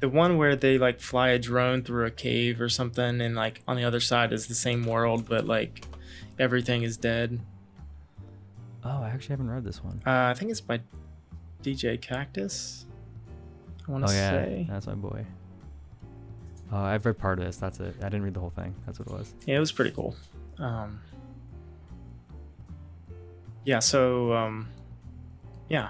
the 0.00 0.08
one 0.08 0.36
where 0.36 0.56
they 0.56 0.78
like 0.78 1.00
fly 1.00 1.28
a 1.28 1.38
drone 1.38 1.82
through 1.82 2.06
a 2.06 2.10
cave 2.10 2.60
or 2.60 2.68
something, 2.68 3.20
and 3.20 3.34
like 3.36 3.62
on 3.68 3.76
the 3.76 3.84
other 3.84 4.00
side 4.00 4.32
is 4.32 4.48
the 4.48 4.54
same 4.54 4.84
world, 4.84 5.28
but 5.28 5.46
like 5.46 5.86
everything 6.38 6.82
is 6.82 6.96
dead. 6.96 7.38
Oh, 8.84 9.00
I 9.02 9.10
actually 9.10 9.34
haven't 9.34 9.50
read 9.50 9.62
this 9.64 9.82
one. 9.84 10.02
Uh, 10.04 10.10
I 10.30 10.34
think 10.34 10.50
it's 10.50 10.60
by 10.60 10.80
djkaktus. 11.62 12.84
I 13.86 13.92
want 13.92 14.04
Oh 14.04 14.08
to 14.08 14.12
yeah, 14.12 14.30
say. 14.30 14.66
that's 14.68 14.86
my 14.88 14.94
boy. 14.94 15.24
Oh, 16.72 16.78
I've 16.78 17.04
read 17.06 17.18
part 17.18 17.38
of 17.38 17.44
this. 17.44 17.58
That's 17.58 17.78
it. 17.78 17.94
I 18.00 18.04
didn't 18.04 18.22
read 18.22 18.34
the 18.34 18.40
whole 18.40 18.50
thing. 18.50 18.74
That's 18.86 18.98
what 18.98 19.06
it 19.08 19.14
was. 19.14 19.34
Yeah, 19.46 19.56
it 19.56 19.60
was 19.60 19.70
pretty 19.70 19.90
cool. 19.92 20.16
Um, 20.58 21.00
yeah, 23.64 23.78
so 23.78 24.32
um, 24.32 24.68
yeah. 25.72 25.88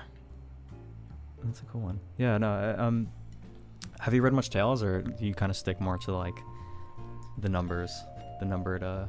That's 1.45 1.61
a 1.61 1.65
cool 1.65 1.81
one. 1.81 1.99
Yeah. 2.19 2.39
No. 2.39 2.75
Um, 2.79 3.09
have 4.01 4.15
you 4.15 4.23
read 4.23 4.33
much 4.33 4.49
Tales, 4.51 4.83
or 4.83 5.03
do 5.03 5.27
you 5.27 5.35
kind 5.35 5.51
of 5.51 5.57
stick 5.57 5.81
more 5.81 5.99
to 5.99 6.13
like 6.17 6.35
the 7.39 7.49
numbers, 7.49 7.93
the 8.41 8.47
numbered 8.47 8.83
uh 8.83 9.07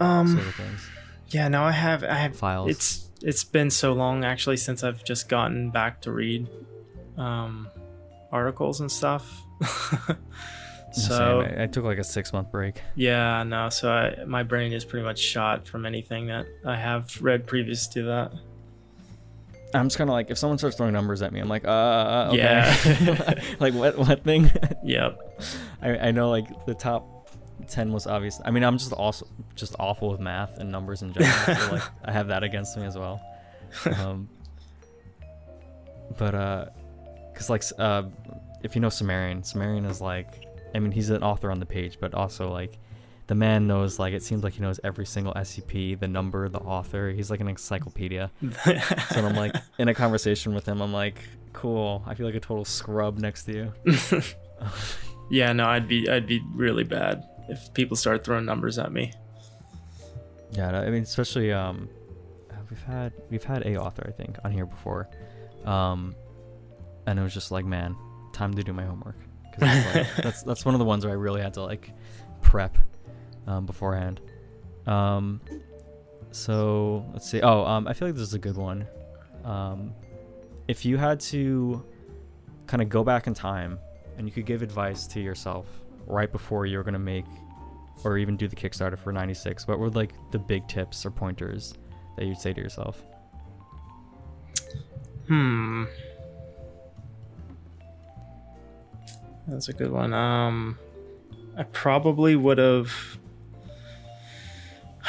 Um, 0.00 0.28
sort 0.28 0.46
of 0.46 0.54
things, 0.54 0.88
yeah, 1.28 1.48
no, 1.48 1.62
I 1.64 1.72
have, 1.72 2.04
I 2.04 2.14
have. 2.14 2.36
files? 2.36 2.70
It's 2.70 3.10
it's 3.22 3.44
been 3.44 3.70
so 3.70 3.92
long 3.92 4.24
actually 4.24 4.56
since 4.56 4.84
I've 4.84 5.02
just 5.04 5.28
gotten 5.28 5.70
back 5.70 6.00
to 6.02 6.12
read 6.12 6.48
um, 7.16 7.68
articles 8.30 8.80
and 8.80 8.90
stuff. 8.90 9.42
Same. 10.06 10.16
so 10.92 11.40
I, 11.42 11.64
I 11.64 11.66
took 11.66 11.84
like 11.84 11.98
a 11.98 12.04
six 12.04 12.32
month 12.32 12.50
break. 12.50 12.80
yeah, 12.94 13.42
no, 13.42 13.68
so 13.68 13.90
I, 13.90 14.24
my 14.24 14.42
brain 14.42 14.72
is 14.72 14.84
pretty 14.84 15.04
much 15.04 15.18
shot 15.18 15.66
from 15.66 15.84
anything 15.84 16.26
that 16.28 16.46
I 16.64 16.76
have 16.76 17.20
read 17.20 17.46
previous 17.46 17.86
to 17.88 18.02
that. 18.04 18.32
I'm 19.74 19.86
just 19.86 19.98
kind 19.98 20.08
of 20.08 20.14
like, 20.14 20.30
if 20.30 20.38
someone 20.38 20.58
starts 20.58 20.76
throwing 20.76 20.94
numbers 20.94 21.20
at 21.20 21.32
me, 21.32 21.40
I'm 21.40 21.48
like, 21.48 21.66
uh, 21.66 22.28
okay. 22.30 22.38
Yeah. 22.38 23.42
like 23.60 23.74
what 23.74 23.98
what 23.98 24.24
thing? 24.24 24.50
Yep. 24.84 25.42
I, 25.82 25.98
I 25.98 26.10
know 26.12 26.30
like 26.30 26.64
the 26.64 26.74
top 26.74 27.30
ten 27.68 27.92
was 27.92 28.06
obvious. 28.06 28.40
I 28.44 28.50
mean, 28.50 28.64
I'm 28.64 28.78
just 28.78 28.92
also 28.92 29.26
just 29.54 29.74
awful 29.78 30.10
with 30.10 30.20
math 30.20 30.56
and 30.58 30.72
numbers 30.72 31.02
in 31.02 31.12
general. 31.12 31.34
so 31.34 31.72
like 31.72 31.82
I 32.04 32.12
have 32.12 32.28
that 32.28 32.42
against 32.42 32.76
me 32.78 32.86
as 32.86 32.96
well. 32.96 33.20
Um, 33.98 34.28
but 36.16 36.34
uh, 36.34 36.66
cause 37.34 37.50
like 37.50 37.62
uh, 37.78 38.04
if 38.62 38.74
you 38.74 38.80
know 38.80 38.88
Sumerian, 38.88 39.42
Sumerian 39.42 39.84
is 39.84 40.00
like, 40.00 40.46
I 40.74 40.78
mean, 40.78 40.92
he's 40.92 41.10
an 41.10 41.22
author 41.22 41.50
on 41.50 41.60
the 41.60 41.66
page, 41.66 41.98
but 42.00 42.14
also 42.14 42.50
like 42.50 42.78
the 43.28 43.34
man 43.34 43.66
knows 43.66 43.98
like 43.98 44.14
it 44.14 44.22
seems 44.22 44.42
like 44.42 44.54
he 44.54 44.62
knows 44.62 44.80
every 44.82 45.06
single 45.06 45.34
SCP, 45.34 46.00
the 46.00 46.08
number, 46.08 46.48
the 46.48 46.58
author. 46.58 47.10
He's 47.10 47.30
like 47.30 47.40
an 47.40 47.48
encyclopedia. 47.48 48.30
so 48.64 48.80
I'm 49.14 49.36
like 49.36 49.54
in 49.78 49.88
a 49.88 49.94
conversation 49.94 50.54
with 50.54 50.66
him, 50.66 50.80
I'm 50.80 50.94
like, 50.94 51.22
cool. 51.52 52.02
I 52.06 52.14
feel 52.14 52.26
like 52.26 52.34
a 52.34 52.40
total 52.40 52.64
scrub 52.64 53.18
next 53.18 53.44
to 53.44 53.52
you. 53.52 54.22
yeah, 55.30 55.52
no, 55.52 55.66
I'd 55.66 55.86
be 55.86 56.08
I'd 56.08 56.26
be 56.26 56.42
really 56.54 56.84
bad 56.84 57.22
if 57.50 57.72
people 57.74 57.98
start 57.98 58.24
throwing 58.24 58.46
numbers 58.46 58.78
at 58.78 58.92
me. 58.92 59.12
Yeah, 60.52 60.80
I 60.80 60.88
mean, 60.88 61.02
especially 61.02 61.52
um, 61.52 61.86
we've 62.70 62.82
had 62.82 63.12
we've 63.28 63.44
had 63.44 63.66
a 63.66 63.76
author 63.76 64.06
I 64.08 64.12
think 64.12 64.38
on 64.42 64.52
here 64.52 64.64
before, 64.64 65.06
um, 65.66 66.14
and 67.06 67.18
it 67.18 67.22
was 67.22 67.34
just 67.34 67.50
like, 67.50 67.66
man, 67.66 67.94
time 68.32 68.54
to 68.54 68.62
do 68.62 68.72
my 68.72 68.84
homework. 68.84 69.16
Cause 69.52 69.94
like, 69.94 70.16
that's 70.22 70.42
that's 70.44 70.64
one 70.64 70.74
of 70.74 70.78
the 70.78 70.86
ones 70.86 71.04
where 71.04 71.12
I 71.12 71.16
really 71.16 71.42
had 71.42 71.52
to 71.54 71.62
like 71.62 71.92
prep 72.40 72.78
um, 73.48 73.66
beforehand. 73.66 74.20
Um, 74.86 75.40
so 76.30 77.04
let's 77.12 77.28
see. 77.28 77.40
Oh, 77.40 77.64
um, 77.64 77.88
I 77.88 77.94
feel 77.94 78.08
like 78.08 78.14
this 78.14 78.28
is 78.28 78.34
a 78.34 78.38
good 78.38 78.56
one. 78.56 78.86
Um, 79.44 79.92
if 80.68 80.84
you 80.84 80.96
had 80.98 81.18
to 81.20 81.84
kind 82.66 82.82
of 82.82 82.88
go 82.88 83.02
back 83.02 83.26
in 83.26 83.34
time 83.34 83.78
and 84.18 84.26
you 84.26 84.32
could 84.32 84.44
give 84.44 84.62
advice 84.62 85.06
to 85.08 85.20
yourself 85.20 85.66
right 86.06 86.30
before 86.30 86.66
you 86.66 86.76
were 86.76 86.84
gonna 86.84 86.98
make 86.98 87.24
or 88.04 88.18
even 88.18 88.36
do 88.36 88.46
the 88.46 88.56
Kickstarter 88.56 88.98
for 88.98 89.12
96, 89.12 89.66
what 89.66 89.78
were 89.78 89.90
like 89.90 90.12
the 90.30 90.38
big 90.38 90.68
tips 90.68 91.04
or 91.04 91.10
pointers 91.10 91.74
that 92.16 92.26
you'd 92.26 92.38
say 92.38 92.52
to 92.52 92.60
yourself? 92.60 93.02
Hmm. 95.26 95.84
That's 99.46 99.68
a 99.68 99.72
good 99.72 99.90
one. 99.90 100.12
Um, 100.12 100.78
I 101.56 101.62
probably 101.64 102.36
would 102.36 102.58
have. 102.58 102.92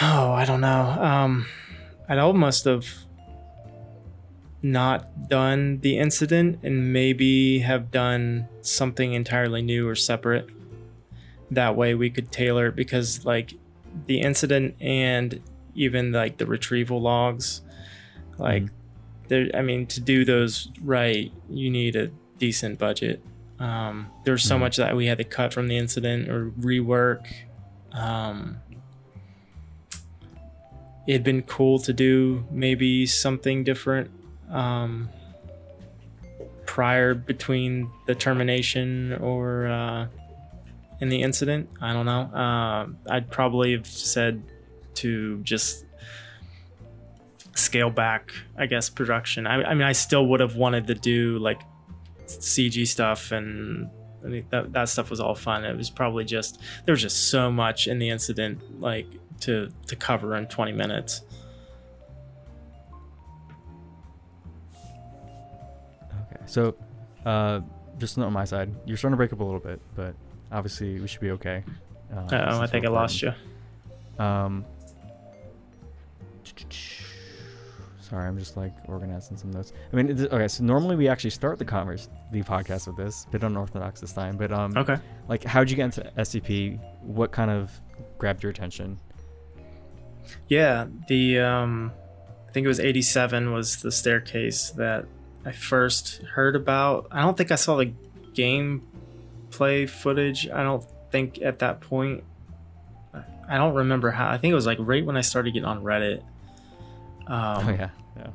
Oh, 0.01 0.31
I 0.31 0.45
don't 0.45 0.61
know. 0.61 0.81
Um, 0.81 1.45
I'd 2.07 2.17
almost 2.17 2.65
have 2.65 2.87
not 4.61 5.29
done 5.29 5.79
the 5.79 5.97
incident 5.97 6.59
and 6.63 6.91
maybe 6.91 7.59
have 7.59 7.91
done 7.91 8.47
something 8.61 9.13
entirely 9.13 9.61
new 9.61 9.87
or 9.87 9.95
separate. 9.95 10.49
That 11.51 11.75
way 11.75 11.95
we 11.95 12.09
could 12.09 12.31
tailor 12.31 12.67
it 12.67 12.75
because, 12.75 13.25
like, 13.25 13.53
the 14.05 14.21
incident 14.21 14.75
and 14.81 15.41
even 15.75 16.11
like 16.11 16.37
the 16.37 16.45
retrieval 16.45 17.01
logs, 17.01 17.61
like, 18.37 18.63
mm. 18.63 18.69
there. 19.27 19.49
I 19.53 19.61
mean, 19.61 19.87
to 19.87 20.01
do 20.01 20.25
those 20.25 20.69
right, 20.81 21.31
you 21.49 21.69
need 21.69 21.95
a 21.95 22.11
decent 22.37 22.79
budget. 22.79 23.23
Um, 23.59 24.09
there's 24.25 24.43
so 24.43 24.57
mm. 24.57 24.61
much 24.61 24.77
that 24.77 24.95
we 24.95 25.07
had 25.07 25.17
to 25.17 25.23
cut 25.23 25.53
from 25.53 25.67
the 25.67 25.77
incident 25.77 26.29
or 26.29 26.51
rework. 26.51 27.25
Um, 27.91 28.57
it'd 31.09 31.23
been 31.23 31.41
cool 31.41 31.79
to 31.79 31.91
do 31.91 32.45
maybe 32.51 33.03
something 33.07 33.63
different 33.63 34.11
um, 34.51 35.09
prior 36.67 37.15
between 37.15 37.89
the 38.05 38.13
termination 38.13 39.13
or 39.13 39.65
uh, 39.65 40.07
in 41.01 41.09
the 41.09 41.23
incident. 41.23 41.67
I 41.81 41.93
don't 41.93 42.05
know. 42.05 42.21
Uh, 42.21 42.89
I'd 43.09 43.31
probably 43.31 43.71
have 43.71 43.87
said 43.87 44.43
to 44.95 45.39
just 45.39 45.83
scale 47.55 47.89
back, 47.89 48.31
I 48.55 48.67
guess, 48.67 48.87
production. 48.87 49.47
I, 49.47 49.63
I 49.63 49.73
mean, 49.73 49.87
I 49.87 49.93
still 49.93 50.27
would 50.27 50.41
have 50.41 50.57
wanted 50.57 50.85
to 50.87 50.93
do 50.93 51.39
like 51.39 51.59
CG 52.27 52.87
stuff 52.87 53.31
and 53.31 53.89
I 54.23 54.27
mean, 54.27 54.45
that, 54.51 54.73
that 54.73 54.89
stuff 54.89 55.09
was 55.09 55.19
all 55.19 55.33
fun. 55.33 55.65
It 55.65 55.75
was 55.75 55.89
probably 55.89 56.23
just 56.23 56.61
there 56.85 56.93
was 56.93 57.01
just 57.01 57.31
so 57.31 57.51
much 57.51 57.87
in 57.87 57.97
the 57.97 58.09
incident 58.09 58.79
like 58.79 59.07
to 59.41 59.71
to 59.87 59.95
cover 59.95 60.35
in 60.35 60.47
20 60.47 60.71
minutes. 60.71 61.21
Okay, 66.31 66.41
so 66.45 66.75
uh, 67.25 67.61
just 67.97 68.17
on 68.17 68.31
my 68.33 68.45
side, 68.45 68.69
you're 68.85 68.97
starting 68.97 69.13
to 69.13 69.17
break 69.17 69.33
up 69.33 69.39
a 69.39 69.43
little 69.43 69.59
bit, 69.59 69.81
but 69.95 70.15
obviously 70.51 70.99
we 70.99 71.07
should 71.07 71.21
be 71.21 71.31
okay. 71.31 71.63
Uh, 72.13 72.27
oh, 72.31 72.61
I 72.61 72.67
think 72.67 72.85
I 72.85 72.89
lost 72.89 73.21
you. 73.21 73.33
Um, 74.17 74.65
Sorry, 78.09 78.27
I'm 78.27 78.39
just 78.39 78.57
like 78.57 78.73
organizing 78.87 79.37
some 79.37 79.51
notes. 79.51 79.71
I 79.93 79.95
mean, 79.95 80.27
okay, 80.31 80.47
so 80.47 80.63
normally 80.63 80.95
we 80.95 81.07
actually 81.07 81.29
start 81.29 81.59
the 81.59 81.65
converse, 81.65 82.09
the 82.31 82.41
podcast 82.41 82.87
with 82.87 82.97
this, 82.97 83.27
bit 83.29 83.43
unorthodox 83.43 84.01
this 84.01 84.13
time. 84.13 84.35
But 84.35 84.51
um, 84.51 84.73
okay, 84.75 84.97
like, 85.27 85.43
how'd 85.43 85.69
you 85.69 85.75
get 85.75 85.85
into 85.85 86.11
SCP? 86.17 86.79
What 87.03 87.31
kind 87.31 87.51
of 87.51 87.71
grabbed 88.17 88.41
your 88.41 88.49
attention? 88.49 88.99
Yeah, 90.47 90.87
the 91.07 91.39
um, 91.39 91.91
I 92.47 92.51
think 92.51 92.65
it 92.65 92.67
was 92.67 92.79
87 92.79 93.51
was 93.51 93.77
the 93.81 93.91
staircase 93.91 94.71
that 94.71 95.05
I 95.45 95.51
first 95.51 96.23
heard 96.23 96.55
about. 96.55 97.07
I 97.11 97.21
don't 97.21 97.37
think 97.37 97.51
I 97.51 97.55
saw 97.55 97.75
the 97.77 97.93
gameplay 98.33 99.87
footage. 99.89 100.49
I 100.49 100.63
don't 100.63 100.83
think 101.11 101.41
at 101.41 101.59
that 101.59 101.81
point. 101.81 102.23
I 103.47 103.57
don't 103.57 103.75
remember 103.75 104.11
how. 104.11 104.29
I 104.29 104.37
think 104.37 104.51
it 104.51 104.55
was 104.55 104.65
like 104.65 104.77
right 104.81 105.05
when 105.05 105.17
I 105.17 105.21
started 105.21 105.53
getting 105.53 105.67
on 105.67 105.83
Reddit. 105.83 106.21
Um, 107.27 107.67
oh 107.67 107.69
yeah, 107.69 107.89
yeah. 108.17 108.27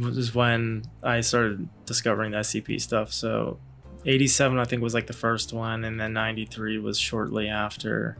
Was 0.00 0.34
when 0.34 0.84
I 1.02 1.20
started 1.20 1.68
discovering 1.86 2.32
the 2.32 2.38
SCP 2.38 2.80
stuff. 2.80 3.12
So, 3.12 3.58
87 4.04 4.58
I 4.58 4.64
think 4.64 4.82
was 4.82 4.94
like 4.94 5.06
the 5.06 5.12
first 5.12 5.52
one, 5.52 5.84
and 5.84 6.00
then 6.00 6.12
93 6.12 6.78
was 6.78 6.98
shortly 6.98 7.48
after. 7.48 8.16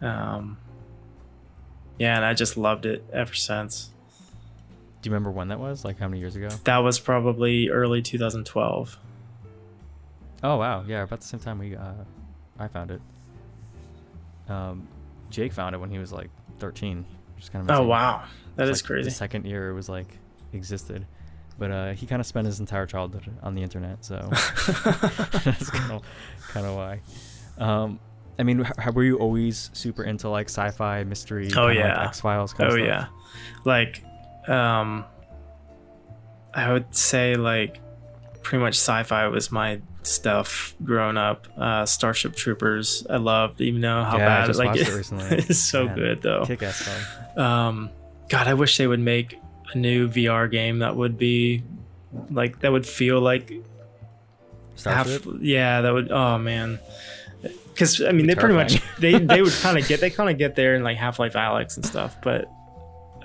Um, 0.00 0.58
yeah, 1.98 2.16
and 2.16 2.24
I 2.24 2.34
just 2.34 2.56
loved 2.56 2.86
it 2.86 3.04
ever 3.12 3.34
since. 3.34 3.90
Do 5.02 5.08
you 5.08 5.14
remember 5.14 5.30
when 5.30 5.48
that 5.48 5.60
was? 5.60 5.84
Like 5.84 5.98
how 5.98 6.08
many 6.08 6.20
years 6.20 6.36
ago? 6.36 6.48
That 6.64 6.78
was 6.78 6.98
probably 6.98 7.68
early 7.68 8.02
2012. 8.02 8.98
Oh 10.42 10.56
wow, 10.56 10.84
yeah, 10.86 11.02
about 11.02 11.20
the 11.20 11.26
same 11.26 11.40
time 11.40 11.58
we 11.58 11.76
uh, 11.76 11.92
I 12.58 12.68
found 12.68 12.90
it. 12.90 13.00
Um, 14.48 14.88
Jake 15.30 15.52
found 15.52 15.74
it 15.74 15.78
when 15.78 15.90
he 15.90 15.98
was 15.98 16.12
like 16.12 16.30
13. 16.58 17.04
Just 17.38 17.52
kind 17.52 17.68
of. 17.68 17.78
Oh 17.78 17.86
wow, 17.86 18.24
that 18.56 18.68
is 18.68 18.82
like 18.82 18.86
crazy. 18.86 19.08
The 19.08 19.14
second 19.14 19.46
year 19.46 19.70
it 19.70 19.74
was 19.74 19.88
like 19.88 20.08
existed, 20.52 21.06
but 21.58 21.70
uh, 21.70 21.92
he 21.92 22.06
kind 22.06 22.20
of 22.20 22.26
spent 22.26 22.46
his 22.46 22.60
entire 22.60 22.86
childhood 22.86 23.30
on 23.42 23.54
the 23.54 23.62
internet, 23.62 24.04
so 24.04 24.16
that's 25.44 25.70
kind 25.70 25.92
of 25.92 26.02
kind 26.48 26.66
of 26.66 26.74
why. 26.74 27.00
Um, 27.58 28.00
I 28.38 28.42
mean, 28.42 28.62
how, 28.78 28.90
were 28.90 29.04
you 29.04 29.18
always 29.18 29.70
super 29.72 30.02
into 30.04 30.28
like 30.28 30.48
sci-fi, 30.48 31.04
mystery? 31.04 31.50
Oh 31.56 31.68
yeah, 31.68 31.98
like 31.98 32.08
X 32.08 32.20
Files. 32.20 32.54
Oh 32.58 32.74
yeah, 32.74 33.06
like, 33.64 34.02
um, 34.48 35.04
I 36.52 36.72
would 36.72 36.94
say 36.94 37.36
like 37.36 37.80
pretty 38.42 38.62
much 38.62 38.74
sci-fi 38.74 39.26
was 39.28 39.50
my 39.52 39.80
stuff 40.02 40.74
growing 40.84 41.16
up. 41.16 41.48
Uh, 41.56 41.86
Starship 41.86 42.34
Troopers, 42.36 43.06
I 43.08 43.16
loved, 43.16 43.60
even 43.60 43.80
though 43.80 44.02
how 44.04 44.18
yeah, 44.18 44.26
bad 44.26 44.42
I 44.42 44.46
just 44.46 44.58
like 44.58 44.68
watched 44.68 44.82
it 44.82 44.94
recently. 44.94 45.24
it's 45.38 45.58
so 45.58 45.86
Man, 45.86 45.96
good 45.96 46.22
though. 46.22 46.44
Kick-ass 46.44 46.76
stuff. 46.76 47.38
Um, 47.38 47.90
God, 48.28 48.46
I 48.46 48.54
wish 48.54 48.76
they 48.78 48.86
would 48.86 49.00
make 49.00 49.38
a 49.72 49.78
new 49.78 50.08
VR 50.08 50.50
game 50.50 50.80
that 50.80 50.96
would 50.96 51.18
be 51.18 51.62
like 52.30 52.60
that 52.60 52.72
would 52.72 52.86
feel 52.86 53.20
like 53.20 53.52
Starship? 54.76 55.24
half. 55.24 55.34
Yeah, 55.40 55.80
that 55.82 55.92
would. 55.92 56.10
Oh 56.10 56.38
man, 56.38 56.78
because 57.74 58.00
I 58.00 58.12
mean 58.12 58.26
they 58.26 58.34
pretty 58.34 58.54
much 58.54 58.80
they 58.98 59.18
they 59.18 59.42
would 59.42 59.52
kind 59.62 59.78
of 59.78 59.86
get 59.86 60.00
they 60.00 60.10
kind 60.10 60.30
of 60.30 60.38
get 60.38 60.54
there 60.54 60.74
in 60.74 60.82
like 60.82 60.96
Half 60.96 61.18
Life 61.18 61.34
Alyx 61.34 61.76
and 61.76 61.84
stuff, 61.84 62.16
but. 62.22 62.46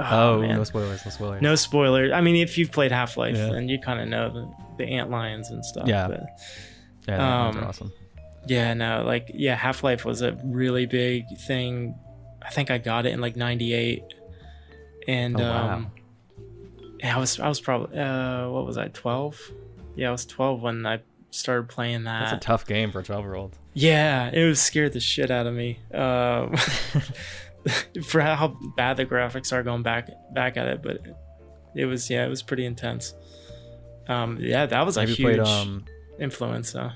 Oh, 0.01 0.35
oh 0.35 0.41
no 0.41 0.63
spoilers! 0.63 1.03
No 1.03 1.11
spoilers. 1.11 1.41
No 1.41 1.55
spoilers. 1.55 2.13
I 2.13 2.21
mean, 2.21 2.37
if 2.37 2.57
you've 2.57 2.71
played 2.71 2.93
Half 2.93 3.17
Life, 3.17 3.35
yeah. 3.35 3.49
then 3.49 3.67
you 3.67 3.79
kind 3.79 3.99
of 3.99 4.07
know 4.07 4.29
the, 4.29 4.49
the 4.77 4.85
ant 4.85 5.09
lions 5.09 5.49
and 5.49 5.65
stuff. 5.65 5.89
Yeah. 5.89 6.07
But, 6.07 6.21
yeah, 7.05 7.47
um, 7.47 7.57
awesome. 7.65 7.91
Yeah, 8.47 8.73
no, 8.75 9.03
like 9.05 9.29
yeah, 9.33 9.55
Half 9.55 9.83
Life 9.83 10.05
was 10.05 10.21
a 10.21 10.39
really 10.45 10.85
big 10.85 11.25
thing. 11.39 11.95
I 12.41 12.49
think 12.49 12.71
I 12.71 12.77
got 12.77 13.05
it 13.05 13.11
in 13.11 13.19
like 13.19 13.35
'98 13.35 14.01
and 15.09 15.41
oh, 15.41 15.43
wow. 15.43 15.73
um, 15.73 15.91
yeah, 16.99 17.15
I 17.15 17.19
was 17.19 17.39
I 17.39 17.47
was 17.47 17.59
probably 17.59 17.97
uh, 17.97 18.47
what 18.49 18.65
was 18.65 18.77
I 18.77 18.89
twelve? 18.89 19.39
Yeah, 19.95 20.09
I 20.09 20.11
was 20.11 20.25
twelve 20.25 20.61
when 20.61 20.85
I 20.85 20.99
started 21.31 21.69
playing 21.69 22.03
that. 22.05 22.19
That's 22.31 22.33
a 22.33 22.47
tough 22.47 22.65
game 22.65 22.91
for 22.91 22.99
a 22.99 23.03
twelve 23.03 23.23
year 23.23 23.35
old. 23.35 23.57
Yeah, 23.73 24.29
it 24.31 24.43
was 24.45 24.61
scared 24.61 24.93
the 24.93 24.99
shit 24.99 25.31
out 25.31 25.47
of 25.47 25.53
me. 25.53 25.79
Um, 25.93 26.55
for 28.05 28.21
how 28.21 28.57
bad 28.75 28.97
the 28.97 29.05
graphics 29.05 29.51
are 29.53 29.63
going 29.63 29.83
back 29.83 30.09
back 30.33 30.57
at 30.57 30.67
it, 30.67 30.81
but 30.81 31.01
it 31.75 31.85
was 31.85 32.09
yeah, 32.09 32.25
it 32.25 32.29
was 32.29 32.41
pretty 32.41 32.65
intense. 32.65 33.13
Um, 34.07 34.37
yeah, 34.39 34.65
that 34.65 34.85
was 34.85 34.97
a 34.97 35.01
have 35.01 35.09
huge 35.09 35.19
played, 35.19 35.39
um, 35.39 35.85
influence. 36.19 36.71
So. 36.71 36.89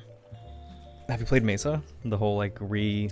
Have 1.09 1.19
you 1.19 1.25
played 1.25 1.43
Mesa? 1.43 1.81
The 2.05 2.17
whole 2.17 2.37
like 2.37 2.57
re 2.59 3.09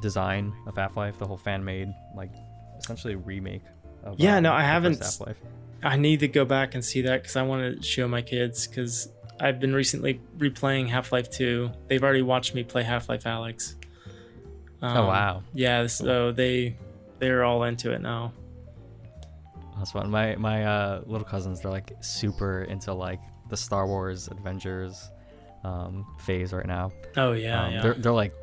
design 0.00 0.52
of 0.66 0.76
Half 0.76 0.96
Life, 0.96 1.18
the 1.18 1.26
whole 1.26 1.38
fan 1.38 1.64
made 1.64 1.88
like 2.14 2.30
essentially 2.78 3.16
remake. 3.16 3.62
Of, 4.04 4.20
Yeah, 4.20 4.36
um, 4.36 4.44
no, 4.44 4.52
I 4.52 4.62
haven't- 4.62 5.00
Half-Life. 5.02 5.36
I 5.82 5.96
need 5.96 6.20
to 6.20 6.28
go 6.28 6.44
back 6.44 6.74
and 6.74 6.84
see 6.84 7.00
that 7.02 7.22
because 7.22 7.36
I 7.36 7.42
want 7.42 7.76
to 7.78 7.82
show 7.82 8.06
my 8.06 8.20
kids 8.22 8.66
because 8.66 9.08
I've 9.40 9.58
been 9.58 9.74
recently 9.74 10.20
replaying 10.38 10.88
Half 10.88 11.12
Life 11.12 11.30
2. 11.30 11.70
They've 11.88 12.02
already 12.02 12.22
watched 12.22 12.54
me 12.54 12.62
play 12.62 12.82
Half 12.82 13.08
Life 13.08 13.24
Alyx. 13.24 13.74
oh 14.82 14.86
Um, 14.86 15.06
wow, 15.06 15.42
Yeah, 15.54 15.86
so 15.86 16.30
they 16.32 16.76
they're 17.18 17.44
all 17.44 17.64
into 17.64 17.90
it 17.92 18.00
now. 18.00 18.32
that's 19.78 19.92
fun. 19.92 20.10
My 20.10 20.36
my 20.36 20.64
uh, 20.64 21.02
little 21.06 21.26
cousins, 21.26 21.60
they're 21.60 21.70
like 21.70 21.92
super 22.00 22.64
into 22.64 22.92
like 22.92 23.20
the 23.48 23.56
Star 23.56 23.86
Wars 23.86 24.28
Adventures 24.28 25.10
um, 25.64 26.06
phase 26.20 26.52
right 26.52 26.66
now. 26.66 26.92
Oh 27.16 27.32
yeah, 27.32 27.64
um, 27.64 27.72
yeah. 27.72 27.82
They're 27.82 27.94
they're 27.94 28.12
like 28.12 28.34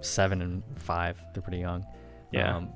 seven 0.00 0.42
and 0.42 0.62
five. 0.76 1.18
They're 1.34 1.42
pretty 1.42 1.58
young. 1.58 1.84
Yeah. 2.32 2.56
Um, 2.56 2.68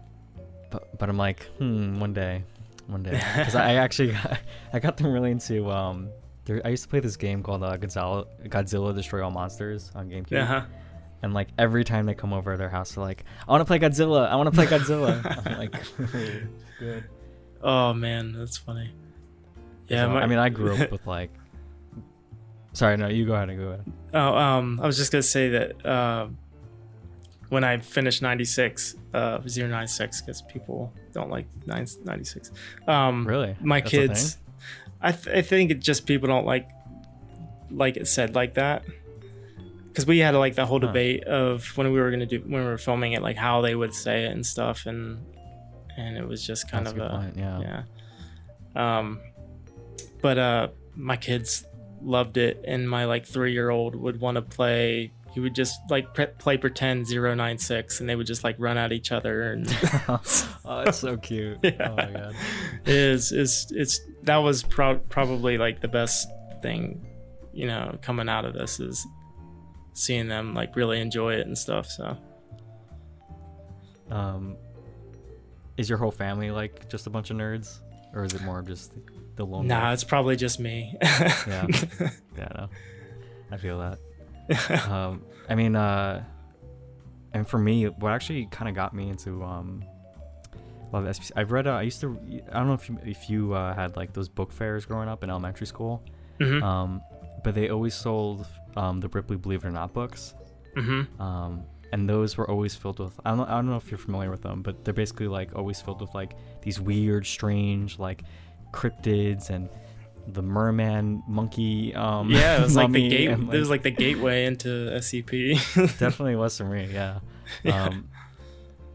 but 0.71 0.99
but 0.99 1.09
I'm 1.09 1.17
like, 1.17 1.45
hmm, 1.59 1.99
one 2.01 2.13
day, 2.13 2.43
one 2.87 3.03
day, 3.03 3.13
because 3.37 3.55
I 3.55 3.75
actually 3.75 4.13
got, 4.13 4.39
I 4.73 4.79
got 4.79 4.97
them 4.97 5.13
really 5.13 5.31
into 5.31 5.71
um. 5.71 6.09
There, 6.47 6.63
I 6.65 6.69
used 6.69 6.85
to 6.85 6.89
play 6.89 7.01
this 7.01 7.17
game 7.17 7.43
called 7.43 7.63
uh, 7.63 7.77
Godzilla 7.77 8.25
Godzilla 8.49 8.95
Destroy 8.95 9.23
All 9.23 9.33
Monsters 9.33 9.91
on 9.95 10.09
GameCube, 10.09 10.43
uh-huh. 10.43 10.65
and 11.23 11.35
like 11.35 11.49
every 11.59 11.85
time 11.85 12.07
they 12.07 12.15
come 12.15 12.33
over 12.33 12.53
to 12.53 12.57
their 12.57 12.69
house, 12.69 12.93
they're 12.93 13.05
like, 13.05 13.25
I 13.47 13.51
want 13.51 13.61
to 13.61 13.65
play 13.65 13.81
Godzilla. 13.81 14.29
I 14.29 14.37
want 14.37 14.49
to 14.49 14.55
play 14.55 14.67
Godzilla. 14.67 15.21
I'm 15.47 15.59
like, 15.59 15.75
good. 16.79 17.05
Oh 17.63 17.93
man, 17.93 18.33
that's 18.33 18.57
funny. 18.57 18.93
Yeah, 19.89 20.05
So, 20.05 20.11
my, 20.11 20.23
I 20.23 20.27
mean, 20.27 20.39
I 20.39 20.49
grew 20.61 20.77
up 20.77 20.91
with 20.91 21.07
like. 21.07 21.31
Sorry, 22.73 22.97
no, 22.97 23.09
you 23.09 23.27
go 23.27 23.35
ahead 23.35 23.51
and 23.51 23.59
go 23.59 23.69
ahead. 23.69 23.93
Oh, 24.15 24.37
um, 24.37 24.79
I 24.81 24.87
was 24.87 24.97
just 24.97 25.11
gonna 25.11 25.23
say 25.23 25.49
that 25.49 25.85
uh, 25.85 26.29
when 27.49 27.65
I 27.65 27.79
finished 27.79 28.23
96, 28.23 28.97
uh, 29.15 29.39
096, 29.45 30.21
because 30.21 30.43
people 30.43 30.93
don't 31.13 31.31
like 31.31 31.47
9, 31.67 31.87
96. 32.05 32.53
Um, 32.87 33.27
Really? 33.27 33.57
My 33.61 33.81
That's 33.81 33.91
kids, 33.91 34.39
I, 35.01 35.13
th- 35.13 35.37
I 35.37 35.43
think 35.43 35.71
it 35.71 35.81
just 35.81 36.07
people 36.07 36.29
don't 36.29 36.47
like 36.47 36.69
like 37.71 37.97
it 37.97 38.07
said 38.09 38.35
like 38.35 38.55
that. 38.55 38.85
Because 39.89 40.07
we 40.07 40.19
had 40.19 40.35
like 40.35 40.55
the 40.55 40.67
whole 40.67 40.81
Huh. 40.81 40.89
debate 40.89 41.25
of 41.25 41.65
when 41.77 41.91
we 41.93 41.99
were 42.01 42.11
gonna 42.11 42.27
do 42.27 42.39
when 42.41 42.63
we 42.63 42.69
were 42.69 42.79
filming 42.79 43.13
it, 43.13 43.23
like 43.23 43.37
how 43.37 43.61
they 43.63 43.75
would 43.75 43.95
say 43.95 44.25
it 44.27 44.33
and 44.33 44.45
stuff, 44.45 44.87
and 44.87 45.25
and 45.97 46.17
it 46.19 46.27
was 46.29 46.47
just 46.47 46.71
kind 46.71 46.85
That's 46.87 46.97
of 46.99 47.03
a 47.03 47.09
point. 47.09 47.37
Yeah. 47.37 47.61
yeah. 48.77 48.99
Um, 48.99 49.21
but 50.21 50.37
uh, 50.39 50.69
my 50.95 51.17
kids 51.17 51.65
loved 52.03 52.37
it, 52.37 52.63
and 52.67 52.89
my 52.89 53.07
like 53.07 53.25
three 53.27 53.53
year 53.53 53.71
old 53.71 53.95
would 53.97 54.21
want 54.21 54.37
to 54.37 54.43
play. 54.43 55.13
He 55.37 55.41
would 55.41 55.55
just 55.55 55.79
like 55.91 56.15
pre- 56.15 56.29
play 56.39 56.57
pretend 56.57 57.07
096, 57.11 58.01
and 58.01 58.09
they 58.09 58.17
would 58.17 58.27
just 58.27 58.43
like 58.43 58.57
run 58.59 58.79
at 58.79 58.91
each 58.91 59.13
other, 59.13 59.53
and 59.53 59.69
oh, 60.09 60.83
it's 60.87 60.97
so 60.99 61.19
cute. 61.19 61.59
Yeah. 61.63 61.91
Oh 61.91 61.95
my 61.97 62.11
god. 62.11 62.35
is 62.87 63.33
is 63.33 63.67
it's 63.71 64.01
that 64.23 64.39
was 64.39 64.63
pro- 64.63 64.97
probably 65.11 65.59
like 65.59 65.83
the 65.83 65.89
best 65.89 66.27
thing, 66.63 67.07
you 67.53 67.67
know, 67.67 67.99
coming 68.01 68.31
out 68.31 68.47
of 68.47 68.55
this 68.55 68.81
is 68.81 69.07
seeing 69.93 70.27
them 70.27 70.55
like 70.55 70.75
really 70.75 71.01
enjoy 71.03 71.35
it 71.35 71.47
and 71.47 71.59
stuff. 71.59 71.87
So 71.91 72.17
Um, 74.11 74.57
is 75.77 75.91
your 75.91 75.99
whole 75.99 76.11
family 76.11 76.51
like 76.51 76.89
just 76.89 77.07
a 77.07 77.11
bunch 77.11 77.29
of 77.31 77.37
nerds, 77.37 77.81
or 78.15 78.25
is 78.25 78.33
it 78.33 78.41
more 78.41 78.59
of 78.59 78.67
just 78.69 78.95
the 79.37 79.45
lone? 79.45 79.67
nah, 79.67 79.93
it's 79.93 80.03
probably 80.05 80.37
just 80.37 80.59
me. 80.61 80.97
Yeah. 81.03 81.67
yeah, 82.39 82.49
no, 82.57 82.69
I 83.53 83.59
feel 83.59 83.79
that. 83.81 83.99
Um, 84.91 85.23
I 85.49 85.55
mean, 85.55 85.77
uh, 85.77 86.25
and 87.33 87.47
for 87.47 87.59
me, 87.59 87.85
what 87.87 88.13
actually 88.13 88.47
kind 88.51 88.69
of 88.69 88.75
got 88.75 88.95
me 88.95 89.09
into 89.09 89.43
um, 89.45 89.85
love 90.93 91.05
SCP. 91.05 91.33
I've 91.37 91.53
read. 91.53 91.67
Uh, 91.67 91.73
I 91.73 91.83
used 91.83 92.01
to. 92.01 92.19
I 92.53 92.59
don't 92.59 92.67
know 92.69 92.75
if 92.75 92.89
you 92.89 92.99
if 93.05 93.29
you 93.31 93.53
uh, 93.55 93.75
had 93.75 93.97
like 93.97 94.13
those 94.13 94.29
book 94.29 94.53
fairs 94.53 94.87
growing 94.87 95.09
up 95.09 95.23
in 95.25 95.31
elementary 95.31 95.67
school. 95.67 96.03
hmm 96.41 96.63
Um, 96.63 97.01
but 97.45 97.55
they 97.55 97.69
always 97.69 97.95
sold 97.95 98.47
um, 98.77 99.01
the 99.01 99.09
Ripley 99.09 99.37
Believe 99.37 99.65
It 99.65 99.69
or 99.69 99.71
Not 99.71 99.93
books. 99.93 100.35
hmm 100.75 101.03
um, 101.21 101.63
and 101.93 102.09
those 102.09 102.37
were 102.37 102.51
always 102.51 102.75
filled 102.75 102.99
with 102.99 103.19
I 103.25 103.31
don't, 103.37 103.49
I 103.49 103.53
don't 103.53 103.67
know 103.71 103.77
if 103.77 103.91
you're 103.93 103.97
familiar 103.99 104.29
with 104.31 104.43
them 104.43 104.61
but 104.61 104.85
they're 104.85 104.93
basically 104.93 105.29
like 105.29 105.55
always 105.55 105.81
filled 105.81 106.01
with 106.01 106.13
like 106.15 106.33
these 106.63 106.81
weird 106.81 107.25
strange 107.25 107.99
like 108.01 108.25
cryptids 108.73 109.51
and 109.51 109.69
the 110.29 110.43
merman 110.43 111.23
monkey 111.29 111.95
um 111.95 112.31
Yeah, 112.31 112.59
it 112.59 112.63
was 112.63 112.75
like 112.77 112.91
the 112.93 113.09
gate. 113.09 113.29
and, 113.31 113.53
It 113.53 113.59
was 113.59 113.71
like 113.71 113.83
the 113.83 113.91
gateway 113.91 114.47
into 114.47 114.69
SCP. 114.69 115.55
definitely 115.99 116.37
was 116.37 116.57
for 116.57 116.65
me 116.65 116.89
yeah 116.93 117.21
Yeah. 117.63 117.85
um 117.85 118.09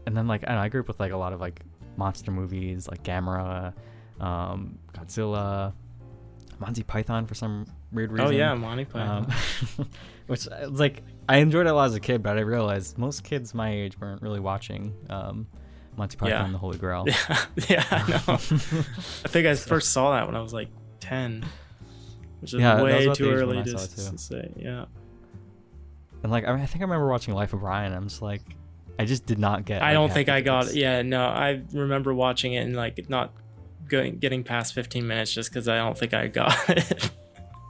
and 0.06 0.16
then 0.16 0.26
like 0.26 0.44
I, 0.46 0.54
know, 0.54 0.60
I 0.60 0.68
grew 0.68 0.80
up 0.80 0.88
with 0.88 1.00
like 1.00 1.12
a 1.12 1.16
lot 1.16 1.32
of 1.32 1.40
like 1.40 1.60
monster 1.96 2.30
movies 2.30 2.88
like 2.88 3.02
Gamera 3.02 3.72
um 4.20 4.78
Godzilla 4.92 5.72
Monty 6.58 6.82
Python 6.82 7.26
for 7.26 7.34
some 7.34 7.66
weird 7.92 8.12
reason 8.12 8.26
oh 8.26 8.30
yeah, 8.30 8.54
Monty 8.54 8.84
Python. 8.84 9.26
um, 9.78 9.88
which 10.28 10.46
uh, 10.48 10.68
like 10.70 11.02
I 11.28 11.38
enjoyed 11.38 11.66
it 11.66 11.70
a 11.70 11.72
lot 11.72 11.86
as 11.86 11.94
a 11.94 12.00
kid, 12.00 12.22
but 12.22 12.36
I 12.38 12.42
realized 12.42 12.98
most 12.98 13.24
kids 13.24 13.52
my 13.54 13.70
age 13.72 13.98
weren't 13.98 14.22
really 14.22 14.38
watching 14.38 14.94
um, 15.10 15.46
Monty 15.96 16.16
Python 16.16 16.30
Yeah. 16.38 16.44
and 16.44 16.54
the 16.54 16.58
Holy 16.58 16.78
Grail. 16.78 17.04
yeah, 17.08 17.44
yeah, 17.68 17.84
I 17.90 18.10
know. 18.10 18.34
I 18.34 18.36
think 19.28 19.46
I 19.46 19.54
first 19.56 19.92
saw 19.92 20.12
that 20.12 20.26
when 20.26 20.36
I 20.36 20.40
was 20.40 20.52
like 20.52 20.68
ten, 21.12 21.44
which 22.40 22.54
is 22.54 22.60
Yeah, 22.60 22.82
way 22.82 23.04
too 23.04 23.06
the 23.06 23.10
age 23.10 23.20
when 23.20 23.28
early 23.58 23.62
to, 23.64 23.70
too. 23.72 24.16
say. 24.18 24.50
Yeah, 24.56 24.84
and 26.22 26.32
like 26.32 26.46
I, 26.46 26.52
I 26.54 26.66
think 26.66 26.80
I 26.80 26.84
remember 26.84 27.08
watching 27.08 27.34
Life 27.34 27.52
of 27.52 27.60
Brian. 27.60 27.92
I'm 27.92 28.08
just 28.08 28.22
like, 28.22 28.42
I 28.98 29.04
just 29.04 29.26
did 29.26 29.38
not 29.38 29.64
get. 29.64 29.82
I 29.82 29.92
don't 29.92 30.12
think 30.12 30.28
I 30.28 30.40
got 30.40 30.68
it. 30.68 30.74
Yeah, 30.76 31.02
no, 31.02 31.24
I 31.24 31.62
remember 31.72 32.14
watching 32.14 32.54
it 32.54 32.60
and 32.64 32.74
like 32.76 33.08
not 33.08 33.32
going 33.88 34.18
getting 34.18 34.42
past 34.44 34.74
fifteen 34.74 35.06
minutes 35.06 35.32
just 35.32 35.50
because 35.50 35.68
I 35.68 35.76
don't 35.76 35.96
think 35.98 36.14
I 36.14 36.28
got 36.28 36.56
it. 36.68 37.10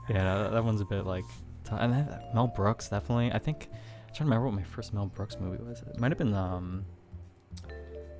Yeah, 0.09 0.23
that, 0.43 0.51
that 0.53 0.63
one's 0.63 0.81
a 0.81 0.85
bit 0.85 1.05
like. 1.05 1.25
And 1.71 1.91
then 1.91 2.19
Mel 2.35 2.47
Brooks 2.47 2.89
definitely. 2.89 3.31
I 3.31 3.39
think 3.39 3.67
I'm 3.71 3.77
trying 4.07 4.13
to 4.15 4.23
remember 4.25 4.45
what 4.47 4.55
my 4.55 4.63
first 4.63 4.93
Mel 4.93 5.07
Brooks 5.07 5.37
movie 5.39 5.63
was. 5.63 5.81
It 5.81 5.97
might 5.99 6.11
have 6.11 6.19
been 6.19 6.33
um. 6.35 6.85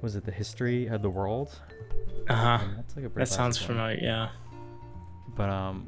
Was 0.01 0.15
it 0.15 0.25
the 0.25 0.31
history 0.31 0.87
of 0.87 1.01
the 1.01 1.09
world? 1.09 1.57
Uh 2.27 2.33
huh. 2.35 2.47
Um, 2.65 2.73
that's 2.77 2.95
like 2.95 3.05
a 3.05 3.09
That 3.09 3.27
sounds 3.27 3.59
one. 3.61 3.67
familiar. 3.67 3.99
Yeah. 4.01 4.29
But 5.35 5.49
um, 5.49 5.87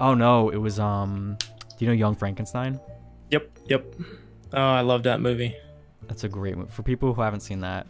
oh 0.00 0.14
no, 0.14 0.50
it 0.50 0.56
was 0.56 0.78
um. 0.78 1.36
Do 1.78 1.84
you 1.84 1.88
know 1.88 1.94
Young 1.94 2.14
Frankenstein? 2.14 2.80
Yep. 3.30 3.50
Yep. 3.66 3.94
Oh, 4.54 4.58
I 4.60 4.80
love 4.80 5.02
that 5.02 5.20
movie. 5.20 5.54
That's 6.08 6.24
a 6.24 6.28
great 6.28 6.56
movie 6.56 6.70
for 6.70 6.82
people 6.82 7.12
who 7.12 7.20
haven't 7.20 7.40
seen 7.40 7.60
that. 7.60 7.86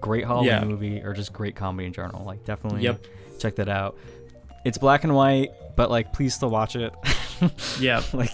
Great 0.00 0.24
Halloween 0.24 0.46
Yeah. 0.48 0.64
movie 0.64 1.02
or 1.02 1.12
just 1.12 1.32
great 1.32 1.54
comedy 1.54 1.86
in 1.86 1.92
general. 1.92 2.24
Like 2.24 2.44
definitely 2.44 2.82
Yep. 2.82 3.04
check 3.38 3.56
that 3.56 3.68
out. 3.68 3.98
It's 4.64 4.78
black 4.78 5.04
and 5.04 5.14
white, 5.14 5.50
but 5.76 5.90
like 5.90 6.12
please 6.12 6.34
still 6.34 6.50
watch 6.50 6.76
it. 6.76 6.92
Yeah. 7.80 8.02
like 8.12 8.32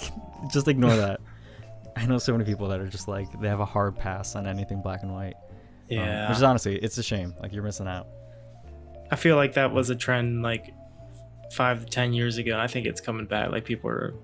just 0.52 0.68
ignore 0.68 0.94
that. 0.94 1.20
I 1.96 2.04
know 2.06 2.18
so 2.18 2.32
many 2.32 2.44
people 2.44 2.68
that 2.68 2.78
are 2.78 2.86
just 2.86 3.08
like 3.08 3.26
they 3.40 3.48
have 3.48 3.60
a 3.60 3.64
hard 3.64 3.96
pass 3.96 4.36
on 4.36 4.46
anything 4.46 4.80
black 4.82 5.02
and 5.02 5.12
white. 5.12 5.34
Um, 5.34 5.96
Yeah. 5.96 6.28
which 6.28 6.36
is 6.36 6.42
honestly, 6.42 6.76
it's 6.76 6.98
a 6.98 7.02
shame. 7.02 7.34
Like 7.40 7.52
you're 7.52 7.62
missing 7.64 7.88
out. 7.88 8.06
I 9.10 9.16
feel 9.16 9.36
like 9.36 9.54
that 9.54 9.72
was 9.72 9.88
a 9.90 9.96
trend 9.96 10.42
like 10.42 10.72
five 11.52 11.84
to 11.84 11.86
ten 11.90 12.12
years 12.12 12.38
ago. 12.38 12.52
and 12.52 12.60
I 12.60 12.66
think 12.66 12.86
it's 12.86 13.00
coming 13.00 13.26
back. 13.26 13.50
Like 13.50 13.64
people 13.64 13.90
are 13.90 14.14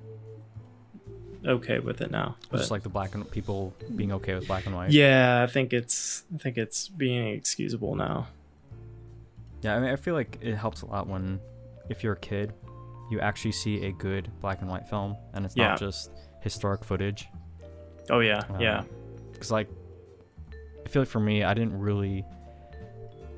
okay 1.47 1.79
with 1.79 2.01
it 2.01 2.11
now. 2.11 2.37
But 2.51 2.59
just 2.59 2.71
like 2.71 2.83
the 2.83 2.89
black 2.89 3.15
and 3.15 3.31
people 3.31 3.75
being 3.97 4.13
okay 4.13 4.35
with 4.35 4.47
black 4.47 4.67
and 4.67 4.75
white. 4.75 4.91
yeah, 4.91 5.43
I 5.47 5.51
think 5.51 5.73
it's 5.73 6.25
I 6.35 6.39
think 6.39 6.57
it's 6.57 6.89
being 6.89 7.29
excusable 7.29 7.95
now. 7.95 8.29
Yeah, 9.63 9.77
I 9.77 9.81
mean, 9.81 9.91
I 9.91 9.97
feel 9.97 10.15
like 10.15 10.39
it 10.43 10.55
helps 10.57 10.83
a 10.83 10.87
lot 10.87 11.07
when, 11.09 11.41
if 11.89 12.03
you're 12.05 12.13
a 12.13 12.19
kid, 12.19 12.53
you 13.11 13.19
actually 13.21 13.53
see 13.53 13.87
a 13.87 13.93
good 13.93 14.31
black 14.43 14.61
and 14.61 14.69
white 14.71 14.87
film, 14.89 15.17
and 15.33 15.45
it's 15.47 15.57
Yeah. 15.57 15.69
not 15.69 15.79
just 15.79 16.11
historic 16.43 16.85
footage. 16.85 17.27
Oh 18.11 18.21
yeah, 18.21 18.41
uh, 18.51 18.59
yeah. 18.61 18.83
Because 19.33 19.51
like, 19.51 19.69
I 20.85 20.89
feel 20.91 21.01
like 21.03 21.09
for 21.09 21.21
me, 21.21 21.45
I 21.45 21.55
didn't 21.55 21.79
really, 21.79 22.25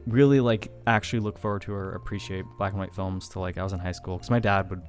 really 0.06 0.40
like 0.40 0.70
actually 0.86 1.20
look 1.20 1.38
forward 1.38 1.62
to 1.62 1.72
or 1.72 1.92
appreciate 1.92 2.44
black 2.58 2.72
and 2.72 2.80
white 2.80 2.94
films 2.94 3.28
till 3.28 3.42
like 3.42 3.58
I 3.58 3.62
was 3.62 3.72
in 3.72 3.78
high 3.78 3.92
school. 3.92 4.16
Because 4.16 4.30
my 4.30 4.38
dad 4.38 4.70
would, 4.70 4.82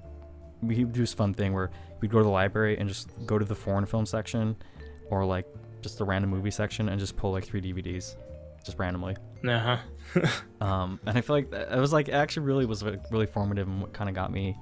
we 0.62 0.84
would 0.84 0.94
do 0.94 1.02
this 1.02 1.14
fun 1.14 1.34
thing 1.34 1.54
where 1.54 1.72
we'd 2.02 2.12
go 2.12 2.20
to 2.20 2.24
the 2.24 2.30
library 2.30 2.78
and 2.78 2.88
just 2.88 3.10
go 3.26 3.38
to 3.40 3.46
the 3.46 3.56
foreign 3.56 3.86
film 3.86 4.06
section, 4.06 4.56
or 5.10 5.26
like 5.26 5.48
just 5.82 5.98
the 5.98 6.06
random 6.06 6.30
movie 6.30 6.52
section 6.52 6.90
and 6.90 7.00
just 7.00 7.16
pull 7.16 7.32
like 7.32 7.46
three 7.46 7.62
DVDs, 7.62 8.16
just 8.64 8.78
randomly. 8.78 9.16
Uh 9.48 9.78
huh. 10.14 10.28
um, 10.62 11.00
and 11.06 11.18
I 11.18 11.22
feel 11.22 11.36
like 11.36 11.52
that, 11.52 11.72
it 11.72 11.80
was 11.80 11.94
like 11.94 12.10
it 12.10 12.14
actually 12.14 12.46
really 12.46 12.66
was 12.66 12.84
like, 12.84 13.02
really 13.12 13.26
formative 13.28 13.68
and 13.68 13.82
what 13.82 13.94
kind 13.94 14.10
of 14.10 14.16
got 14.16 14.32
me 14.32 14.56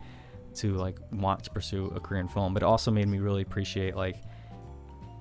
to 0.56 0.74
like 0.76 0.97
want 1.12 1.43
to 1.43 1.51
pursue 1.51 1.91
a 1.95 1.99
career 1.99 2.22
in 2.22 2.28
film. 2.28 2.53
But 2.53 2.64
it 2.64 2.66
also 2.66 2.91
made 2.91 3.08
me 3.08 3.20
really 3.20 3.41
appreciate 3.41 3.95
like, 3.95 4.18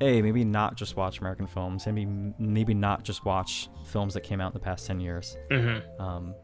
hey, 0.01 0.21
maybe 0.23 0.45
not 0.45 0.77
just 0.77 0.97
watch 0.97 1.21
American 1.21 1.47
films, 1.47 1.87
maybe 1.87 2.07
maybe 2.39 2.75
not 2.75 3.03
just 3.05 3.25
watch 3.25 3.69
films 3.87 4.15
that 4.15 4.23
came 4.23 4.41
out 4.41 4.49
in 4.49 4.55
the 4.55 4.61
past 4.65 4.87
ten 4.87 5.01
years. 5.01 5.37
mm-hmm. 5.51 6.03
Um, 6.03 6.35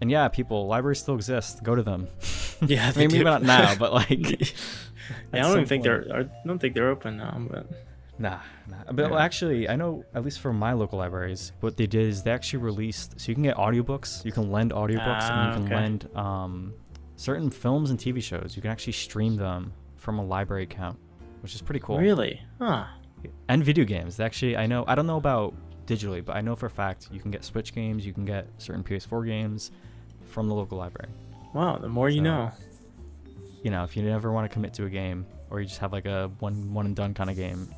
and 0.00 0.10
yeah, 0.10 0.28
people, 0.28 0.66
libraries 0.66 0.98
still 1.00 1.14
exist. 1.14 1.62
Go 1.62 1.74
to 1.74 1.82
them. 1.82 2.06
Yeah, 2.66 2.92
maybe 2.96 3.16
do. 3.16 3.24
not 3.24 3.42
now, 3.42 3.74
but 3.78 3.90
like, 3.94 4.10
Yeah, 4.10 4.46
I 5.32 5.38
don't 5.38 5.52
even 5.52 5.66
think 5.66 5.82
point. 5.84 6.04
they're. 6.08 6.16
I 6.20 6.46
don't 6.46 6.58
think 6.58 6.74
they're 6.74 6.90
open 6.90 7.16
now. 7.16 7.40
But 7.50 7.66
Nah, 8.18 8.40
nah. 8.68 8.92
But 8.92 9.10
Yeah. 9.10 9.16
actually, 9.18 9.66
I 9.66 9.76
know 9.76 10.04
at 10.14 10.22
least 10.26 10.40
for 10.40 10.52
my 10.52 10.74
local 10.74 10.98
libraries, 10.98 11.52
what 11.60 11.78
they 11.78 11.86
did 11.86 12.02
is 12.06 12.22
they 12.22 12.30
actually 12.32 12.58
released 12.62 13.18
so 13.18 13.30
you 13.30 13.34
can 13.34 13.44
get 13.44 13.56
audiobooks, 13.56 14.22
you 14.26 14.30
can 14.32 14.50
lend 14.52 14.72
audiobooks, 14.72 15.30
and 15.30 15.40
Ah, 15.40 15.46
you 15.46 15.52
can 15.54 15.64
okay. 15.64 15.74
lend 15.74 16.08
um, 16.14 16.74
certain 17.16 17.48
films 17.48 17.88
and 17.88 17.98
TV 17.98 18.22
shows. 18.22 18.52
You 18.56 18.60
can 18.60 18.70
actually 18.70 18.92
stream 18.92 19.36
them 19.36 19.72
from 19.96 20.18
a 20.18 20.22
library 20.24 20.64
account, 20.64 20.98
which 21.40 21.54
is 21.54 21.62
pretty 21.62 21.80
cool. 21.80 21.98
Really? 21.98 22.40
Huh. 22.58 22.84
And 23.48 23.62
video 23.64 23.84
games. 23.84 24.18
Actually, 24.20 24.56
I 24.56 24.66
know. 24.66 24.84
I 24.86 24.94
don't 24.94 25.06
know 25.06 25.16
about 25.18 25.54
digitally, 25.86 26.24
but 26.24 26.36
I 26.36 26.40
know 26.40 26.54
for 26.56 26.66
a 26.66 26.70
fact 26.70 27.08
you 27.12 27.20
can 27.20 27.30
get 27.30 27.44
Switch 27.44 27.74
games, 27.74 28.06
you 28.06 28.12
can 28.12 28.24
get 28.24 28.46
certain 28.58 28.82
PS4 28.84 29.26
games 29.26 29.70
from 30.26 30.48
the 30.48 30.54
local 30.54 30.78
library. 30.78 31.10
Wow. 31.54 31.76
The 31.78 31.88
more 31.88 32.08
you 32.08 32.20
know. 32.22 32.50
You 33.62 33.70
know, 33.70 33.84
if 33.84 33.96
you 33.96 34.02
never 34.02 34.32
want 34.32 34.48
to 34.50 34.52
commit 34.54 34.72
to 34.74 34.86
a 34.86 34.90
game, 34.90 35.26
or 35.50 35.60
you 35.60 35.66
just 35.66 35.80
have 35.80 35.92
like 35.92 36.06
a 36.06 36.30
one 36.38 36.72
one 36.72 36.86
and 36.86 36.96
done 36.96 37.12
kind 37.12 37.28
of 37.28 37.36
game, 37.36 37.68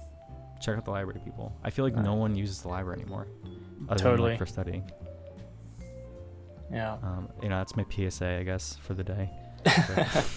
check 0.60 0.76
out 0.76 0.84
the 0.84 0.92
library, 0.92 1.20
people. 1.24 1.52
I 1.64 1.70
feel 1.70 1.84
like 1.84 1.96
no 1.96 2.14
one 2.14 2.36
uses 2.36 2.62
the 2.62 2.68
library 2.68 3.00
anymore. 3.00 3.26
Other 3.88 3.96
Than, 3.98 4.10
Totally. 4.12 4.30
like, 4.30 4.38
for 4.38 4.46
studying. 4.46 4.88
Yeah. 6.72 6.98
Um, 7.02 7.28
you 7.42 7.48
know, 7.48 7.58
that's 7.58 7.74
my 7.76 7.84
PSA, 7.90 8.38
I 8.38 8.42
guess, 8.44 8.76
for 8.76 8.94
the 8.94 9.02
day. 9.04 9.30
But- 9.64 10.28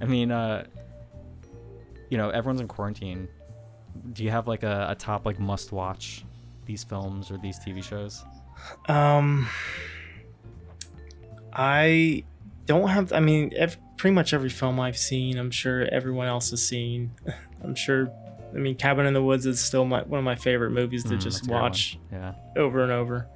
I 0.00 0.04
mean, 0.04 0.30
uh, 0.32 0.66
you 2.12 2.18
know, 2.18 2.28
everyone's 2.28 2.60
in 2.60 2.68
quarantine. 2.68 3.26
Do 4.12 4.22
you 4.22 4.28
have 4.30 4.46
like 4.46 4.64
a, 4.64 4.88
a 4.90 4.94
top 4.94 5.24
like 5.24 5.38
must 5.40 5.72
watch 5.72 6.26
these 6.66 6.84
films 6.84 7.30
or 7.30 7.38
these 7.38 7.58
TV 7.58 7.82
shows? 7.82 8.22
Um, 8.86 9.48
I 11.54 12.24
don't 12.66 12.88
have. 12.88 13.12
I 13.14 13.20
mean, 13.20 13.50
pretty 13.96 14.14
much 14.14 14.34
every 14.34 14.50
film 14.50 14.78
I've 14.78 14.96
seen, 14.98 15.38
I'm 15.38 15.50
sure 15.50 15.86
everyone 15.90 16.26
else 16.26 16.50
has 16.50 16.62
seen. 16.66 17.12
I'm 17.64 17.74
sure. 17.74 18.10
I 18.54 18.58
mean, 18.58 18.74
Cabin 18.76 19.06
in 19.06 19.14
the 19.14 19.22
Woods 19.22 19.46
is 19.46 19.58
still 19.58 19.86
my 19.86 20.02
one 20.02 20.18
of 20.18 20.24
my 20.24 20.34
favorite 20.36 20.70
movies 20.72 21.04
to 21.04 21.14
Mm, 21.14 21.20
just 21.22 21.24
that's 21.24 21.38
a 21.38 21.44
good 21.46 21.52
one. 21.52 21.62
watch 21.62 21.98
Yeah. 22.12 22.34
over 22.56 22.82
and 22.82 22.92
over. 22.92 23.26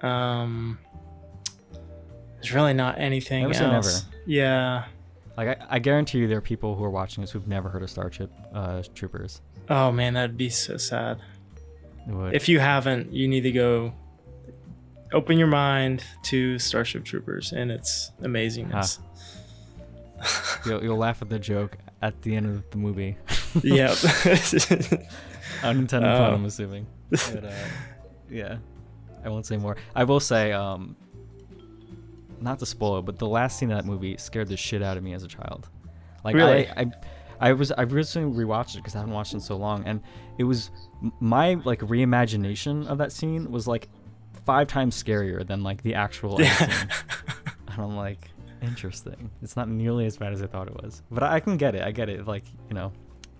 Um, 0.00 0.78
there's 2.36 2.52
really 2.54 2.72
not 2.72 2.98
anything 2.98 3.50
Never 3.50 3.74
else. 3.76 4.06
Yeah. 4.26 4.86
Like 5.40 5.58
I, 5.62 5.76
I 5.76 5.78
guarantee 5.78 6.18
you, 6.18 6.28
there 6.28 6.36
are 6.36 6.42
people 6.42 6.74
who 6.74 6.84
are 6.84 6.90
watching 6.90 7.22
this 7.22 7.30
who've 7.30 7.48
never 7.48 7.70
heard 7.70 7.82
of 7.82 7.88
Starship 7.88 8.30
uh, 8.52 8.82
Troopers. 8.94 9.40
Oh 9.70 9.90
man, 9.90 10.12
that'd 10.12 10.36
be 10.36 10.50
so 10.50 10.76
sad. 10.76 11.18
If 12.30 12.46
you 12.46 12.58
haven't, 12.60 13.10
you 13.10 13.26
need 13.26 13.42
to 13.42 13.52
go 13.52 13.94
open 15.14 15.38
your 15.38 15.46
mind 15.48 16.04
to 16.24 16.58
Starship 16.58 17.06
Troopers 17.06 17.52
and 17.52 17.70
its 17.70 18.12
amazingness. 18.20 18.98
you'll, 20.66 20.82
you'll 20.84 20.98
laugh 20.98 21.22
at 21.22 21.30
the 21.30 21.38
joke 21.38 21.78
at 22.02 22.20
the 22.20 22.36
end 22.36 22.44
of 22.44 22.70
the 22.70 22.76
movie. 22.76 23.16
yep. 23.62 23.96
Unintended 25.62 26.10
Oh. 26.10 26.18
pun, 26.18 26.34
I'm 26.34 26.44
assuming. 26.44 26.86
But, 27.08 27.44
uh, 27.46 27.52
yeah, 28.28 28.58
I 29.24 29.30
won't 29.30 29.46
say 29.46 29.56
more. 29.56 29.78
I 29.96 30.04
will 30.04 30.20
say, 30.20 30.52
um, 30.52 30.96
not 32.42 32.58
to 32.60 32.66
spoil 32.66 32.98
it, 32.98 33.02
but 33.02 33.18
the 33.18 33.28
last 33.28 33.58
scene 33.58 33.70
of 33.70 33.78
that 33.78 33.84
movie 33.84 34.16
scared 34.16 34.48
the 34.48 34.56
shit 34.56 34.82
out 34.82 34.96
of 34.96 35.02
me 35.02 35.12
as 35.12 35.22
a 35.22 35.28
child. 35.28 35.68
Like 36.24 36.34
Really? 36.34 36.68
I, 36.68 36.82
I, 36.82 36.90
I 37.40 37.52
was 37.52 37.72
I 37.72 37.82
recently 37.82 38.44
rewatched 38.44 38.74
it 38.74 38.78
because 38.78 38.94
I 38.94 38.98
haven't 38.98 39.14
watched 39.14 39.32
it 39.32 39.36
in 39.36 39.40
so 39.40 39.56
long, 39.56 39.84
and 39.86 40.02
it 40.38 40.44
was 40.44 40.70
my 41.20 41.54
like 41.64 41.80
reimagination 41.80 42.86
of 42.86 42.98
that 42.98 43.12
scene 43.12 43.50
was 43.50 43.66
like 43.66 43.88
five 44.44 44.68
times 44.68 45.02
scarier 45.02 45.46
than 45.46 45.62
like 45.62 45.82
the 45.82 45.94
actual 45.94 46.40
yeah. 46.40 46.54
scene. 46.54 46.88
And 47.72 47.84
I'm 47.84 47.96
like, 47.96 48.28
interesting. 48.62 49.30
It's 49.42 49.56
not 49.56 49.68
nearly 49.68 50.04
as 50.04 50.16
bad 50.16 50.32
as 50.32 50.42
I 50.42 50.46
thought 50.46 50.66
it 50.66 50.82
was. 50.82 51.02
But 51.08 51.22
I, 51.22 51.34
I 51.36 51.40
can 51.40 51.56
get 51.56 51.76
it. 51.76 51.82
I 51.82 51.92
get 51.92 52.08
it. 52.08 52.26
Like, 52.26 52.44
you 52.68 52.74
know, 52.74 52.92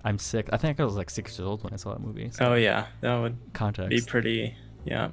I'm 0.05 0.19
sick. 0.19 0.49
I 0.53 0.57
think 0.57 0.81
I 0.81 0.85
was 0.85 0.95
like 0.95 1.11
six 1.11 1.33
years 1.33 1.47
old 1.47 1.65
when 1.65 1.73
I 1.73 1.77
saw 1.77 1.93
that 1.93 2.01
movie. 2.01 2.31
So 2.31 2.53
oh 2.53 2.55
yeah, 2.55 2.87
that 3.01 3.17
would 3.17 3.37
context. 3.53 3.91
be 3.91 4.01
pretty. 4.09 4.55
Yeah. 4.85 5.11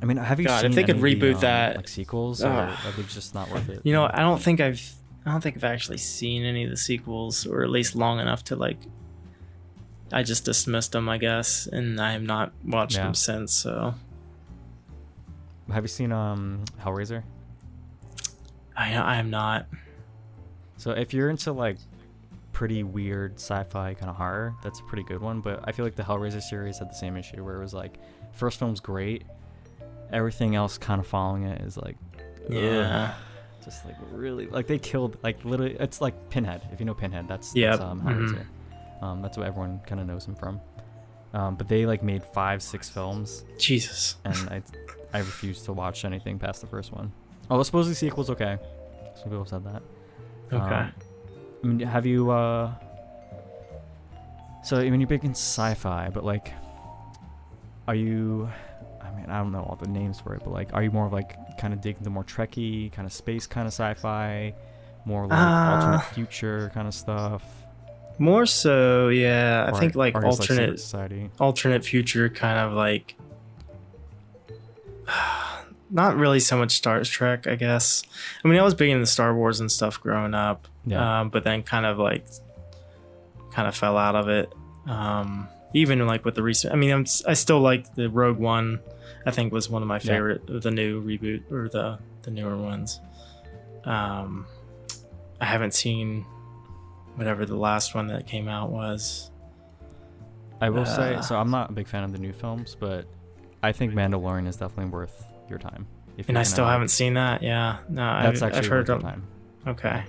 I 0.00 0.04
mean, 0.04 0.16
have 0.16 0.40
you 0.40 0.46
God, 0.46 0.62
seen 0.62 0.70
if 0.70 0.74
they 0.76 0.82
could 0.84 0.96
any 0.96 1.12
of 1.12 1.20
the, 1.20 1.26
reboot 1.26 1.34
um, 1.36 1.40
that- 1.42 1.76
like 1.76 1.88
sequels, 1.88 2.42
or 2.42 2.48
Ugh. 2.48 2.78
are 2.86 2.90
they 2.92 3.02
just 3.04 3.34
not 3.34 3.50
worth 3.50 3.68
it? 3.68 3.80
You 3.84 3.92
know, 3.92 4.08
I 4.12 4.20
don't 4.20 4.40
think 4.42 4.60
I've 4.60 4.82
I 5.24 5.30
don't 5.30 5.40
think 5.40 5.56
I've 5.56 5.64
actually 5.64 5.98
seen 5.98 6.44
any 6.44 6.64
of 6.64 6.70
the 6.70 6.76
sequels, 6.76 7.46
or 7.46 7.62
at 7.62 7.70
least 7.70 7.94
long 7.94 8.18
enough 8.20 8.42
to 8.44 8.56
like. 8.56 8.78
I 10.12 10.22
just 10.24 10.44
dismissed 10.44 10.92
them, 10.92 11.08
I 11.08 11.16
guess, 11.18 11.66
and 11.66 11.98
I 12.00 12.12
have 12.12 12.22
not 12.22 12.52
watched 12.66 12.96
Yeah. 12.96 13.04
them 13.04 13.14
since. 13.14 13.54
So 13.54 13.94
Have 15.70 15.84
you 15.84 15.88
seen 15.88 16.12
um 16.12 16.64
Hellraiser? 16.82 17.22
I 18.76 18.94
I 18.94 19.16
am 19.16 19.30
not. 19.30 19.66
So 20.76 20.90
if 20.90 21.14
you're 21.14 21.30
into 21.30 21.52
like 21.52 21.78
pretty 22.52 22.82
weird 22.82 23.34
sci-fi 23.36 23.94
kind 23.94 24.10
of 24.10 24.16
horror, 24.16 24.54
that's 24.62 24.80
a 24.80 24.82
pretty 24.82 25.04
good 25.04 25.20
one. 25.20 25.40
But 25.40 25.60
I 25.64 25.72
feel 25.72 25.84
like 25.84 25.94
the 25.94 26.02
Hellraiser 26.02 26.42
series 26.42 26.78
had 26.78 26.90
the 26.90 26.94
same 26.94 27.16
issue 27.16 27.42
where 27.44 27.56
it 27.56 27.60
was 27.62 27.72
like 27.72 27.98
first 28.32 28.58
film's 28.58 28.80
great, 28.80 29.24
everything 30.12 30.54
else 30.54 30.78
kind 30.78 31.00
of 31.00 31.06
following 31.06 31.44
it 31.44 31.60
is 31.62 31.76
like 31.76 31.96
Yeah. 32.48 33.14
ugh, 33.14 33.64
just 33.64 33.84
like 33.84 33.96
really 34.12 34.46
like 34.46 34.66
they 34.66 34.78
killed 34.78 35.16
like 35.22 35.44
literally 35.44 35.76
it's 35.78 36.00
like 36.00 36.14
Pinhead. 36.30 36.62
If 36.72 36.80
you 36.80 36.86
know 36.86 36.94
Pinhead, 36.94 37.28
that's, 37.28 37.54
yeah, 37.54 37.70
that's 37.70 37.82
um 37.82 38.00
mhm. 38.02 38.46
Um, 39.04 39.20
that's 39.22 39.36
what 39.36 39.46
everyone 39.48 39.80
kind 39.86 40.00
of 40.00 40.06
knows 40.06 40.24
him 40.26 40.34
from. 40.36 40.60
Um, 41.34 41.56
but 41.56 41.66
they 41.66 41.86
like 41.86 42.02
made 42.04 42.22
five, 42.22 42.62
six 42.62 42.88
films, 42.88 43.44
Jesus. 43.58 44.16
and 44.24 44.36
I 44.48 44.62
I 45.14 45.18
refuse 45.18 45.62
to 45.62 45.72
watch 45.72 46.04
anything 46.04 46.38
past 46.38 46.60
the 46.60 46.66
first 46.66 46.92
one. 46.92 47.10
Although 47.50 47.64
supposedly 47.64 47.94
sequel's 47.94 48.30
okay. 48.30 48.58
Some 49.16 49.24
people 49.24 49.38
have 49.40 49.48
said 49.48 49.64
that. 49.64 49.82
Okay. 50.52 50.74
Um, 50.74 50.92
I 51.62 51.66
mean, 51.66 51.80
have 51.80 52.06
you? 52.06 52.30
uh 52.30 52.72
So 54.62 54.78
I 54.78 54.88
mean, 54.90 55.00
you're 55.00 55.08
big 55.08 55.24
in 55.24 55.32
sci-fi, 55.32 56.10
but 56.12 56.24
like, 56.24 56.52
are 57.88 57.94
you? 57.94 58.48
I 59.12 59.16
mean, 59.20 59.26
I 59.30 59.38
don't 59.38 59.52
know 59.52 59.60
all 59.60 59.76
the 59.76 59.88
names 59.88 60.18
for 60.20 60.34
it, 60.34 60.42
but 60.44 60.52
like, 60.52 60.72
are 60.72 60.82
you 60.82 60.90
more 60.90 61.06
of 61.06 61.12
like 61.12 61.36
kind 61.58 61.72
of 61.74 61.80
digging 61.80 62.02
the 62.02 62.10
more 62.10 62.24
Trekky, 62.24 62.90
kind 62.92 63.06
of 63.06 63.12
space 63.12 63.46
kind 63.46 63.66
of 63.66 63.72
sci-fi, 63.72 64.54
more 65.04 65.26
like 65.26 65.38
Uh, 65.38 65.74
alternate 65.74 66.04
future 66.14 66.70
kind 66.74 66.88
of 66.88 66.94
stuff? 66.94 67.42
More 68.18 68.46
so, 68.46 69.08
yeah. 69.08 69.70
I 69.72 69.78
think 69.78 69.94
like 69.94 70.14
or 70.14 70.24
alternate 70.24 70.78
society. 70.80 71.30
alternate 71.40 71.84
future 71.84 72.28
kind 72.28 72.58
of 72.58 72.72
like 72.72 73.14
not 75.90 76.16
really 76.16 76.40
so 76.40 76.56
much 76.56 76.72
Star 76.72 77.02
Trek, 77.04 77.46
I 77.46 77.54
guess. 77.56 78.02
I 78.44 78.48
mean, 78.48 78.58
I 78.58 78.62
was 78.62 78.74
big 78.74 78.90
into 78.90 79.06
Star 79.06 79.34
Wars 79.34 79.60
and 79.60 79.70
stuff 79.70 80.00
growing 80.00 80.34
up, 80.34 80.68
Yeah. 80.86 81.20
um, 81.20 81.28
but 81.30 81.44
then 81.44 81.62
kind 81.62 81.84
of 81.86 81.98
like 81.98 82.24
kind 83.52 83.68
of 83.68 83.74
fell 83.76 83.98
out 83.98 84.14
of 84.16 84.28
it. 84.28 84.52
Um, 84.86 85.48
even 85.74 86.06
like 86.06 86.24
with 86.24 86.34
the 86.34 86.42
recent, 86.42 86.72
I 86.72 86.76
mean, 86.76 86.90
I'm, 86.92 87.06
I 87.26 87.34
still 87.34 87.60
like 87.60 87.94
the 87.94 88.08
Rogue 88.08 88.38
One. 88.38 88.80
I 89.24 89.30
think 89.30 89.52
was 89.52 89.70
one 89.70 89.82
of 89.82 89.88
my 89.88 89.98
favorite 90.00 90.48
of 90.50 90.62
the 90.62 90.70
new 90.70 91.00
reboot 91.02 91.50
or 91.50 91.68
the 91.68 91.98
the 92.22 92.30
newer 92.30 92.56
ones. 92.56 93.00
Um, 93.84 94.46
I 95.40 95.44
haven't 95.44 95.74
seen 95.74 96.24
whatever 97.16 97.44
the 97.46 97.56
last 97.56 97.94
one 97.94 98.08
that 98.08 98.26
came 98.26 98.48
out 98.48 98.70
was. 98.70 99.30
I 100.60 100.70
will 100.70 100.86
say, 100.86 101.16
uh, 101.16 101.22
so 101.22 101.36
I'm 101.36 101.50
not 101.50 101.70
a 101.70 101.72
big 101.72 101.88
fan 101.88 102.04
of 102.04 102.12
the 102.12 102.18
new 102.18 102.32
films, 102.32 102.76
but 102.78 103.06
I 103.62 103.72
think 103.72 103.94
Mandalorian 103.94 104.46
is 104.46 104.56
definitely 104.56 104.92
worth 104.92 105.26
your 105.48 105.58
time. 105.58 105.86
If 106.16 106.28
And 106.28 106.38
I 106.38 106.44
still 106.44 106.66
haven't 106.66 106.88
seen 106.88 107.14
that. 107.14 107.42
Yeah, 107.42 107.78
no, 107.88 108.02
That's 108.22 108.42
I've, 108.42 108.52
actually 108.52 108.58
I've 108.58 108.66
heard 108.66 108.88
worth 108.88 108.96
of. 108.98 109.02
time. 109.02 109.22
Okay, 109.66 110.04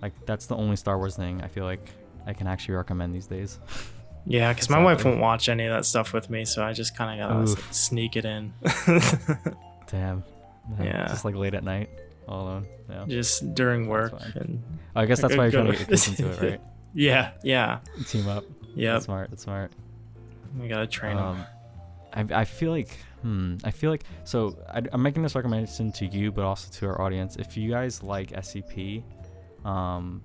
Like 0.00 0.12
that's 0.24 0.46
the 0.46 0.56
only 0.56 0.76
Star 0.76 0.96
Wars 0.98 1.16
thing 1.16 1.42
I 1.42 1.48
feel 1.48 1.64
like 1.64 1.90
I 2.26 2.32
can 2.32 2.46
actually 2.46 2.74
recommend 2.76 3.14
these 3.14 3.26
days. 3.26 3.58
yeah, 4.26 4.52
because 4.52 4.68
my 4.70 4.82
wife 4.82 5.04
won't 5.04 5.20
watch 5.20 5.48
any 5.48 5.64
of 5.66 5.72
that 5.74 5.84
stuff 5.86 6.12
with 6.12 6.28
me, 6.30 6.44
so 6.44 6.62
I 6.64 6.72
just 6.72 6.96
kind 6.96 7.20
of 7.20 7.28
gotta 7.28 7.50
Oof. 7.50 7.72
sneak 7.74 8.16
it 8.16 8.24
in, 8.24 8.52
Damn. 9.90 10.22
Yeah. 10.80 11.06
Just 11.08 11.24
like 11.24 11.34
late 11.34 11.54
at 11.54 11.64
night, 11.64 11.88
all 12.28 12.42
alone. 12.44 12.66
Yeah. 12.88 13.04
just 13.08 13.54
during 13.54 13.88
work. 13.88 14.12
And 14.36 14.62
I 14.94 15.06
guess 15.06 15.20
that's 15.20 15.36
why 15.36 15.44
you're 15.44 15.52
trying 15.52 15.66
to 15.66 15.72
to- 15.72 15.78
get 15.78 15.88
kids 15.88 16.08
into 16.08 16.30
it, 16.30 16.40
right? 16.50 16.60
yeah, 16.94 17.32
yeah, 17.42 17.78
Team 18.06 18.28
up. 18.28 18.44
Yeah. 18.74 18.98
Smart. 19.00 19.30
That's 19.30 19.42
smart. 19.42 19.72
We 20.58 20.68
gotta 20.68 20.86
train 20.86 21.16
them. 21.16 21.26
Um, 21.26 22.30
I, 22.32 22.40
I 22.40 22.44
feel 22.44 22.70
like, 22.72 22.90
hmm, 23.22 23.56
I 23.64 23.70
feel 23.70 23.90
like, 23.90 24.04
so 24.24 24.56
I, 24.68 24.82
I'm 24.92 25.02
making 25.02 25.22
this 25.22 25.34
recommendation 25.34 25.92
to 25.92 26.06
you, 26.06 26.30
but 26.32 26.44
also 26.44 26.70
to 26.72 26.86
our 26.86 27.00
audience. 27.00 27.36
If 27.36 27.56
you 27.56 27.70
guys 27.70 28.02
like 28.02 28.30
SCP, 28.30 29.02
um, 29.64 30.22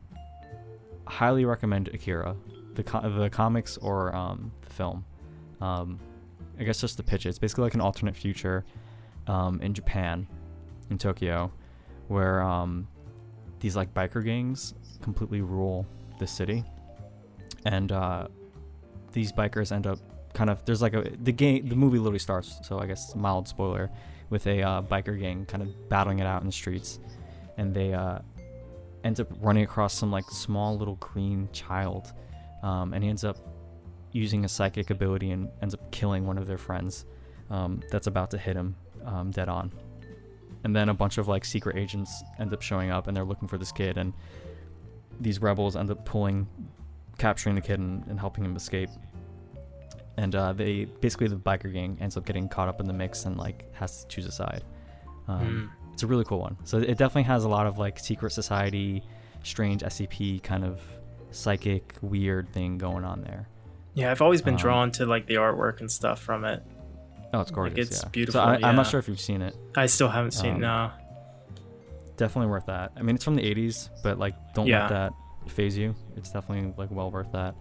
highly 1.07 1.45
recommend 1.45 1.87
Akira, 1.89 2.35
the 2.75 2.83
co- 2.83 3.09
the 3.09 3.29
comics 3.29 3.77
or 3.77 4.15
um, 4.15 4.51
the 4.61 4.69
film. 4.69 5.05
Um, 5.61 5.99
I 6.59 6.63
guess 6.63 6.79
just 6.79 6.97
the 6.97 7.03
pitch. 7.03 7.25
It's 7.25 7.39
basically 7.39 7.63
like 7.63 7.73
an 7.73 7.81
alternate 7.81 8.15
future 8.15 8.63
um, 9.27 9.59
in 9.61 9.73
Japan, 9.73 10.27
in 10.89 10.97
Tokyo, 10.97 11.51
where 12.07 12.41
um, 12.41 12.87
these 13.59 13.75
like 13.75 13.93
biker 13.93 14.23
gangs 14.23 14.73
completely 15.01 15.41
rule 15.41 15.85
the 16.19 16.27
city, 16.27 16.63
and 17.65 17.91
uh, 17.91 18.27
these 19.11 19.31
bikers 19.31 19.71
end 19.71 19.87
up 19.87 19.99
kind 20.33 20.49
of 20.49 20.63
there's 20.65 20.81
like 20.81 20.93
a 20.93 21.09
the 21.23 21.31
game 21.31 21.67
the 21.67 21.75
movie 21.75 21.97
literally 21.97 22.19
starts 22.19 22.59
so 22.61 22.77
I 22.77 22.87
guess 22.87 23.15
mild 23.15 23.47
spoiler 23.47 23.89
with 24.29 24.45
a 24.47 24.61
uh, 24.61 24.81
biker 24.81 25.17
gang 25.17 25.45
kind 25.45 25.63
of 25.63 25.89
battling 25.89 26.19
it 26.19 26.25
out 26.25 26.41
in 26.41 26.47
the 26.47 26.53
streets, 26.53 26.99
and 27.57 27.73
they 27.73 27.93
uh, 27.93 28.19
ends 29.03 29.19
up 29.19 29.27
running 29.41 29.63
across 29.63 29.93
some 29.93 30.11
like 30.11 30.25
small 30.29 30.77
little 30.77 30.95
green 30.95 31.47
child 31.53 32.13
um, 32.65 32.93
and 32.93 33.03
he 33.03 33.09
ends 33.09 33.23
up 33.23 33.37
using 34.11 34.43
a 34.43 34.47
psychic 34.47 34.89
ability 34.89 35.31
and 35.31 35.49
ends 35.61 35.75
up 35.75 35.91
killing 35.91 36.25
one 36.25 36.37
of 36.37 36.47
their 36.47 36.57
friends 36.57 37.05
um, 37.51 37.81
that's 37.91 38.07
about 38.07 38.31
to 38.31 38.37
hit 38.37 38.55
him 38.55 38.75
um, 39.05 39.29
dead 39.29 39.47
on. 39.47 39.71
And 40.63 40.75
then 40.75 40.89
a 40.89 40.93
bunch 40.93 41.19
of 41.19 41.27
like 41.27 41.45
secret 41.45 41.77
agents 41.77 42.23
end 42.39 42.51
up 42.51 42.61
showing 42.63 42.89
up 42.89 43.07
and 43.07 43.15
they're 43.15 43.23
looking 43.23 43.47
for 43.47 43.59
this 43.59 43.71
kid, 43.71 43.97
and 43.97 44.13
these 45.21 45.39
rebels 45.39 45.75
end 45.75 45.91
up 45.91 46.05
pulling, 46.05 46.47
capturing 47.19 47.53
the 47.55 47.61
kid 47.61 47.79
and, 47.79 48.03
and 48.07 48.19
helping 48.19 48.43
him 48.43 48.55
escape. 48.55 48.89
And 50.17 50.33
uh, 50.35 50.53
they 50.53 50.85
basically 50.85 51.27
the 51.27 51.35
biker 51.35 51.71
gang 51.71 51.97
ends 52.01 52.17
up 52.17 52.25
getting 52.25 52.49
caught 52.49 52.67
up 52.67 52.79
in 52.79 52.87
the 52.87 52.93
mix 52.93 53.25
and 53.25 53.37
like 53.37 53.71
has 53.75 54.03
to 54.03 54.07
choose 54.07 54.25
a 54.25 54.31
side. 54.31 54.63
Um, 55.27 55.39
Mm. 55.39 55.91
It's 55.93 56.03
a 56.03 56.07
really 56.07 56.25
cool 56.25 56.39
one. 56.39 56.57
So 56.65 56.77
it 56.79 56.97
definitely 56.97 57.23
has 57.23 57.45
a 57.45 57.49
lot 57.49 57.67
of 57.67 57.77
like 57.77 57.99
secret 57.99 58.31
society, 58.31 59.01
strange 59.43 59.81
SCP 59.81 60.43
kind 60.43 60.65
of 60.65 60.81
psychic 61.31 61.95
weird 62.01 62.51
thing 62.53 62.77
going 62.77 63.03
on 63.03 63.21
there. 63.21 63.47
Yeah, 63.93 64.11
I've 64.11 64.21
always 64.21 64.41
been 64.41 64.55
Um, 64.55 64.59
drawn 64.59 64.91
to 64.93 65.05
like 65.05 65.25
the 65.27 65.35
artwork 65.35 65.79
and 65.79 65.91
stuff 65.91 66.21
from 66.21 66.43
it. 66.45 66.63
Oh, 67.33 67.41
it's 67.41 67.51
gorgeous. 67.51 67.87
it's 67.89 68.03
yeah. 68.03 68.09
beautiful, 68.09 68.39
So 68.41 68.45
I, 68.45 68.53
I'm 68.55 68.61
yeah. 68.61 68.71
not 68.73 68.87
sure 68.87 68.99
if 68.99 69.07
you've 69.07 69.19
seen 69.19 69.41
it. 69.41 69.55
I 69.75 69.85
still 69.87 70.07
haven't 70.09 70.31
seen 70.31 70.55
Um, 70.55 70.61
no. 70.61 70.91
Definitely 72.17 72.49
worth 72.51 72.65
that. 72.67 72.91
I 72.95 73.01
mean, 73.01 73.15
it's 73.15 73.23
from 73.25 73.35
the 73.35 73.41
80s, 73.43 73.89
but 74.03 74.17
like, 74.19 74.35
don't 74.53 74.67
Yeah. 74.67 74.81
let 74.83 74.89
that 74.89 75.13
phase 75.51 75.77
you. 75.77 75.93
It's 76.15 76.31
definitely 76.31 76.73
like 76.77 76.89
well 76.91 77.11
worth 77.11 77.31
that. 77.33 77.55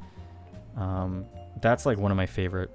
Um, 0.77 1.25
that's 1.61 1.87
like 1.87 1.99
one 1.99 2.11
of 2.13 2.17
my 2.17 2.27
favorite, 2.27 2.71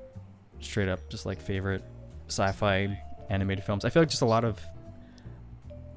straight 0.60 0.90
up, 0.90 1.00
just 1.10 1.26
like 1.26 1.40
favorite 1.42 1.84
sci-fi 2.28 3.02
animated 3.30 3.64
films. 3.64 3.86
I 3.86 3.90
feel 3.90 4.02
like 4.02 4.10
just 4.10 4.22
a 4.22 4.26
lot 4.26 4.44
of. 4.44 4.60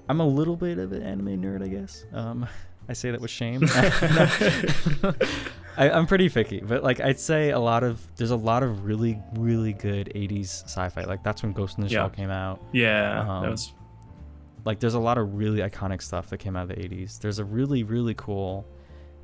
I'm 0.09 0.20
a 0.20 0.26
little 0.26 0.57
bit 0.57 0.78
of 0.78 0.93
an 0.93 1.03
anime 1.03 1.40
nerd, 1.40 1.62
I 1.64 1.68
guess. 1.68 2.05
Um, 2.12 2.47
I 2.89 2.93
say 2.95 3.11
that 3.11 3.20
with 3.20 3.30
shame. 3.30 3.62
I, 5.76 5.89
I'm 5.91 6.07
pretty 6.07 6.28
picky, 6.28 6.61
but 6.61 6.83
like 6.83 7.01
I'd 7.01 7.18
say 7.18 7.51
a 7.51 7.59
lot 7.59 7.83
of 7.83 8.01
there's 8.16 8.30
a 8.30 8.37
lot 8.37 8.62
of 8.62 8.85
really 8.85 9.18
really 9.37 9.72
good 9.72 10.12
80s 10.14 10.64
sci-fi. 10.64 11.05
Like 11.05 11.22
that's 11.22 11.43
when 11.43 11.53
Ghost 11.53 11.78
in 11.78 11.85
the 11.85 11.91
Yeah. 11.91 12.01
Shell 12.01 12.11
came 12.11 12.30
out. 12.30 12.62
Yeah, 12.72 13.20
Um, 13.20 13.43
that 13.43 13.51
was 13.51 13.72
like 14.64 14.80
there's 14.80 14.95
a 14.95 15.01
lot 15.01 15.16
of 15.18 15.35
really 15.35 15.61
iconic 15.61 16.03
stuff 16.03 16.28
that 16.28 16.39
came 16.39 16.55
out 16.57 16.62
of 16.62 16.68
the 16.68 16.76
80s 16.76 17.18
there's 17.18 17.41
a 17.41 17.45
really 17.45 17.83
really 17.83 18.14
cool 18.14 18.64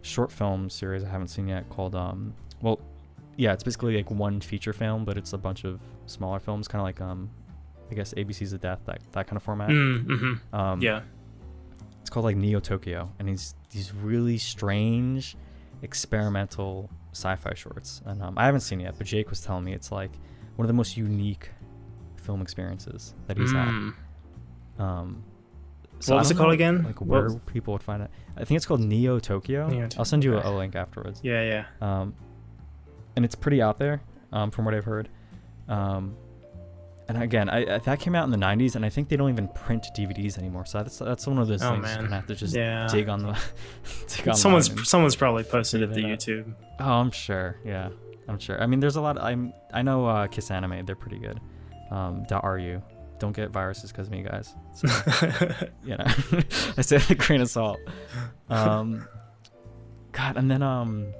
short 0.03 0.33
film 0.33 0.69
series 0.69 1.05
i 1.05 1.09
haven't 1.09 1.29
seen 1.29 1.47
yet 1.47 1.69
called 1.71 1.95
um 1.95 2.35
well 2.61 2.81
yeah 3.37 3.53
it's 3.53 3.63
basically 3.63 3.97
like 3.97 4.11
one 4.11 4.41
feature 4.41 4.73
film 4.73 5.05
but 5.05 5.17
it's 5.17 5.35
a 5.35 5.39
bunch 5.39 5.63
of 5.63 5.81
smaller 6.07 6.41
films 6.41 6.67
kind 6.67 6.81
of 6.81 6.85
like 6.87 7.01
um 7.01 7.31
i 7.89 7.95
guess 7.95 8.13
abc's 8.15 8.53
of 8.53 8.61
death 8.61 8.81
that, 8.85 8.99
that 9.13 9.29
kind 9.29 9.37
of 9.37 9.43
format 9.45 9.71
mm, 9.71 10.03
hmm 10.05 10.57
um 10.57 10.83
yeah. 10.83 11.03
It's 12.09 12.15
called 12.15 12.25
like 12.25 12.37
neo 12.39 12.59
tokyo 12.59 13.07
and 13.19 13.29
these 13.29 13.55
these 13.69 13.93
really 13.93 14.39
strange 14.39 15.37
experimental 15.83 16.89
sci-fi 17.13 17.53
shorts 17.53 18.01
and 18.07 18.23
um, 18.23 18.33
i 18.39 18.47
haven't 18.47 18.63
seen 18.63 18.81
it 18.81 18.85
yet 18.85 18.95
but 18.97 19.07
jake 19.07 19.29
was 19.29 19.43
telling 19.43 19.63
me 19.63 19.75
it's 19.75 19.93
like 19.93 20.11
one 20.57 20.65
of 20.65 20.69
the 20.69 20.73
most 20.73 20.97
unique 20.97 21.51
film 22.17 22.41
experiences 22.41 23.15
that 23.27 23.37
he's 23.37 23.53
had 23.53 23.69
Mm. 23.69 23.93
um, 24.79 25.23
What 26.07 26.11
I 26.13 26.15
was 26.17 26.31
it 26.31 26.37
called 26.39 26.49
know, 26.49 26.53
again? 26.55 26.83
Like 26.85 26.99
where 27.03 27.25
was- 27.25 27.37
people 27.47 27.73
would 27.75 27.83
find 27.83 28.03
it. 28.03 28.11
I 28.37 28.45
think 28.45 28.57
it's 28.57 28.65
called 28.67 28.81
Neo 28.81 29.19
Tokyo. 29.19 29.69
Neo 29.69 29.89
I'll 29.99 30.05
send 30.05 30.23
you 30.25 30.37
a, 30.39 30.49
a 30.49 30.53
link 30.57 30.77
afterwards. 30.77 31.21
Yeah, 31.25 31.43
yeah. 31.43 31.65
Um, 31.83 32.15
and 33.17 33.25
it's 33.25 33.35
pretty 33.35 33.61
out 33.61 33.77
there, 33.79 34.01
um, 34.33 34.51
from 34.53 34.65
what 34.65 34.75
I've 34.75 34.85
heard. 34.85 35.09
Um, 35.69 36.15
and 37.09 37.23
again, 37.23 37.49
I, 37.49 37.77
I, 37.77 37.79
that 37.79 38.01
came 38.01 38.15
out 38.15 38.25
in 38.25 38.31
the 38.31 38.37
'90s, 38.37 38.77
and 38.77 38.85
I 38.85 38.89
think 38.91 39.09
they 39.09 39.17
don't 39.17 39.31
even 39.31 39.49
print 39.49 39.87
DVDs 39.97 40.39
anymore. 40.39 40.67
So 40.67 40.79
that's 40.79 40.99
that's 40.99 41.27
one 41.27 41.39
of 41.39 41.49
those 41.49 41.63
Oh, 41.63 41.71
things 41.73 41.83
man. 41.85 41.97
you're 41.99 42.05
gonna 42.09 42.17
have 42.17 42.27
to 42.27 42.35
just 42.35 42.55
Yeah. 42.55 42.87
dig 42.91 43.09
on 43.09 43.23
the. 43.23 43.39
dig 44.25 44.35
Someone's 44.37 44.89
someone's 44.89 45.17
probably 45.17 45.43
posted 45.45 45.83
it 45.83 45.95
to. 45.95 46.01
YouTube. 46.01 46.55
Oh, 46.81 46.85
I'm 46.93 47.11
sure. 47.11 47.57
Yeah, 47.65 47.89
I'm 48.29 48.39
sure. 48.39 48.61
I 48.63 48.67
mean, 48.67 48.81
there's 48.81 48.97
a 48.97 49.01
lot. 49.01 49.19
I'm. 49.21 49.53
I 49.73 49.83
know 49.83 50.07
uh, 50.07 50.27
Kiss 50.27 50.51
Anime. 50.51 50.85
They're 50.87 50.95
pretty 50.97 51.19
good. 51.19 51.41
Um, 51.91 52.25
.ru. 52.43 52.83
Don't 53.19 53.35
get 53.35 53.51
viruses 53.51 53.91
because 53.91 54.07
of 54.07 54.13
me, 54.13 54.23
guys. 54.23 54.55
So, 54.75 54.87
you 55.85 55.97
know, 55.97 56.05
I 56.77 56.83
say 56.83 57.01
a 57.11 57.15
grain 57.17 57.41
of 57.41 57.49
salt. 57.51 57.81
Um, 58.49 59.09
God, 60.13 60.37
and 60.37 60.49
then 60.49 60.63
um, 60.63 61.13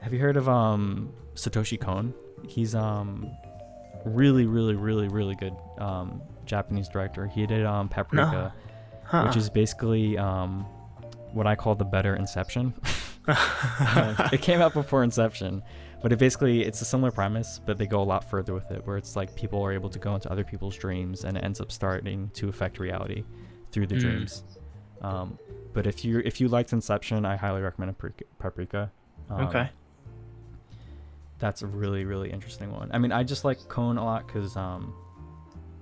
have 0.00 0.12
you 0.14 0.18
heard 0.20 0.36
of 0.38 0.48
um 0.48 1.12
Satoshi 1.34 1.78
Kon? 1.78 2.14
He's 2.48 2.74
um 2.74 3.30
really, 4.04 4.46
really, 4.46 4.74
really, 4.74 5.08
really 5.08 5.34
good 5.34 5.54
um 5.78 6.20
Japanese 6.46 6.88
director. 6.88 7.26
He 7.26 7.46
did 7.46 7.64
um 7.66 7.88
Paprika, 7.88 8.52
Huh. 9.04 9.24
which 9.26 9.36
is 9.36 9.50
basically 9.50 10.16
um 10.18 10.64
what 11.32 11.46
I 11.46 11.54
call 11.54 11.74
the 11.74 11.84
better 11.84 12.16
Inception. 12.16 12.74
Um, 13.28 14.16
it 14.32 14.40
came 14.42 14.60
out 14.60 14.74
before 14.74 15.02
Inception, 15.04 15.62
but 16.02 16.12
it 16.12 16.18
basically 16.18 16.62
it's 16.62 16.80
a 16.80 16.84
similar 16.84 17.10
premise, 17.12 17.60
but 17.64 17.78
they 17.78 17.86
go 17.86 18.02
a 18.02 18.04
lot 18.04 18.28
further 18.28 18.52
with 18.54 18.70
it, 18.70 18.84
where 18.86 18.96
it's 18.96 19.14
like 19.16 19.34
people 19.36 19.62
are 19.62 19.72
able 19.72 19.90
to 19.90 19.98
go 19.98 20.14
into 20.14 20.30
other 20.30 20.42
people's 20.44 20.76
dreams, 20.76 21.24
and 21.24 21.36
it 21.36 21.44
ends 21.44 21.60
up 21.60 21.70
starting 21.70 22.30
to 22.34 22.48
affect 22.48 22.78
reality 22.78 23.24
through 23.70 23.86
the 23.86 23.94
Mm. 23.94 24.00
dreams. 24.00 24.44
Um, 25.02 25.38
but 25.72 25.86
if 25.86 26.04
you 26.04 26.20
if 26.24 26.40
you 26.40 26.48
liked 26.48 26.72
Inception, 26.72 27.24
I 27.24 27.36
highly 27.36 27.60
recommend 27.62 27.96
Paprika. 27.96 28.24
Paprika. 28.38 28.90
Um, 29.28 29.40
okay. 29.46 29.70
That's 31.40 31.62
a 31.62 31.66
really 31.66 32.04
really 32.04 32.30
interesting 32.30 32.70
one. 32.72 32.90
I 32.92 32.98
mean, 32.98 33.12
I 33.12 33.24
just 33.24 33.44
like 33.44 33.58
Kon 33.68 33.96
a 33.98 34.04
lot 34.04 34.26
because 34.26 34.56
um, 34.56 34.94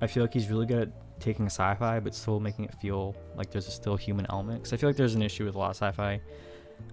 I 0.00 0.06
feel 0.06 0.22
like 0.22 0.32
he's 0.32 0.48
really 0.48 0.66
good 0.66 0.82
at 0.88 1.20
taking 1.20 1.46
sci-fi 1.46 1.98
but 2.00 2.14
still 2.14 2.38
making 2.40 2.64
it 2.66 2.74
feel 2.74 3.16
like 3.36 3.50
there's 3.50 3.66
a 3.68 3.72
still 3.72 3.96
human 3.96 4.24
element. 4.30 4.60
Because 4.60 4.72
I 4.72 4.76
feel 4.76 4.88
like 4.88 4.96
there's 4.96 5.14
an 5.16 5.22
issue 5.22 5.44
with 5.44 5.56
a 5.56 5.58
lot 5.58 5.70
of 5.70 5.76
sci-fi. 5.76 6.20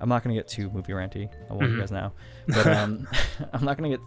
I'm 0.01 0.09
not 0.09 0.23
gonna 0.23 0.33
get 0.35 0.47
too 0.47 0.69
movie 0.71 0.93
ranty. 0.93 1.29
I 1.49 1.53
won't 1.53 1.69
you 1.69 1.77
Mhm. 1.77 1.79
guys 1.79 1.91
now, 1.91 2.13
but 2.47 2.65
um, 2.67 3.07
I'm 3.53 3.63
not 3.63 3.77
gonna 3.77 3.89
get. 3.89 3.99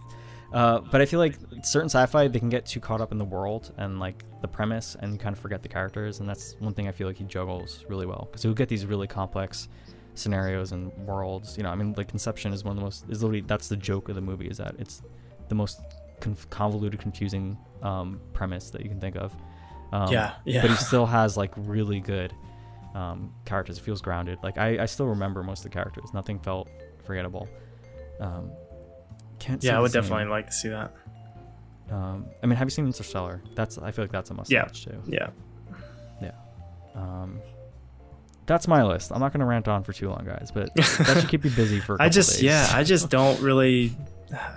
Uh, 0.52 0.80
but 0.90 1.00
I 1.02 1.06
feel 1.06 1.20
like 1.20 1.34
certain 1.62 1.88
sci-fi 1.90 2.26
they 2.26 2.38
can 2.40 2.48
get 2.48 2.64
too 2.66 2.80
caught 2.80 3.00
up 3.02 3.12
in 3.12 3.18
the 3.18 3.24
world 3.24 3.70
and 3.76 4.00
like 4.00 4.24
the 4.40 4.48
premise, 4.48 4.96
and 4.98 5.12
you 5.12 5.18
kind 5.18 5.34
of 5.34 5.38
forget 5.38 5.62
the 5.62 5.68
characters. 5.68 6.18
And 6.20 6.28
that's 6.28 6.56
one 6.58 6.74
thing 6.74 6.88
I 6.88 6.90
feel 6.92 7.06
like 7.06 7.18
he 7.18 7.24
juggles 7.24 7.84
really 7.88 8.06
well 8.06 8.26
because 8.28 8.42
he'll 8.42 8.54
get 8.54 8.68
these 8.68 8.86
really 8.86 9.06
complex 9.06 9.68
scenarios 10.18 10.72
and 10.72 10.92
worlds. 11.06 11.56
You 11.56 11.62
know, 11.62 11.70
I 11.70 11.74
mean, 11.74 11.94
like 11.96 12.12
Inception 12.12 12.52
is 12.52 12.64
one 12.64 12.72
of 12.72 12.76
the 12.76 12.82
most 12.84 13.04
is 13.08 13.22
literally 13.22 13.40
that's 13.42 13.68
the 13.68 13.76
joke 13.76 14.08
of 14.08 14.14
the 14.14 14.20
movie 14.20 14.48
is 14.48 14.58
that 14.58 14.74
it's 14.78 15.02
the 15.48 15.54
most 15.54 15.80
conv- 16.20 16.48
convoluted, 16.50 17.00
confusing 17.00 17.56
um, 17.82 18.20
premise 18.32 18.70
that 18.70 18.82
you 18.82 18.88
can 18.88 19.00
think 19.00 19.16
of. 19.16 19.34
Um, 19.92 20.12
yeah, 20.12 20.34
yeah. 20.44 20.60
But 20.62 20.70
he 20.70 20.76
still 20.76 21.06
has 21.18 21.36
like 21.36 21.52
really 21.56 22.00
good 22.00 22.34
um, 22.94 23.32
characters. 23.44 23.78
It 23.78 23.82
feels 23.82 24.02
grounded. 24.02 24.38
Like 24.42 24.58
I, 24.58 24.82
I 24.82 24.86
still 24.86 25.06
remember 25.06 25.42
most 25.42 25.60
of 25.60 25.64
the 25.64 25.70
characters. 25.70 26.12
Nothing 26.12 26.38
felt 26.38 26.68
forgettable. 27.04 27.48
Um, 28.20 28.50
can't. 29.38 29.62
yeah, 29.62 29.78
I 29.78 29.80
would 29.80 29.92
same. 29.92 30.02
definitely 30.02 30.26
like 30.26 30.46
to 30.48 30.52
see 30.52 30.68
that. 30.68 30.92
Um, 31.90 32.26
I 32.42 32.46
mean, 32.46 32.56
have 32.56 32.66
you 32.66 32.70
seen 32.70 32.84
Interstellar? 32.84 33.42
That's 33.54 33.78
I 33.78 33.90
feel 33.92 34.04
like 34.04 34.12
that's 34.12 34.28
a 34.30 34.34
must 34.34 34.50
Yeah. 34.50 34.62
watch 34.64 34.84
too. 34.84 35.00
Yeah. 35.06 35.30
Yeah. 36.20 36.32
Um, 36.94 37.40
that's 38.48 38.66
my 38.66 38.82
list. 38.82 39.12
I'm 39.12 39.20
not 39.20 39.32
gonna 39.32 39.46
rant 39.46 39.68
on 39.68 39.84
for 39.84 39.92
too 39.92 40.08
long, 40.08 40.24
guys, 40.24 40.50
but 40.52 40.74
that 40.74 41.18
should 41.20 41.28
keep 41.28 41.44
you 41.44 41.50
busy 41.50 41.78
for. 41.78 42.00
I 42.00 42.06
I 42.06 42.08
just 42.08 42.42
yeah, 42.42 42.68
I 42.72 42.82
just 42.82 43.10
don't 43.18 43.40
really 43.40 43.94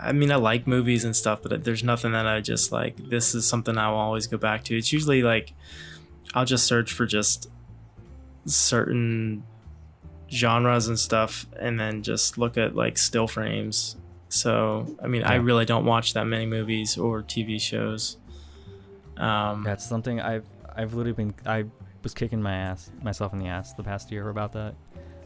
I 0.02 0.14
mean 0.14 0.32
I 0.32 0.38
like 0.38 0.66
movies 0.66 1.04
and 1.04 1.16
stuff, 1.16 1.42
but 1.44 1.64
there's 1.64 1.84
nothing 1.84 2.14
that 2.14 2.26
I 2.26 2.40
just 2.40 2.72
like 2.72 2.96
this 2.98 3.36
is 3.36 3.46
something 3.48 3.78
I 3.78 3.90
will 3.90 3.98
always 3.98 4.26
go 4.26 4.38
back 4.38 4.64
to. 4.66 4.78
It's 4.78 4.92
usually 4.92 5.22
like 5.22 5.54
I'll 6.34 6.46
just 6.46 6.66
search 6.66 6.94
for 6.94 7.06
just 7.06 7.50
certain 8.46 9.44
genres 10.32 10.88
and 10.88 10.98
stuff 10.98 11.46
and 11.60 11.78
then 11.78 12.02
just 12.02 12.38
look 12.38 12.58
at 12.58 12.74
like 12.76 12.98
still 12.98 13.28
frames. 13.28 13.98
So, 14.30 14.96
I 15.04 15.08
mean, 15.08 15.24
I 15.24 15.36
really 15.36 15.66
don't 15.66 15.84
watch 15.84 16.14
that 16.14 16.24
many 16.24 16.46
movies 16.46 16.98
or 16.98 17.22
TV 17.22 17.60
shows. 17.60 18.18
Um 19.18 19.64
That's 19.64 19.86
something 19.86 20.22
I've 20.22 20.46
I've 20.74 20.94
literally 20.94 21.12
been 21.12 21.34
I 21.46 21.66
was 22.04 22.14
kicking 22.14 22.42
my 22.42 22.56
ass 22.56 22.90
myself 23.02 23.34
in 23.34 23.40
the 23.40 23.48
ass 23.48 23.74
the 23.74 23.84
past 23.84 24.12
year 24.12 24.30
about 24.30 24.54
that. 24.54 24.76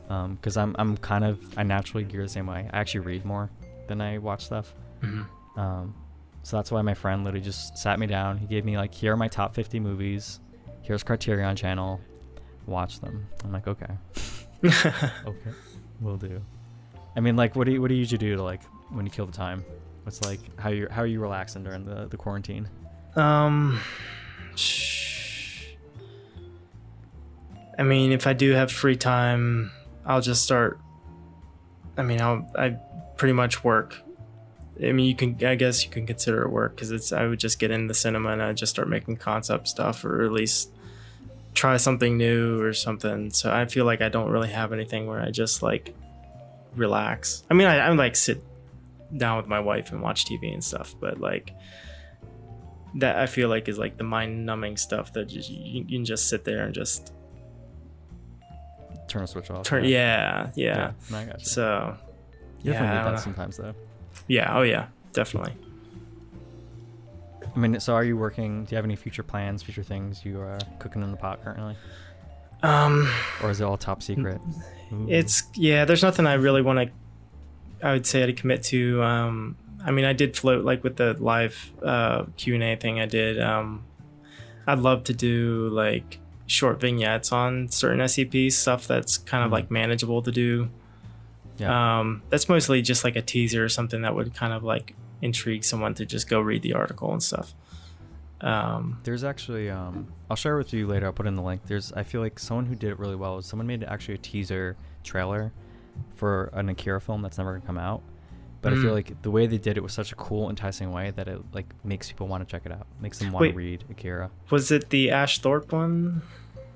Um, 0.09 0.35
because 0.35 0.55
I'm 0.57 0.75
I'm 0.77 0.97
kind 0.97 1.23
of 1.23 1.39
I 1.57 1.63
naturally 1.63 2.03
gear 2.03 2.21
the 2.23 2.29
same 2.29 2.47
way. 2.47 2.69
I 2.71 2.79
actually 2.79 3.01
read 3.01 3.25
more 3.25 3.49
than 3.87 4.01
I 4.01 4.17
watch 4.17 4.45
stuff. 4.45 4.73
mhm. 5.01 5.25
Um, 5.57 5.95
so 6.43 6.57
that's 6.57 6.69
why 6.69 6.81
my 6.83 6.93
friend 6.93 7.23
literally 7.23 7.43
just 7.43 7.75
sat 7.77 7.97
me 7.97 8.05
down. 8.05 8.37
He 8.37 8.45
gave 8.45 8.65
me 8.65 8.77
like, 8.77 8.93
here 8.93 9.13
are 9.13 9.17
my 9.17 9.27
top 9.27 9.55
50 9.55 9.79
movies. 9.79 10.39
Here's 10.83 11.01
Criterion 11.01 11.55
Channel. 11.55 11.99
Watch 12.67 12.99
them. 12.99 13.25
I'm 13.43 13.51
like, 13.51 13.67
okay, 13.67 13.87
okay, 14.65 15.51
we'll 16.01 16.17
do. 16.17 16.39
I 17.15 17.19
mean, 17.19 17.35
like, 17.35 17.55
what 17.55 17.65
do 17.65 17.71
you 17.71 17.81
what 17.81 17.87
do 17.87 17.93
you 17.95 17.99
usually 17.99 18.17
do 18.19 18.35
to 18.35 18.43
like 18.43 18.61
when 18.91 19.05
you 19.05 19.11
kill 19.11 19.25
the 19.25 19.31
time? 19.31 19.63
What's 20.03 20.21
like 20.23 20.39
how 20.59 20.69
you 20.69 20.87
how 20.91 21.01
are 21.01 21.07
you 21.07 21.19
relaxing 21.19 21.63
during 21.63 21.85
the 21.85 22.07
the 22.07 22.17
quarantine? 22.17 22.67
Um, 23.15 23.79
I 27.77 27.83
mean, 27.83 28.11
if 28.11 28.27
I 28.27 28.33
do 28.33 28.51
have 28.51 28.71
free 28.71 28.95
time, 28.95 29.71
I'll 30.05 30.21
just 30.21 30.43
start. 30.43 30.79
I 31.97 32.03
mean, 32.03 32.21
I'll 32.21 32.49
I 32.57 32.77
pretty 33.17 33.33
much 33.33 33.63
work. 33.63 33.95
I 34.81 34.91
mean, 34.91 35.05
you 35.05 35.15
can 35.15 35.43
I 35.45 35.55
guess 35.55 35.83
you 35.83 35.89
can 35.89 36.05
consider 36.05 36.43
it 36.43 36.49
work 36.49 36.75
because 36.75 36.91
it's 36.91 37.11
I 37.11 37.25
would 37.25 37.39
just 37.39 37.59
get 37.59 37.71
in 37.71 37.87
the 37.87 37.93
cinema 37.93 38.31
and 38.31 38.41
I 38.41 38.53
just 38.53 38.71
start 38.71 38.89
making 38.89 39.17
concept 39.17 39.67
stuff 39.67 40.03
or 40.03 40.23
at 40.23 40.31
least 40.31 40.71
try 41.53 41.77
something 41.77 42.17
new 42.17 42.61
or 42.61 42.73
something. 42.73 43.29
So 43.31 43.51
I 43.51 43.65
feel 43.65 43.85
like 43.85 44.01
I 44.01 44.09
don't 44.09 44.29
really 44.29 44.49
have 44.49 44.73
anything 44.73 45.07
where 45.07 45.21
I 45.21 45.31
just 45.31 45.63
like 45.63 45.95
relax. 46.75 47.43
I 47.49 47.53
mean, 47.53 47.67
I, 47.67 47.77
I 47.77 47.89
like 47.89 48.15
sit 48.15 48.43
down 49.15 49.37
with 49.37 49.47
my 49.47 49.59
wife 49.59 49.91
and 49.91 50.01
watch 50.01 50.25
TV 50.25 50.53
and 50.53 50.63
stuff, 50.63 50.95
but 50.99 51.19
like 51.19 51.51
that 52.95 53.17
I 53.17 53.25
feel 53.25 53.49
like 53.49 53.67
is 53.67 53.77
like 53.77 53.97
the 53.97 54.03
mind 54.03 54.45
numbing 54.45 54.77
stuff 54.77 55.13
that 55.13 55.31
you, 55.31 55.41
you 55.49 55.85
can 55.85 56.05
just 56.05 56.29
sit 56.29 56.43
there 56.43 56.65
and 56.65 56.73
just 56.73 57.13
Turn 59.07 59.23
a 59.23 59.27
switch 59.27 59.49
off. 59.51 59.63
turn. 59.65 59.85
Yeah, 59.85 60.51
yeah. 60.55 60.91
No, 61.11 61.17
I 61.17 61.25
got 61.25 61.39
you. 61.39 61.45
So 61.45 61.95
you 62.63 62.71
yeah, 62.71 62.79
definitely 62.79 62.97
need 63.11 63.15
that 63.17 63.19
sometimes, 63.23 63.57
though. 63.57 63.73
yeah, 64.27 64.57
oh 64.57 64.63
yeah, 64.63 64.87
definitely. 65.13 65.53
I 67.55 67.59
mean, 67.59 67.79
so 67.79 67.93
are 67.93 68.03
you 68.03 68.17
working? 68.17 68.65
Do 68.65 68.71
you 68.71 68.75
have 68.75 68.85
any 68.85 68.95
future 68.95 69.23
plans, 69.23 69.63
future 69.63 69.83
things 69.83 70.25
you 70.25 70.39
are 70.39 70.57
cooking 70.79 71.01
in 71.03 71.11
the 71.11 71.17
pot 71.17 71.41
currently, 71.43 71.77
Um, 72.63 73.09
or 73.43 73.49
is 73.51 73.61
it 73.61 73.63
all 73.63 73.77
top 73.77 74.01
secret? 74.03 74.41
Ooh. 74.91 75.07
it's 75.09 75.43
yeah. 75.55 75.85
There's 75.85 76.03
nothing 76.03 76.25
I 76.27 76.33
really 76.33 76.61
want 76.61 76.79
to. 76.79 77.87
I 77.87 77.93
would 77.93 78.05
say 78.05 78.25
to 78.25 78.33
commit 78.33 78.63
to. 78.63 79.01
Um, 79.03 79.57
I 79.85 79.91
mean, 79.91 80.05
I 80.05 80.13
did 80.13 80.35
float 80.35 80.65
like 80.65 80.83
with 80.83 80.97
the 80.97 81.13
live 81.19 81.71
uh, 81.83 82.23
Q 82.37 82.55
and 82.55 82.63
A 82.63 82.75
thing. 82.75 82.99
I 82.99 83.05
did. 83.05 83.39
Um, 83.41 83.85
I'd 84.67 84.79
love 84.79 85.03
to 85.05 85.13
do 85.13 85.69
like 85.69 86.19
short 86.47 86.79
vignettes 86.79 87.31
on 87.31 87.69
certain 87.69 87.99
SCPs, 88.01 88.53
stuff 88.53 88.87
that's 88.87 89.17
kind 89.17 89.43
of 89.43 89.49
Mhm. 89.49 89.53
like 89.53 89.71
manageable 89.71 90.21
to 90.21 90.31
do. 90.31 90.69
yeah. 91.57 91.99
Um, 91.99 92.21
that's 92.29 92.49
mostly 92.49 92.81
just 92.81 93.03
like 93.05 93.15
a 93.15 93.21
teaser 93.21 93.63
or 93.63 93.69
something 93.69 94.01
that 94.01 94.13
would 94.13 94.33
kind 94.33 94.51
of 94.53 94.63
like 94.63 94.93
intrigue 95.21 95.63
someone 95.63 95.93
to 95.95 96.05
just 96.05 96.27
go 96.29 96.41
read 96.41 96.61
the 96.61 96.73
article 96.73 97.11
and 97.13 97.23
stuff. 97.23 97.53
Um, 98.41 98.99
There's 99.03 99.23
actually, 99.23 99.69
um, 99.69 100.07
I'll 100.29 100.35
share 100.35 100.57
with 100.57 100.73
you 100.73 100.85
later. 100.85 101.05
I'll 101.05 101.13
put 101.13 101.25
in 101.27 101.35
the 101.35 101.41
link. 101.41 101.61
There's, 101.65 101.93
I 101.93 102.03
feel 102.03 102.19
like 102.21 102.37
someone 102.39 102.65
who 102.65 102.75
did 102.75 102.89
it 102.91 102.99
really 102.99 103.15
well 103.15 103.37
was 103.37 103.45
someone 103.45 103.65
made 103.67 103.83
actually 103.85 104.15
a 104.15 104.19
teaser 104.19 104.75
trailer 105.03 105.53
for 106.15 106.49
an 106.53 106.67
Akira 106.69 106.99
film 106.99 107.21
that's 107.21 107.37
never 107.37 107.53
gonna 107.53 107.65
come 107.65 107.77
out. 107.77 108.01
But 108.61 108.73
I 108.73 108.77
feel 108.77 108.91
Mm. 108.91 108.93
like 108.95 109.21
the 109.21 109.29
way 109.31 109.45
they 109.45 109.57
did 109.59 109.77
it 109.77 109.83
was 109.83 109.93
such 109.93 110.11
a 110.11 110.15
cool, 110.15 110.49
enticing 110.49 110.91
way 110.91 111.11
that 111.11 111.27
it 111.27 111.39
like 111.53 111.67
makes 111.83 112.07
people 112.07 112.27
want 112.27 112.47
to 112.47 112.51
check 112.51 112.65
it 112.65 112.71
out, 112.71 112.87
makes 112.99 113.19
them 113.19 113.31
want 113.31 113.49
to 113.51 113.55
read 113.55 113.83
Akira. 113.91 114.31
was 114.49 114.71
it 114.71 114.89
the 114.89 115.11
Ash 115.11 115.39
Thorpe 115.39 115.71
one? 115.71 116.21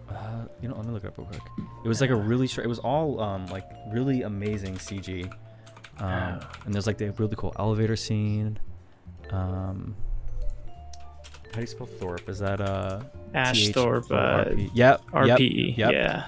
Uh, 0.09 0.45
you 0.61 0.67
know, 0.69 0.75
let 0.75 0.85
me 0.85 0.91
look 0.91 1.03
it 1.03 1.07
up 1.07 1.17
real 1.17 1.27
quick. 1.27 1.41
It 1.83 1.87
was 1.87 1.99
like 2.01 2.09
a 2.11 2.15
really, 2.15 2.47
str- 2.47 2.61
it 2.61 2.67
was 2.67 2.79
all 2.79 3.19
um 3.21 3.45
like 3.47 3.65
really 3.91 4.21
amazing 4.23 4.75
CG. 4.75 5.31
Um, 5.99 6.39
and 6.65 6.73
there's 6.73 6.87
like 6.87 6.97
the 6.97 7.11
really 7.11 7.35
cool 7.35 7.53
elevator 7.59 7.95
scene. 7.95 8.57
Um, 9.31 9.95
how 11.49 11.55
do 11.55 11.61
you 11.61 11.67
spell 11.67 11.87
Thorpe? 11.87 12.29
Is 12.29 12.39
that 12.39 12.61
uh? 12.61 13.01
Ash 13.33 13.67
TH 13.67 13.73
Thorpe, 13.73 14.11
uh, 14.11 14.45
Yep. 14.73 15.01
RPE. 15.11 15.77
Yep. 15.77 15.91
Yeah. 15.91 16.23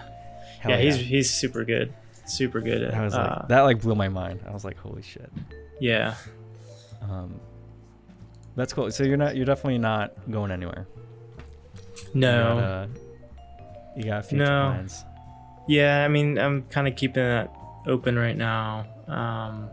Hell 0.59 0.71
yeah, 0.71 0.77
he's 0.77 0.95
he's 0.97 1.29
super 1.31 1.63
good. 1.63 1.93
Super 2.25 2.61
good 2.61 2.81
at 2.83 2.93
I 2.93 3.03
was 3.03 3.13
uh, 3.13 3.37
like, 3.39 3.47
that 3.49 3.61
like 3.61 3.81
blew 3.81 3.95
my 3.95 4.09
mind. 4.09 4.41
I 4.47 4.51
was 4.51 4.63
like, 4.63 4.77
holy 4.77 5.01
shit. 5.01 5.31
yeah. 5.79 6.15
Um, 7.01 7.39
that's 8.55 8.73
cool. 8.73 8.91
So 8.91 9.03
you're 9.03 9.17
not, 9.17 9.35
you're 9.35 9.45
definitely 9.45 9.79
not 9.79 10.13
going 10.29 10.51
anywhere. 10.51 10.87
No. 12.13 12.37
You 12.37 12.61
got, 12.61 12.63
uh, 12.63 12.87
you 13.97 14.03
got 14.03 14.25
future 14.25 14.45
No. 14.45 14.71
plans. 14.71 15.05
Yeah, 15.67 16.03
I 16.03 16.07
mean, 16.07 16.37
I'm 16.37 16.63
kind 16.63 16.87
of 16.87 16.95
keeping 16.95 17.23
that 17.23 17.53
open 17.87 18.17
right 18.17 18.35
now. 18.37 18.85
Um, 19.07 19.69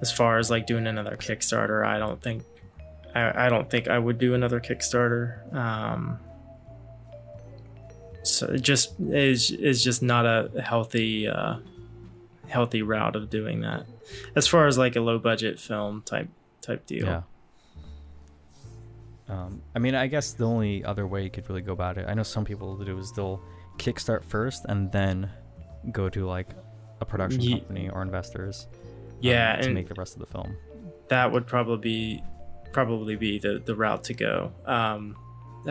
as 0.00 0.12
far 0.12 0.38
as 0.38 0.50
like 0.50 0.66
doing 0.66 0.86
another 0.86 1.16
Kickstarter, 1.16 1.84
I 1.86 1.98
don't 1.98 2.22
think, 2.22 2.42
I, 3.14 3.46
I 3.46 3.48
don't 3.48 3.68
think 3.70 3.88
I 3.88 3.98
would 3.98 4.18
do 4.18 4.34
another 4.34 4.60
Kickstarter. 4.60 5.52
Um, 5.54 6.18
so 8.30 8.46
it 8.48 8.60
just 8.62 8.94
is 9.00 9.50
is 9.50 9.82
just 9.82 10.02
not 10.02 10.24
a 10.26 10.50
healthy, 10.62 11.28
uh, 11.28 11.56
healthy 12.48 12.82
route 12.82 13.16
of 13.16 13.30
doing 13.30 13.60
that. 13.62 13.86
As 14.36 14.46
far 14.46 14.66
as 14.66 14.78
like 14.78 14.96
a 14.96 15.00
low 15.00 15.18
budget 15.18 15.58
film 15.60 16.02
type 16.02 16.28
type 16.60 16.86
deal. 16.86 17.06
Yeah. 17.06 17.22
Um, 19.28 19.60
I 19.74 19.78
mean, 19.78 19.94
I 19.94 20.06
guess 20.06 20.32
the 20.32 20.46
only 20.46 20.84
other 20.84 21.06
way 21.06 21.22
you 21.22 21.30
could 21.30 21.48
really 21.50 21.60
go 21.60 21.72
about 21.72 21.98
it, 21.98 22.06
I 22.08 22.14
know 22.14 22.22
some 22.22 22.44
people 22.44 22.76
do 22.76 22.98
is 22.98 23.12
they'll 23.12 23.42
kickstart 23.76 24.24
first 24.24 24.64
and 24.68 24.90
then 24.90 25.30
go 25.92 26.08
to 26.08 26.24
like 26.26 26.48
a 27.00 27.04
production 27.04 27.42
Ye- 27.42 27.58
company 27.60 27.90
or 27.90 28.02
investors. 28.02 28.66
um, 28.72 29.16
Yeah, 29.20 29.56
to 29.56 29.66
and 29.66 29.74
make 29.74 29.88
the 29.88 29.94
rest 29.94 30.14
of 30.14 30.20
the 30.20 30.26
film. 30.26 30.56
that 31.08 31.30
would 31.30 31.46
probably 31.46 31.78
be 31.78 32.22
probably 32.72 33.16
be 33.16 33.38
the 33.38 33.62
the 33.64 33.74
route 33.74 34.04
to 34.04 34.14
go. 34.14 34.52
Um, 34.66 35.16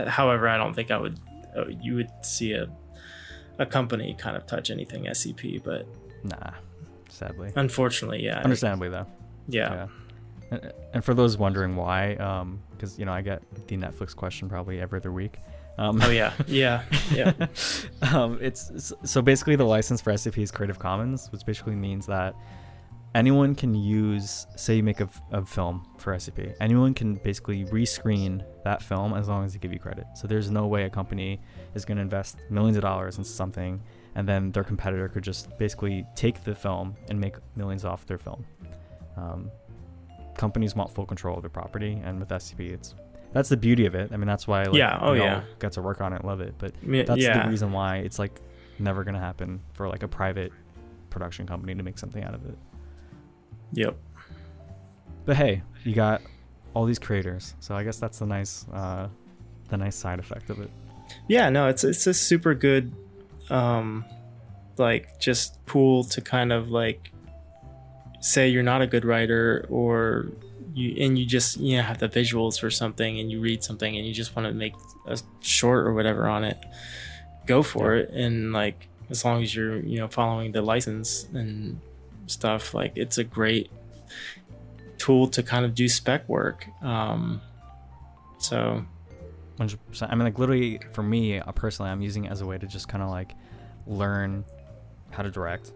however, 0.07 0.47
I 0.47 0.57
don't 0.57 0.73
think 0.75 0.91
I 0.91 0.97
would. 0.97 1.19
Uh, 1.57 1.65
you 1.81 1.95
would 1.95 2.09
see 2.21 2.53
a 2.53 2.67
a 3.59 3.65
company 3.65 4.15
kind 4.19 4.37
of 4.37 4.45
touch 4.45 4.69
anything 4.69 5.05
SCP, 5.05 5.63
but 5.63 5.87
Nah, 6.23 6.51
sadly. 7.09 7.51
unfortunately, 7.55 8.23
yeah, 8.23 8.39
Understandably 8.41 8.89
though. 8.89 9.07
yeah, 9.47 9.87
And, 10.51 10.71
and 10.93 11.03
for 11.03 11.13
those 11.15 11.37
wondering 11.37 11.75
why, 11.75 12.13
because 12.71 12.99
you 12.99 13.05
know 13.05 13.13
I 13.13 13.21
get 13.21 13.41
the 13.67 13.75
Netflix 13.77 14.15
question 14.15 14.47
probably 14.47 14.79
every 14.79 14.99
other 14.99 15.11
week. 15.11 15.39
Um, 15.79 15.99
Oh 16.03 16.09
yeah, 16.11 16.33
yeah, 16.47 16.83
yeah. 17.11 17.33
um, 18.13 18.37
it's 18.41 18.93
so 19.03 19.21
basically 19.21 19.55
the 19.55 19.63
license 19.65 20.01
for 20.01 20.11
SCP 20.13 20.39
is 20.43 20.51
Creative 20.51 20.77
Commons, 20.79 21.31
which 21.31 21.45
basically 21.45 21.75
means 21.75 22.05
that 22.07 22.35
anyone 23.15 23.55
can 23.55 23.73
use, 23.75 24.47
say, 24.55 24.75
you 24.75 24.83
make 24.83 24.99
a 24.99 25.45
film 25.45 25.87
for 25.97 26.13
SCP. 26.13 26.55
Anyone 26.59 26.93
can 26.93 27.15
basically 27.15 27.65
rescreen 27.65 28.43
that 28.63 28.81
film 28.81 29.13
as 29.13 29.27
long 29.27 29.45
as 29.45 29.53
they 29.53 29.59
give 29.59 29.73
you 29.73 29.79
credit. 29.79 30.05
So 30.15 30.27
there's 30.27 30.51
no 30.51 30.67
way 30.67 30.83
a 30.83 30.89
company 30.89 31.39
is 31.73 31.85
going 31.85 31.97
to 31.97 32.03
invest 32.03 32.37
millions 32.49 32.77
of 32.77 32.83
dollars 32.83 33.17
into 33.17 33.29
something 33.29 33.81
and 34.17 34.27
then 34.27 34.51
their 34.51 34.63
competitor 34.63 35.07
could 35.07 35.23
just 35.23 35.55
basically 35.59 36.03
take 36.15 36.43
the 36.43 36.55
film 36.55 36.95
and 37.07 37.19
make 37.21 37.35
millions 37.55 37.85
off 37.85 38.05
their 38.07 38.17
film. 38.17 38.43
Um, 39.15 39.51
companies 40.35 40.75
want 40.75 40.89
full 40.89 41.05
control 41.05 41.35
of 41.35 41.43
their 41.43 41.51
property, 41.51 42.01
and 42.03 42.19
with 42.19 42.29
SCP, 42.29 42.73
it's 42.73 42.95
that's 43.31 43.49
the 43.49 43.57
beauty 43.57 43.85
of 43.85 43.93
it. 43.93 44.11
I 44.11 44.17
mean, 44.17 44.25
that's 44.27 44.47
why 44.47 44.63
like, 44.63 44.73
Yeah, 44.73 44.97
oh, 45.01 45.13
yeah. 45.13 45.43
got 45.59 45.73
to 45.73 45.83
work 45.83 46.01
on 46.01 46.13
it, 46.13 46.25
love 46.25 46.41
it. 46.41 46.55
But 46.57 46.73
that's 46.81 47.21
yeah. 47.21 47.43
the 47.43 47.49
reason 47.49 47.71
why 47.71 47.97
it's 47.97 48.17
like 48.17 48.41
never 48.79 49.03
gonna 49.03 49.19
happen 49.19 49.61
for 49.73 49.87
like 49.87 50.01
a 50.01 50.07
private 50.07 50.51
production 51.11 51.45
company 51.45 51.75
to 51.75 51.83
make 51.83 51.99
something 51.99 52.23
out 52.23 52.33
of 52.33 52.43
it. 52.47 52.57
Yep. 53.73 53.95
But 55.25 55.35
hey, 55.35 55.61
you 55.83 55.93
got 55.93 56.21
all 56.73 56.85
these 56.85 56.99
creators, 56.99 57.53
so 57.59 57.75
I 57.75 57.83
guess 57.83 57.97
that's 57.97 58.19
the 58.19 58.25
nice, 58.25 58.65
uh, 58.73 59.07
the 59.69 59.77
nice 59.77 59.95
side 59.95 60.19
effect 60.19 60.49
of 60.49 60.59
it. 60.61 60.69
Yeah, 61.27 61.49
no, 61.49 61.67
it's 61.67 61.83
it's 61.83 62.05
a 62.07 62.13
super 62.13 62.53
good, 62.53 62.93
um, 63.49 64.05
like 64.77 65.19
just 65.19 65.63
pool 65.65 66.03
to 66.05 66.21
kind 66.21 66.51
of 66.53 66.69
like 66.69 67.11
say 68.19 68.47
you're 68.49 68.63
not 68.63 68.81
a 68.81 68.87
good 68.87 69.05
writer 69.05 69.65
or 69.69 70.27
you 70.73 70.95
and 71.03 71.17
you 71.17 71.25
just 71.25 71.57
you 71.57 71.77
know 71.77 71.83
have 71.83 71.97
the 71.99 72.09
visuals 72.09 72.59
for 72.59 72.69
something 72.69 73.19
and 73.19 73.31
you 73.31 73.39
read 73.39 73.63
something 73.63 73.95
and 73.97 74.05
you 74.05 74.13
just 74.13 74.35
want 74.35 74.47
to 74.47 74.53
make 74.53 74.73
a 75.07 75.17
short 75.41 75.85
or 75.85 75.93
whatever 75.93 76.27
on 76.27 76.43
it. 76.43 76.57
Go 77.45 77.63
for 77.63 77.95
Yeah. 77.95 78.03
it 78.03 78.09
and 78.11 78.53
like 78.53 78.87
as 79.09 79.23
long 79.25 79.41
as 79.43 79.55
you're 79.55 79.79
you 79.79 79.97
know 79.99 80.07
following 80.07 80.51
the 80.51 80.61
license 80.61 81.27
and 81.33 81.79
stuff, 82.27 82.73
like 82.73 82.93
it's 82.95 83.17
a 83.17 83.23
great 83.23 83.71
tool 84.97 85.27
to 85.27 85.43
kind 85.43 85.65
of 85.65 85.73
do 85.75 85.87
spec 85.89 86.27
work. 86.29 86.67
Um, 86.81 87.41
so 88.39 88.83
Hundred 89.57 89.83
percent. 89.87 90.11
I 90.11 90.15
mean, 90.15 90.25
like 90.25 90.37
literally 90.37 90.79
for 90.93 91.01
me 91.01 91.39
uh, 91.39 91.51
personally, 91.51 91.89
I'm 91.89 92.01
using 92.01 92.25
it 92.25 92.31
as 92.31 92.41
a 92.41 92.45
way 92.45 92.59
to 92.59 92.67
just 92.67 92.87
kind 92.87 93.03
of 93.03 93.09
like 93.09 93.33
learn 93.87 94.45
how 95.09 95.23
to 95.23 95.31
direct. 95.31 95.71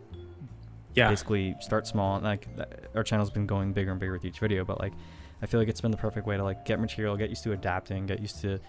yeah, 0.93 1.09
Basically, 1.09 1.55
start 1.61 1.87
small. 1.87 2.19
Like 2.19 2.47
our 2.93 3.03
channel's 3.03 3.31
been 3.31 3.47
going 3.47 3.73
bigger 3.73 3.89
and 3.91 3.99
bigger 3.99 4.11
with 4.11 4.23
each 4.23 4.37
video, 4.39 4.63
but 4.63 4.79
like 4.79 4.93
I 5.41 5.47
feel 5.47 5.59
like 5.59 5.67
it's 5.67 5.81
been 5.81 5.89
the 5.89 5.97
perfect 5.97 6.27
way 6.27 6.37
to 6.37 6.43
like 6.43 6.63
get 6.63 6.79
material, 6.79 7.17
get 7.17 7.29
used 7.29 7.41
to 7.45 7.53
adapting, 7.53 8.05
get 8.05 8.19
used 8.19 8.39
to 8.41 8.59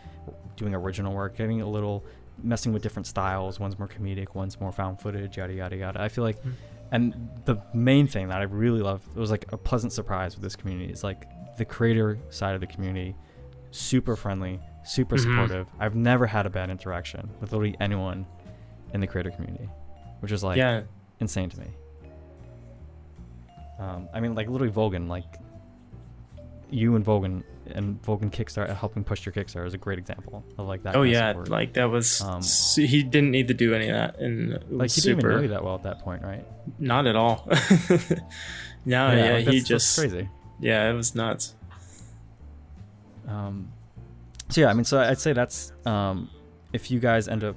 doing 0.57 0.75
original 0.75 1.13
work, 1.13 1.37
getting 1.37 1.61
a 1.61 1.69
little 1.69 2.03
messing 2.43 2.73
with 2.73 2.83
different 2.83 3.07
styles. 3.07 3.61
One's 3.61 3.79
more 3.79 3.89
comedic, 3.89 4.35
one's 4.35 4.59
more 4.61 4.73
found 4.73 4.99
footage, 4.99 5.37
yada 5.37 5.53
yada 5.53 5.77
yada. 5.77 6.01
I 6.01 6.09
feel 6.09 6.25
like, 6.25 6.43
Mhm. 6.43 6.53
And 6.93 7.29
the 7.47 7.57
main 7.75 8.07
thing 8.07 8.29
that 8.29 8.39
I 8.39 8.45
really 8.45 8.81
love 8.83 9.03
it 9.17 9.19
was 9.19 9.31
like 9.31 9.51
a 9.51 9.57
pleasant 9.57 9.93
surprise 9.93 10.37
with 10.37 10.43
this 10.43 10.55
community 10.55 10.93
is 10.93 11.03
like 11.03 11.27
the 11.57 11.65
creator 11.65 12.19
side 12.31 12.55
of 12.55 12.61
the 12.61 12.67
community, 12.67 13.17
super 13.71 14.15
friendly, 14.15 14.61
super 14.85 15.17
Mhm. 15.17 15.21
supportive. 15.21 15.67
I've 15.81 15.95
never 15.95 16.27
had 16.27 16.45
a 16.47 16.51
bad 16.51 16.69
interaction 16.71 17.29
with 17.41 17.53
literally 17.53 17.77
anyone 17.81 18.27
in 18.93 19.01
the 19.01 19.07
creator 19.07 19.31
community, 19.31 19.69
which 20.21 20.33
is 20.33 20.45
like 20.45 20.59
yeah, 20.59 20.83
insane 21.21 21.49
to 21.49 21.61
me. 21.61 21.69
Um, 23.79 24.09
I 24.13 24.21
mean, 24.21 24.35
like 24.35 24.49
literally 24.49 24.73
Volgun, 24.73 25.09
like 25.09 25.39
you 26.71 26.95
and 26.97 27.05
Volgun 27.05 27.43
and 27.75 28.01
Volgun 28.03 28.31
Kickstarter 28.31 28.77
helping 28.77 29.05
push 29.05 29.25
your 29.25 29.33
Kickstarter 29.33 29.67
is 29.67 29.75
a 29.75 29.79
great 29.79 29.99
example 29.99 30.45
of 30.59 30.67
like 30.67 30.83
that. 30.83 30.97
oh 30.97 31.03
yeah, 31.03 31.33
like 31.49 31.75
that 31.75 31.85
was 31.91 32.21
Um, 32.21 32.39
s- 32.39 32.77
he 32.77 33.03
didn't 33.03 33.31
need 33.31 33.49
to 33.49 33.55
do 33.55 33.75
any 33.75 33.89
of 33.89 33.95
that, 33.95 34.19
and 34.19 34.53
it 34.53 34.73
like 34.73 34.83
was 34.83 34.95
he 34.97 35.01
didn't 35.03 35.21
super. 35.21 35.29
even 35.31 35.37
know 35.37 35.43
you 35.43 35.49
that 35.51 35.65
well 35.65 35.75
at 35.77 35.83
that 35.85 35.99
point, 36.01 36.23
right? 36.23 36.45
Not 36.79 37.07
at 37.07 37.17
all. 37.17 37.47
no, 38.85 39.09
Oh, 39.09 39.13
yeah, 39.15 39.33
like, 39.35 39.49
he 39.49 39.61
just 39.61 39.99
crazy. 39.99 40.29
yeah, 40.61 40.91
it 40.91 40.95
was 40.95 41.15
nuts. 41.15 41.55
Um, 43.29 43.71
so 44.49 44.61
yeah, 44.61 44.69
I 44.69 44.75
mean, 44.75 44.85
so 44.85 44.99
I'd 44.99 45.19
say 45.19 45.33
that's 45.33 45.73
um, 45.87 46.29
if 46.73 46.91
you 46.91 47.01
guys 47.01 47.29
end 47.29 47.45
up 47.45 47.57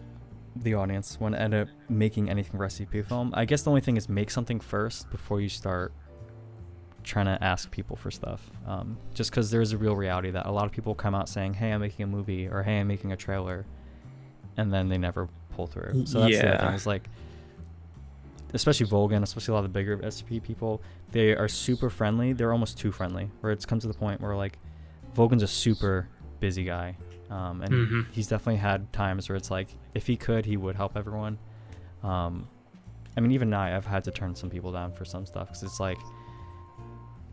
the 0.58 0.74
audience 0.76 1.20
want 1.20 1.36
to 1.36 1.42
end 1.42 1.54
up 1.54 1.68
making 1.90 2.30
anything 2.30 2.58
for 2.58 2.66
SCP 2.66 3.06
film, 3.08 3.32
I 3.34 3.46
guess 3.46 3.64
the 3.64 3.70
only 3.72 3.82
thing 3.82 3.98
is 3.98 4.08
make 4.08 4.30
something 4.32 4.60
first 4.60 5.10
before 5.10 5.42
you 5.42 5.50
start 5.50 5.92
trying 7.06 7.26
to 7.28 7.42
ask 7.44 7.70
people 7.72 7.96
for 7.96 8.12
stuff. 8.12 8.50
Um, 8.68 8.98
just 9.14 9.30
because 9.32 9.50
there's 9.52 9.72
a 9.74 9.78
real 9.78 9.96
reality 9.96 10.32
that 10.32 10.46
a 10.46 10.52
lot 10.52 10.66
of 10.66 10.72
people 10.72 10.94
come 10.96 11.16
out 11.16 11.30
saying, 11.30 11.54
"Hey, 11.54 11.72
I'm 11.72 11.82
making 11.82 12.04
a 12.04 12.08
movie," 12.08 12.48
or 12.48 12.64
"Hey, 12.64 12.80
I'm 12.80 12.88
making 12.88 13.12
a 13.12 13.18
trailer," 13.18 13.66
and 14.58 14.74
then 14.74 14.90
they 14.90 14.98
never 14.98 15.30
pull 15.52 15.68
through. 15.68 16.06
So 16.06 16.20
that's 16.20 16.40
the 16.42 16.48
other 16.50 16.58
thing. 16.66 16.74
Is 16.76 16.86
like, 16.86 17.10
especially 18.54 18.86
Volgun, 18.88 19.22
especially 19.24 19.52
a 19.52 19.56
lot 19.56 19.60
of 19.66 19.72
the 19.72 19.78
bigger 19.80 19.98
SCP 19.98 20.42
people, 20.44 20.82
they 21.12 21.36
are 21.36 21.48
super 21.48 21.90
friendly. 21.90 22.34
They're 22.34 22.52
almost 22.52 22.78
too 22.78 22.92
friendly. 22.92 23.30
Where 23.42 23.52
it's 23.52 23.66
come 23.66 23.80
to 23.80 23.88
the 23.88 23.94
point 23.94 24.22
where 24.22 24.36
like, 24.36 24.58
Volgun's 25.16 25.44
a 25.44 25.48
super 25.48 26.10
busy 26.40 26.64
guy, 26.66 26.98
um, 27.30 27.62
and 27.62 27.74
Mhm. 27.74 28.06
he's 28.12 28.28
definitely 28.28 28.58
had 28.58 28.92
times 28.92 29.30
where 29.30 29.36
it's 29.36 29.50
like, 29.52 29.70
if 29.94 30.08
he 30.08 30.18
could, 30.18 30.46
he 30.46 30.58
would 30.58 30.76
help 30.76 30.98
everyone. 30.98 31.38
Um, 32.04 32.48
I 33.18 33.22
mean, 33.22 33.32
even 33.32 33.50
now, 33.50 33.62
I've 33.62 33.86
had 33.86 34.04
to 34.06 34.12
turn 34.12 34.36
some 34.36 34.50
people 34.50 34.72
down 34.74 34.92
for 34.92 35.06
some 35.06 35.26
stuff 35.26 35.48
because 35.48 35.64
it's 35.64 35.80
like, 35.80 35.98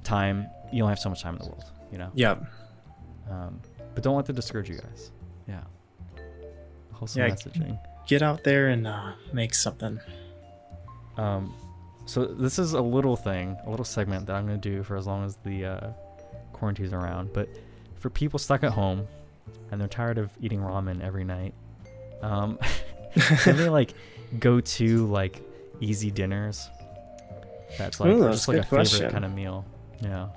time. 0.05 0.46
You 0.72 0.82
only 0.84 0.92
have 0.92 0.98
so 0.98 1.09
much 1.11 1.22
time 1.22 1.34
in 1.36 1.40
the 1.42 1.46
world, 1.48 1.64
you 1.90 1.98
know. 1.98 2.11
Yeah. 2.14 2.36
Um, 3.30 3.61
but 3.94 4.03
don't 4.03 4.16
let 4.16 4.26
that 4.26 4.34
discourage 4.34 4.68
you 4.68 4.78
guys. 4.78 5.11
Yeah. 5.48 5.61
Wholesome 6.92 7.22
Yeah. 7.22 7.28
messaging. 7.30 7.78
Get 8.07 8.22
out 8.22 8.42
there 8.44 8.68
and 8.68 8.86
uh, 8.86 9.12
make 9.32 9.55
something. 9.55 10.00
Um, 11.16 11.55
so 12.07 12.24
this 12.24 12.59
is 12.59 12.72
a 12.72 12.80
little 12.80 13.16
thing, 13.16 13.57
a 13.66 13.70
little 13.70 13.84
segment 13.84 14.26
that 14.26 14.34
I'm 14.36 14.46
gonna 14.46 14.59
do 14.59 14.82
for 14.82 14.96
as 14.96 15.07
long 15.07 15.24
as 15.24 15.36
the 15.36 15.64
uh, 15.66 15.90
quarantine's 16.53 16.92
around. 16.92 17.32
But 17.32 17.48
for 17.98 18.11
people 18.11 18.38
stuck 18.38 18.64
at 18.64 18.72
home 18.72 19.07
and 19.70 19.80
they're 19.80 19.88
tired 19.88 20.18
of 20.18 20.30
eating 20.40 20.61
ramen 20.61 21.03
every 21.03 21.24
night, 21.24 21.55
um, 22.22 22.59
can 23.42 23.57
they 23.57 23.68
like 23.80 23.94
go 24.38 24.61
to 24.61 25.07
like 25.07 25.42
easy 25.80 26.11
dinners? 26.11 26.68
That's 27.78 28.00
like 28.00 28.11
Ooh, 28.11 28.20
that's 28.20 28.36
just 28.38 28.48
like 28.48 28.59
a 28.59 28.61
good 28.68 28.88
favorite 28.88 29.12
kind 29.12 29.24
of 29.24 29.32
meal. 29.32 29.64
Yeah, 30.03 30.28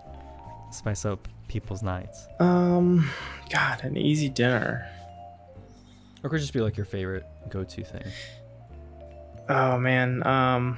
spice 0.71 1.05
up 1.05 1.27
people's 1.47 1.83
nights. 1.83 2.27
Um, 2.39 3.09
God, 3.51 3.83
an 3.83 3.97
easy 3.97 4.29
dinner. 4.29 4.87
Or 6.23 6.29
could 6.29 6.39
just 6.39 6.53
be 6.53 6.61
like 6.61 6.77
your 6.77 6.85
favorite 6.85 7.25
go-to 7.49 7.83
thing. 7.83 8.03
Oh 9.47 9.77
man. 9.77 10.25
Um, 10.25 10.77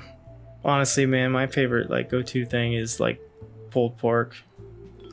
honestly, 0.64 1.06
man, 1.06 1.32
my 1.32 1.48
favorite 1.48 1.90
like 1.90 2.10
go-to 2.10 2.46
thing 2.46 2.74
is 2.74 3.00
like 3.00 3.20
pulled 3.70 3.98
pork 3.98 4.36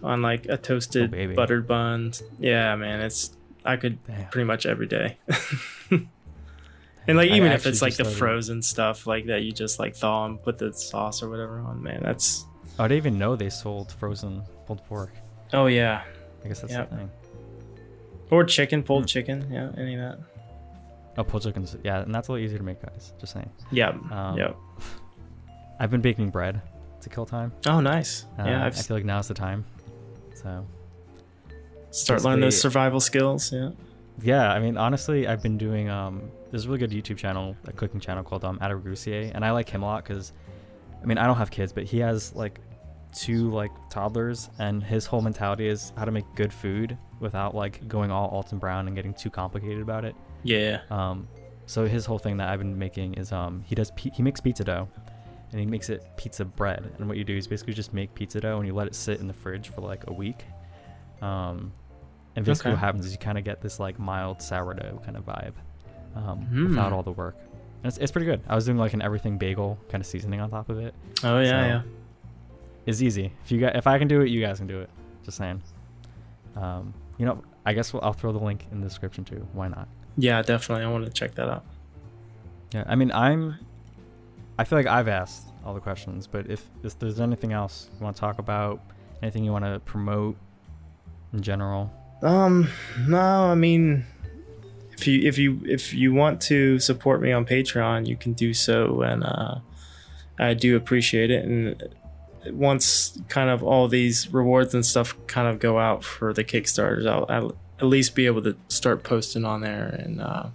on 0.02 0.22
like 0.22 0.46
a 0.46 0.56
toasted 0.56 1.14
Oh, 1.14 1.34
buttered 1.34 1.66
bun. 1.66 2.12
Yeah, 2.38 2.74
man, 2.76 3.00
it's 3.00 3.36
I 3.64 3.76
could 3.76 4.04
Damn. 4.06 4.28
pretty 4.28 4.44
much 4.44 4.66
every 4.66 4.86
day. 4.86 5.16
and 5.90 7.16
like 7.16 7.30
even 7.30 7.52
if 7.52 7.66
it's 7.66 7.80
like 7.80 7.96
the 7.96 8.04
frozen 8.04 8.60
stuff 8.60 9.06
like 9.06 9.26
that 9.26 9.42
you 9.42 9.52
just 9.52 9.78
like 9.78 9.96
thaw 9.96 10.26
and 10.26 10.42
put 10.42 10.58
the 10.58 10.72
sauce 10.72 11.22
or 11.22 11.30
whatever 11.30 11.60
on, 11.60 11.82
man, 11.82 12.02
that's 12.02 12.44
Oh, 12.78 12.84
I 12.84 12.88
didn't 12.88 12.96
even 12.98 13.18
know 13.18 13.36
they 13.36 13.50
sold 13.50 13.92
frozen 13.92 14.42
pulled 14.66 14.84
pork. 14.86 15.12
oh 15.52 15.66
yeah. 15.66 16.02
I 16.44 16.48
guess 16.48 16.60
that's 16.60 16.72
Yep. 16.72 16.90
the 16.90 16.96
thing. 16.96 17.10
Or 18.30 18.44
chicken, 18.44 18.82
pulled 18.82 19.04
Hmm. 19.04 19.06
chicken, 19.06 19.46
yeah, 19.50 19.70
any 19.78 19.94
of 19.94 20.00
that. 20.00 20.18
Oh, 21.16 21.24
pulled 21.24 21.42
chicken. 21.44 21.66
Yeah, 21.84 22.00
and 22.02 22.12
that's 22.14 22.28
a 22.28 22.32
little 22.32 22.44
easier 22.44 22.58
to 22.58 22.64
make, 22.64 22.82
guys. 22.82 23.12
Just 23.20 23.32
saying. 23.34 23.48
Yep. 23.70 23.94
Um, 24.10 24.36
yep. 24.38 24.56
I've 25.78 25.90
been 25.90 26.00
baking 26.00 26.30
bread 26.30 26.60
to 27.00 27.08
kill 27.08 27.26
time. 27.26 27.52
Oh, 27.66 27.80
nice. 27.80 28.24
Uh, 28.38 28.44
yeah, 28.46 28.62
I 28.62 28.66
I've 28.66 28.76
feel 28.76 28.96
like 28.96 29.04
now's 29.04 29.28
the 29.28 29.34
time. 29.34 29.64
So 30.34 30.66
start 31.90 32.24
learning 32.24 32.40
those 32.40 32.60
survival 32.60 33.00
skills. 33.00 33.52
Yeah. 33.52 33.70
yeah, 34.22 34.52
I 34.52 34.58
mean, 34.58 34.76
honestly, 34.76 35.26
I've 35.28 35.42
been 35.42 35.56
doing 35.58 35.88
um, 35.88 36.22
there's 36.50 36.64
a 36.66 36.68
really 36.68 36.78
good 36.86 36.90
YouTube 36.90 37.16
channel, 37.16 37.56
a 37.66 37.72
cooking 37.72 38.00
channel 38.00 38.22
called 38.24 38.44
um, 38.44 38.58
Adam 38.60 38.80
Ragusea, 38.82 39.30
and 39.34 39.44
I 39.44 39.50
like 39.52 39.68
him 39.68 39.82
a 39.82 39.86
lot 39.86 40.02
because, 40.04 40.32
I 41.04 41.06
mean, 41.06 41.18
I 41.18 41.26
don't 41.26 41.36
have 41.36 41.50
kids, 41.50 41.72
but 41.72 41.84
he 41.84 41.98
has 41.98 42.34
like 42.34 42.60
two 43.12 43.50
like 43.50 43.70
toddlers, 43.90 44.48
and 44.58 44.82
his 44.82 45.06
whole 45.06 45.20
mentality 45.20 45.68
is 45.68 45.92
how 45.96 46.04
to 46.06 46.10
make 46.10 46.24
good 46.34 46.52
food 46.52 46.96
without 47.20 47.54
like 47.54 47.86
going 47.86 48.10
all 48.10 48.28
Alton 48.30 48.58
Brown 48.58 48.86
and 48.88 48.96
getting 48.96 49.14
too 49.14 49.30
complicated 49.30 49.80
about 49.82 50.04
it. 50.04 50.16
Yeah. 50.42 50.80
Um, 50.90 51.28
so 51.66 51.86
his 51.86 52.04
whole 52.06 52.18
thing 52.18 52.36
that 52.38 52.48
I've 52.48 52.58
been 52.58 52.78
making 52.78 53.14
is 53.14 53.30
um, 53.32 53.62
he 53.66 53.74
does 53.74 53.92
he 53.96 54.22
makes 54.22 54.40
pizza 54.40 54.64
dough, 54.64 54.88
and 55.52 55.60
he 55.60 55.66
makes 55.66 55.90
it 55.90 56.04
pizza 56.16 56.44
bread. 56.44 56.90
And 56.98 57.06
what 57.08 57.16
you 57.16 57.24
do 57.24 57.36
is 57.36 57.46
basically 57.46 57.74
just 57.74 57.92
make 57.92 58.12
pizza 58.14 58.40
dough 58.40 58.58
and 58.58 58.66
you 58.66 58.74
let 58.74 58.86
it 58.86 58.94
sit 58.94 59.20
in 59.20 59.26
the 59.28 59.32
fridge 59.34 59.68
for 59.68 59.80
like 59.82 60.04
a 60.08 60.12
week. 60.12 60.44
Um, 61.22 61.72
and 62.36 62.44
basically 62.44 62.70
Okay. 62.72 62.76
what 62.76 62.80
happens 62.80 63.06
is 63.06 63.12
you 63.12 63.18
kind 63.18 63.38
of 63.38 63.44
get 63.44 63.60
this 63.62 63.78
like 63.78 63.98
mild 63.98 64.42
sourdough 64.42 65.00
kind 65.04 65.16
of 65.16 65.24
vibe, 65.24 65.52
um, 66.16 66.46
Mm. 66.52 66.68
without 66.70 66.92
all 66.92 67.02
the 67.04 67.12
work. 67.12 67.36
And 67.84 67.90
it's, 67.90 67.98
it's 67.98 68.10
pretty 68.10 68.24
good. 68.24 68.40
I 68.48 68.54
was 68.54 68.64
doing 68.64 68.78
like 68.78 68.94
an 68.94 69.02
everything 69.02 69.36
bagel 69.36 69.78
kind 69.90 70.00
of 70.00 70.06
seasoning 70.06 70.40
on 70.40 70.50
top 70.50 70.70
of 70.70 70.78
it. 70.78 70.94
Oh 71.22 71.38
yeah, 71.40 71.48
So- 71.50 71.66
yeah. 71.66 71.82
It's 72.86 73.00
easy. 73.00 73.30
If 73.44 73.52
you 73.52 73.60
got 73.60 73.76
if 73.76 73.86
I 73.86 73.98
can 73.98 74.08
do 74.08 74.20
it, 74.22 74.28
you 74.28 74.40
guys 74.42 74.58
can 74.58 74.66
do 74.66 74.80
it. 74.80 74.90
Just 75.22 75.36
saying. 75.38 75.62
Um, 76.56 76.92
you 77.18 77.24
know, 77.26 77.42
I 77.64 77.72
guess 77.72 77.92
we'll, 77.92 78.02
I'll 78.04 78.12
throw 78.12 78.30
the 78.32 78.38
link 78.38 78.66
in 78.72 78.80
the 78.80 78.86
description 78.88 79.24
too. 79.24 79.46
Why 79.52 79.68
not? 79.68 79.88
Yeah, 80.18 80.42
definitely. 80.42 80.84
I 80.84 80.88
want 80.90 81.04
to 81.06 81.10
check 81.12 81.34
that 81.36 81.48
out. 81.48 81.64
Yeah, 82.74 82.84
I 82.86 82.94
mean, 82.94 83.10
I'm. 83.12 83.54
I 84.58 84.64
feel 84.64 84.78
like 84.78 84.86
I've 84.86 85.08
asked 85.08 85.46
all 85.64 85.72
the 85.74 85.80
questions, 85.80 86.26
but 86.26 86.48
if, 86.50 86.62
if 86.82 86.98
there's 86.98 87.20
anything 87.20 87.52
else 87.52 87.88
you 87.98 88.04
want 88.04 88.14
to 88.16 88.20
talk 88.20 88.38
about, 88.38 88.80
anything 89.22 89.44
you 89.44 89.50
want 89.52 89.64
to 89.64 89.80
promote 89.84 90.36
in 91.32 91.40
general, 91.42 91.90
Um, 92.22 92.68
no, 93.08 93.18
I 93.18 93.54
mean, 93.54 94.04
if 94.96 95.06
you 95.06 95.28
if 95.28 95.38
you 95.38 95.60
if 95.64 95.94
you 95.94 96.12
want 96.12 96.40
to 96.42 96.78
support 96.78 97.20
me 97.20 97.32
on 97.32 97.44
Patreon, 97.44 98.06
you 98.06 98.16
can 98.16 98.32
do 98.32 98.54
so, 98.54 99.02
and 99.02 99.24
uh, 99.24 99.56
I 100.38 100.54
do 100.54 100.76
appreciate 100.76 101.30
it. 101.30 101.44
And 101.44 101.82
once 102.52 103.18
kind 103.28 103.50
of 103.50 103.62
all 103.62 103.88
these 103.88 104.32
rewards 104.32 104.74
and 104.74 104.84
stuff 104.84 105.16
kind 105.26 105.48
of 105.48 105.58
go 105.58 105.78
out 105.78 106.04
for 106.04 106.32
the 106.32 106.44
Kickstarters, 106.44 107.06
I'll, 107.06 107.26
I'll 107.28 107.56
at 107.78 107.86
least 107.86 108.14
be 108.14 108.26
able 108.26 108.42
to 108.42 108.56
start 108.68 109.02
posting 109.02 109.44
on 109.44 109.60
there 109.60 109.88
and 109.88 110.20
uh, 110.20 110.46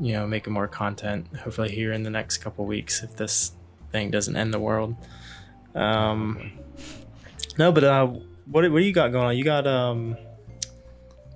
you 0.00 0.12
know 0.12 0.26
making 0.26 0.52
more 0.52 0.68
content. 0.68 1.26
Hopefully 1.36 1.70
here 1.70 1.92
in 1.92 2.02
the 2.02 2.10
next 2.10 2.38
couple 2.38 2.66
weeks, 2.66 3.02
if 3.02 3.16
this 3.16 3.52
thing 3.92 4.10
doesn't 4.10 4.36
end 4.36 4.52
the 4.52 4.60
world. 4.60 4.96
Um, 5.74 6.52
no, 7.58 7.72
but 7.72 7.84
uh, 7.84 8.06
what 8.06 8.70
what 8.70 8.78
do 8.78 8.84
you 8.84 8.92
got 8.92 9.12
going 9.12 9.26
on? 9.26 9.36
You 9.36 9.44
got 9.44 9.66
um, 9.66 10.16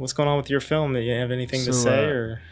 what's 0.02 0.12
going 0.12 0.28
on 0.28 0.36
with 0.36 0.50
your 0.50 0.60
film? 0.60 0.92
Do 0.94 1.00
you 1.00 1.14
have 1.14 1.30
anything 1.30 1.64
to 1.64 1.72
say 1.72 2.04
uh, 2.04 2.08
or? 2.08 2.42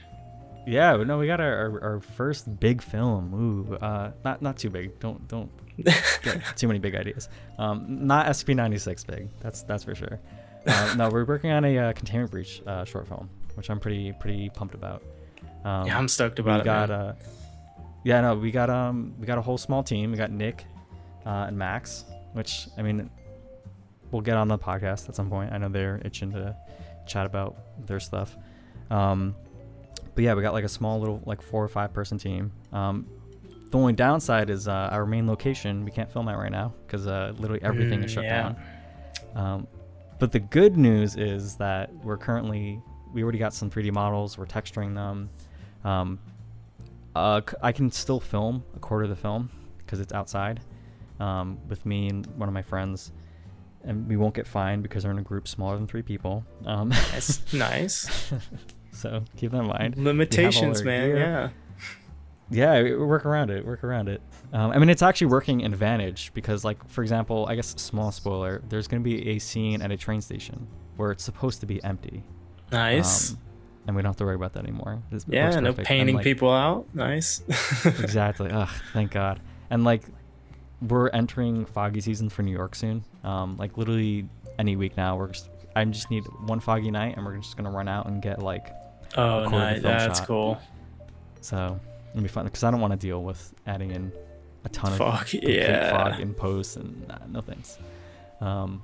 yeah, 0.67 0.97
no, 0.97 1.19
we 1.19 1.27
got 1.27 1.41
our, 1.41 1.53
our, 1.53 1.83
our 1.83 2.01
first 2.01 2.61
big 2.61 2.81
film. 2.81 3.35
Ooh, 3.35 3.75
uh, 3.75 4.13
not 4.25 4.41
not 4.41 4.57
too 4.57 4.71
big. 4.71 4.99
Don't 5.01 5.27
don't 5.27 5.51
get 6.23 6.41
too 6.57 6.69
many 6.69 6.79
big 6.79 6.95
ideas. 6.95 7.29
Um, 7.59 8.07
not 8.07 8.27
SCP-96 8.27 9.07
big. 9.07 9.29
That's 9.41 9.63
that's 9.65 9.83
for 9.83 9.97
sure. 9.97 10.21
Uh, 10.65 10.95
no, 10.97 11.09
we're 11.11 11.25
working 11.25 11.51
on 11.51 11.65
a 11.65 11.77
uh, 11.77 11.93
containment 11.93 12.31
breach 12.31 12.63
uh, 12.67 12.85
short 12.85 13.09
film, 13.09 13.29
which 13.57 13.69
I'm 13.69 13.81
pretty 13.81 14.13
pretty 14.13 14.49
pumped 14.51 14.75
about. 14.75 15.03
Um, 15.65 15.87
yeah, 15.89 15.99
I'm 15.99 16.07
stoked 16.07 16.39
about 16.39 16.59
we 16.59 16.61
it. 16.61 16.65
got 16.65 16.89
man. 16.89 17.01
uh 17.01 17.15
yeah 18.03 18.21
no 18.23 18.35
we 18.35 18.51
got 18.51 18.71
um 18.71 19.15
we 19.19 19.27
got 19.27 19.37
a 19.37 19.43
whole 19.43 19.59
small 19.59 19.83
team 19.83 20.11
we 20.11 20.17
got 20.17 20.31
nick 20.31 20.65
uh, 21.27 21.45
and 21.49 21.59
max 21.59 22.07
which 22.33 22.67
i 22.79 22.83
mean 22.83 23.11
we'll 24.11 24.23
get 24.23 24.39
on 24.39 24.49
the 24.49 24.57
podcast 24.57 25.07
at 25.07 25.15
some 25.15 25.29
point 25.29 25.53
i 25.53 25.59
know 25.59 25.69
they're 25.69 26.01
itching 26.03 26.33
to 26.33 26.57
chat 27.11 27.27
about 27.27 27.57
their 27.87 28.01
stuff 28.01 28.37
um 28.91 29.35
but 30.15 30.25
yeah 30.25 30.35
we 30.35 30.43
got 30.43 30.53
like 30.53 30.65
a 30.65 30.69
small 30.69 30.99
little 30.99 31.23
like 31.27 31.43
four 31.43 31.63
or 31.63 31.69
five 31.69 31.93
person 31.93 32.17
team 32.19 32.51
um 32.73 33.07
the 33.71 33.79
only 33.79 33.93
downside 33.93 34.51
is 34.51 34.67
uh, 34.67 34.89
our 34.91 35.07
main 35.07 35.27
location 35.29 35.85
we 35.85 35.91
can't 35.91 36.11
film 36.11 36.29
at 36.29 36.37
right 36.37 36.51
now 36.51 36.73
because 36.87 37.07
uh, 37.07 37.33
literally 37.39 37.63
everything 37.63 38.03
is 38.03 38.11
Mm, 38.11 38.15
shut 38.15 38.25
yeah. 38.25 38.43
down 38.43 38.57
um, 39.37 39.67
but 40.19 40.33
the 40.33 40.41
good 40.41 40.77
news 40.77 41.17
is 41.17 41.57
that 41.57 41.93
we're 42.05 42.17
currently 42.17 42.81
we 43.13 43.23
already 43.23 43.39
got 43.39 43.53
some 43.53 43.71
3D 43.71 43.93
models. 43.93 44.39
We're 44.39 44.47
texturing 44.47 44.95
them. 44.95 45.31
Um, 45.83 46.19
uh, 47.17 47.41
I 47.63 47.73
can 47.73 47.91
still 47.91 48.21
film 48.21 48.63
a 48.77 48.79
quarter 48.79 49.05
of 49.05 49.11
the 49.11 49.17
film 49.17 49.51
because 49.79 49.99
it's 49.99 50.13
outside 50.13 50.61
um, 51.19 51.59
with 51.69 51.85
me 51.85 52.09
and 52.09 52.27
one 52.37 52.49
of 52.49 52.53
my 52.53 52.63
friends, 52.63 53.13
and 53.85 54.09
we 54.09 54.17
won't 54.17 54.35
get 54.35 54.47
fined 54.47 54.83
because 54.83 55.05
we're 55.05 55.13
in 55.13 55.19
a 55.19 55.23
group 55.23 55.49
smaller 55.49 55.77
than 55.77 55.87
three 55.87 56.03
people. 56.03 56.45
Um, 56.67 56.91
Nice, 56.91 57.41
nice. 57.53 58.33
so 58.93 59.23
keep 59.37 59.53
that 59.53 59.61
in 59.61 59.67
mind. 59.67 59.97
Limitations, 59.97 60.83
man. 60.83 61.09
gear. 61.09 61.19
Yeah. 61.19 61.49
Yeah, 62.53 62.97
work 62.97 63.27
around 63.27 63.51
it. 63.51 63.65
Work 63.65 63.85
around 63.85 64.09
it. 64.09 64.21
Um, 64.53 64.73
I 64.73 64.79
mean, 64.79 64.91
it's 64.91 65.03
actually 65.03 65.29
working 65.29 65.61
in 65.61 65.73
Advantage 65.73 66.33
because, 66.35 66.65
like, 66.65 66.87
for 66.89 67.03
example, 67.03 67.47
I 67.49 67.55
guess 67.55 67.69
small 67.81 68.11
spoiler. 68.11 68.61
There's 68.69 68.89
going 68.89 69.03
to 69.03 69.09
be 69.09 69.29
a 69.31 69.39
scene 69.39 69.81
at 69.83 69.93
a 69.93 69.97
train 69.97 70.21
station 70.21 70.67
where 70.97 71.13
it's 71.13 71.23
supposed 71.23 71.61
to 71.61 71.67
be 71.67 71.83
empty. 71.85 72.25
Nice. 72.73 73.31
Um, 73.31 73.39
and 73.87 73.97
we 73.97 74.03
don't 74.03 74.11
have 74.11 74.17
to 74.17 74.25
worry 74.25 74.35
about 74.35 74.53
that 74.55 74.65
anymore. 74.65 75.03
This 75.11 75.25
yeah, 75.29 75.59
no 75.61 75.73
painting 75.73 76.17
like, 76.17 76.25
people 76.25 76.53
out. 76.53 76.87
Nice. 76.93 77.43
exactly. 77.85 78.51
Ugh, 78.51 78.69
thank 78.93 79.13
God. 79.13 79.41
And 79.71 79.85
like, 79.85 80.03
we're 80.89 81.09
entering 81.11 81.67
foggy 81.67 82.01
season 82.01 82.29
for 82.29 82.43
New 82.43 82.53
York 82.53 82.75
soon. 82.75 83.05
Um, 83.25 83.57
like 83.57 83.77
literally 83.77 84.29
any 84.59 84.77
week 84.77 84.97
now. 84.97 85.17
We're 85.17 85.29
just, 85.29 85.49
I 85.77 85.85
just 85.85 86.11
need 86.11 86.25
one 86.47 86.61
foggy 86.61 86.91
night, 86.91 87.17
and 87.17 87.25
we're 87.25 87.37
just 87.37 87.57
gonna 87.57 87.71
run 87.71 87.89
out 87.89 88.07
and 88.07 88.21
get 88.23 88.41
like 88.43 88.73
Oh, 89.17 89.45
of 89.45 89.51
nice. 89.53 89.83
That's 89.83 90.21
shot. 90.21 90.27
cool. 90.29 90.59
So 91.41 91.79
it'll 92.13 92.23
be 92.23 92.29
fun 92.29 92.45
because 92.45 92.65
I 92.65 92.71
don't 92.71 92.81
want 92.81 92.93
to 92.93 92.99
deal 92.99 93.23
with 93.23 93.53
adding 93.67 93.91
in 93.91 94.13
a 94.65 94.69
ton 94.69 94.93
of 94.93 94.99
Fuck 94.99 95.33
yeah. 95.33 95.91
fog 95.91 96.21
in 96.21 96.35
post 96.35 96.77
and 96.77 97.11
uh, 97.11 97.19
no 97.29 97.41
thanks. 97.41 97.79
Um, 98.41 98.83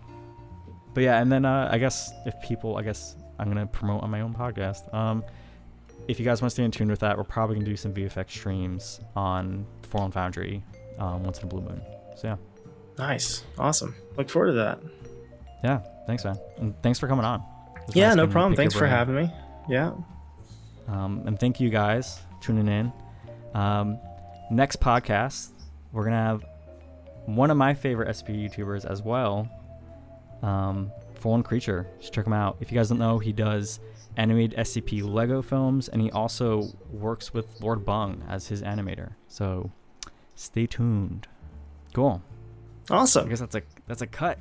but 0.94 1.03
yeah, 1.03 1.20
and 1.20 1.30
then 1.30 1.44
uh, 1.44 1.68
I 1.70 1.78
guess 1.78 2.11
if 2.24 2.34
people, 2.42 2.76
I 2.76 2.82
guess 2.82 3.16
I'm 3.38 3.49
gonna 3.49 3.66
promote 3.66 4.03
on 4.03 4.11
my 4.11 4.20
own 4.22 4.34
podcast. 4.34 4.92
Um, 4.94 5.22
if 6.09 6.18
you 6.18 6.24
guys 6.24 6.40
want 6.40 6.51
to 6.51 6.55
stay 6.55 6.64
in 6.64 6.70
tune 6.70 6.88
with 6.88 7.01
that, 7.01 7.16
we're 7.16 7.24
probably 7.24 7.57
gonna 7.57 7.66
do 7.66 7.76
some 7.76 7.92
VFX 7.92 8.30
streams 8.30 9.01
on 9.14 9.66
Fallen 9.82 10.11
Foundry 10.12 10.62
um, 10.99 11.22
once 11.24 11.38
in 11.38 11.44
a 11.44 11.47
blue 11.49 11.61
moon. 11.62 11.80
So 12.16 12.28
yeah, 12.28 12.36
Nice. 12.99 13.44
Awesome. 13.59 13.94
Look 14.16 14.30
forward 14.30 14.49
to 14.49 14.53
that. 14.55 14.80
yeah, 15.62 15.80
thanks 16.07 16.24
man, 16.24 16.38
and 16.59 16.74
thanks 16.82 16.99
for 16.99 17.09
coming 17.09 17.24
on. 17.24 17.42
Yeah, 17.94 18.09
nice 18.09 18.16
no 18.16 18.26
problem. 18.26 18.57
Thanks 18.57 18.74
for 18.74 18.86
having 18.86 19.14
me. 19.14 19.30
Yeah. 19.68 19.92
Um, 20.88 21.22
and 21.26 21.38
thank 21.38 21.61
you 21.61 21.68
guys 21.70 22.20
tuning 22.40 22.68
in. 22.68 22.92
Um, 23.55 23.99
next 24.51 24.80
podcast, 24.80 25.51
we're 25.92 26.05
gonna 26.05 26.16
have 26.16 26.44
one 27.26 27.51
of 27.51 27.57
my 27.57 27.74
favorite 27.74 28.09
SCP 28.09 28.49
YouTubers 28.49 28.84
as 28.84 29.03
well, 29.03 29.49
um, 30.42 30.90
Fallen 31.16 31.42
Creature. 31.42 31.86
Just 32.01 32.12
check 32.12 32.26
him 32.26 32.32
out. 32.32 32.57
If 32.61 32.70
you 32.70 32.78
guys 32.78 32.88
don't 32.88 32.99
know, 32.99 33.18
he 33.18 33.32
does 33.32 33.80
animated 34.16 34.57
SCP 34.59 35.03
Lego 35.03 35.42
films, 35.42 35.88
and 35.88 36.01
he 36.01 36.11
also 36.12 36.68
works 36.90 37.34
with 37.34 37.47
Lord 37.61 37.84
Bung 37.84 38.22
as 38.28 38.47
his 38.47 38.62
animator. 38.62 39.14
So 39.28 39.70
stay 40.37 40.66
tuned. 40.66 41.26
Cool. 41.93 42.22
I 42.91 42.95
Awesome. 42.99 43.28
guess 43.28 43.41
that's 43.41 43.57
a 43.57 43.62
that's 43.89 44.03
a 44.03 44.07
cut. 44.07 44.39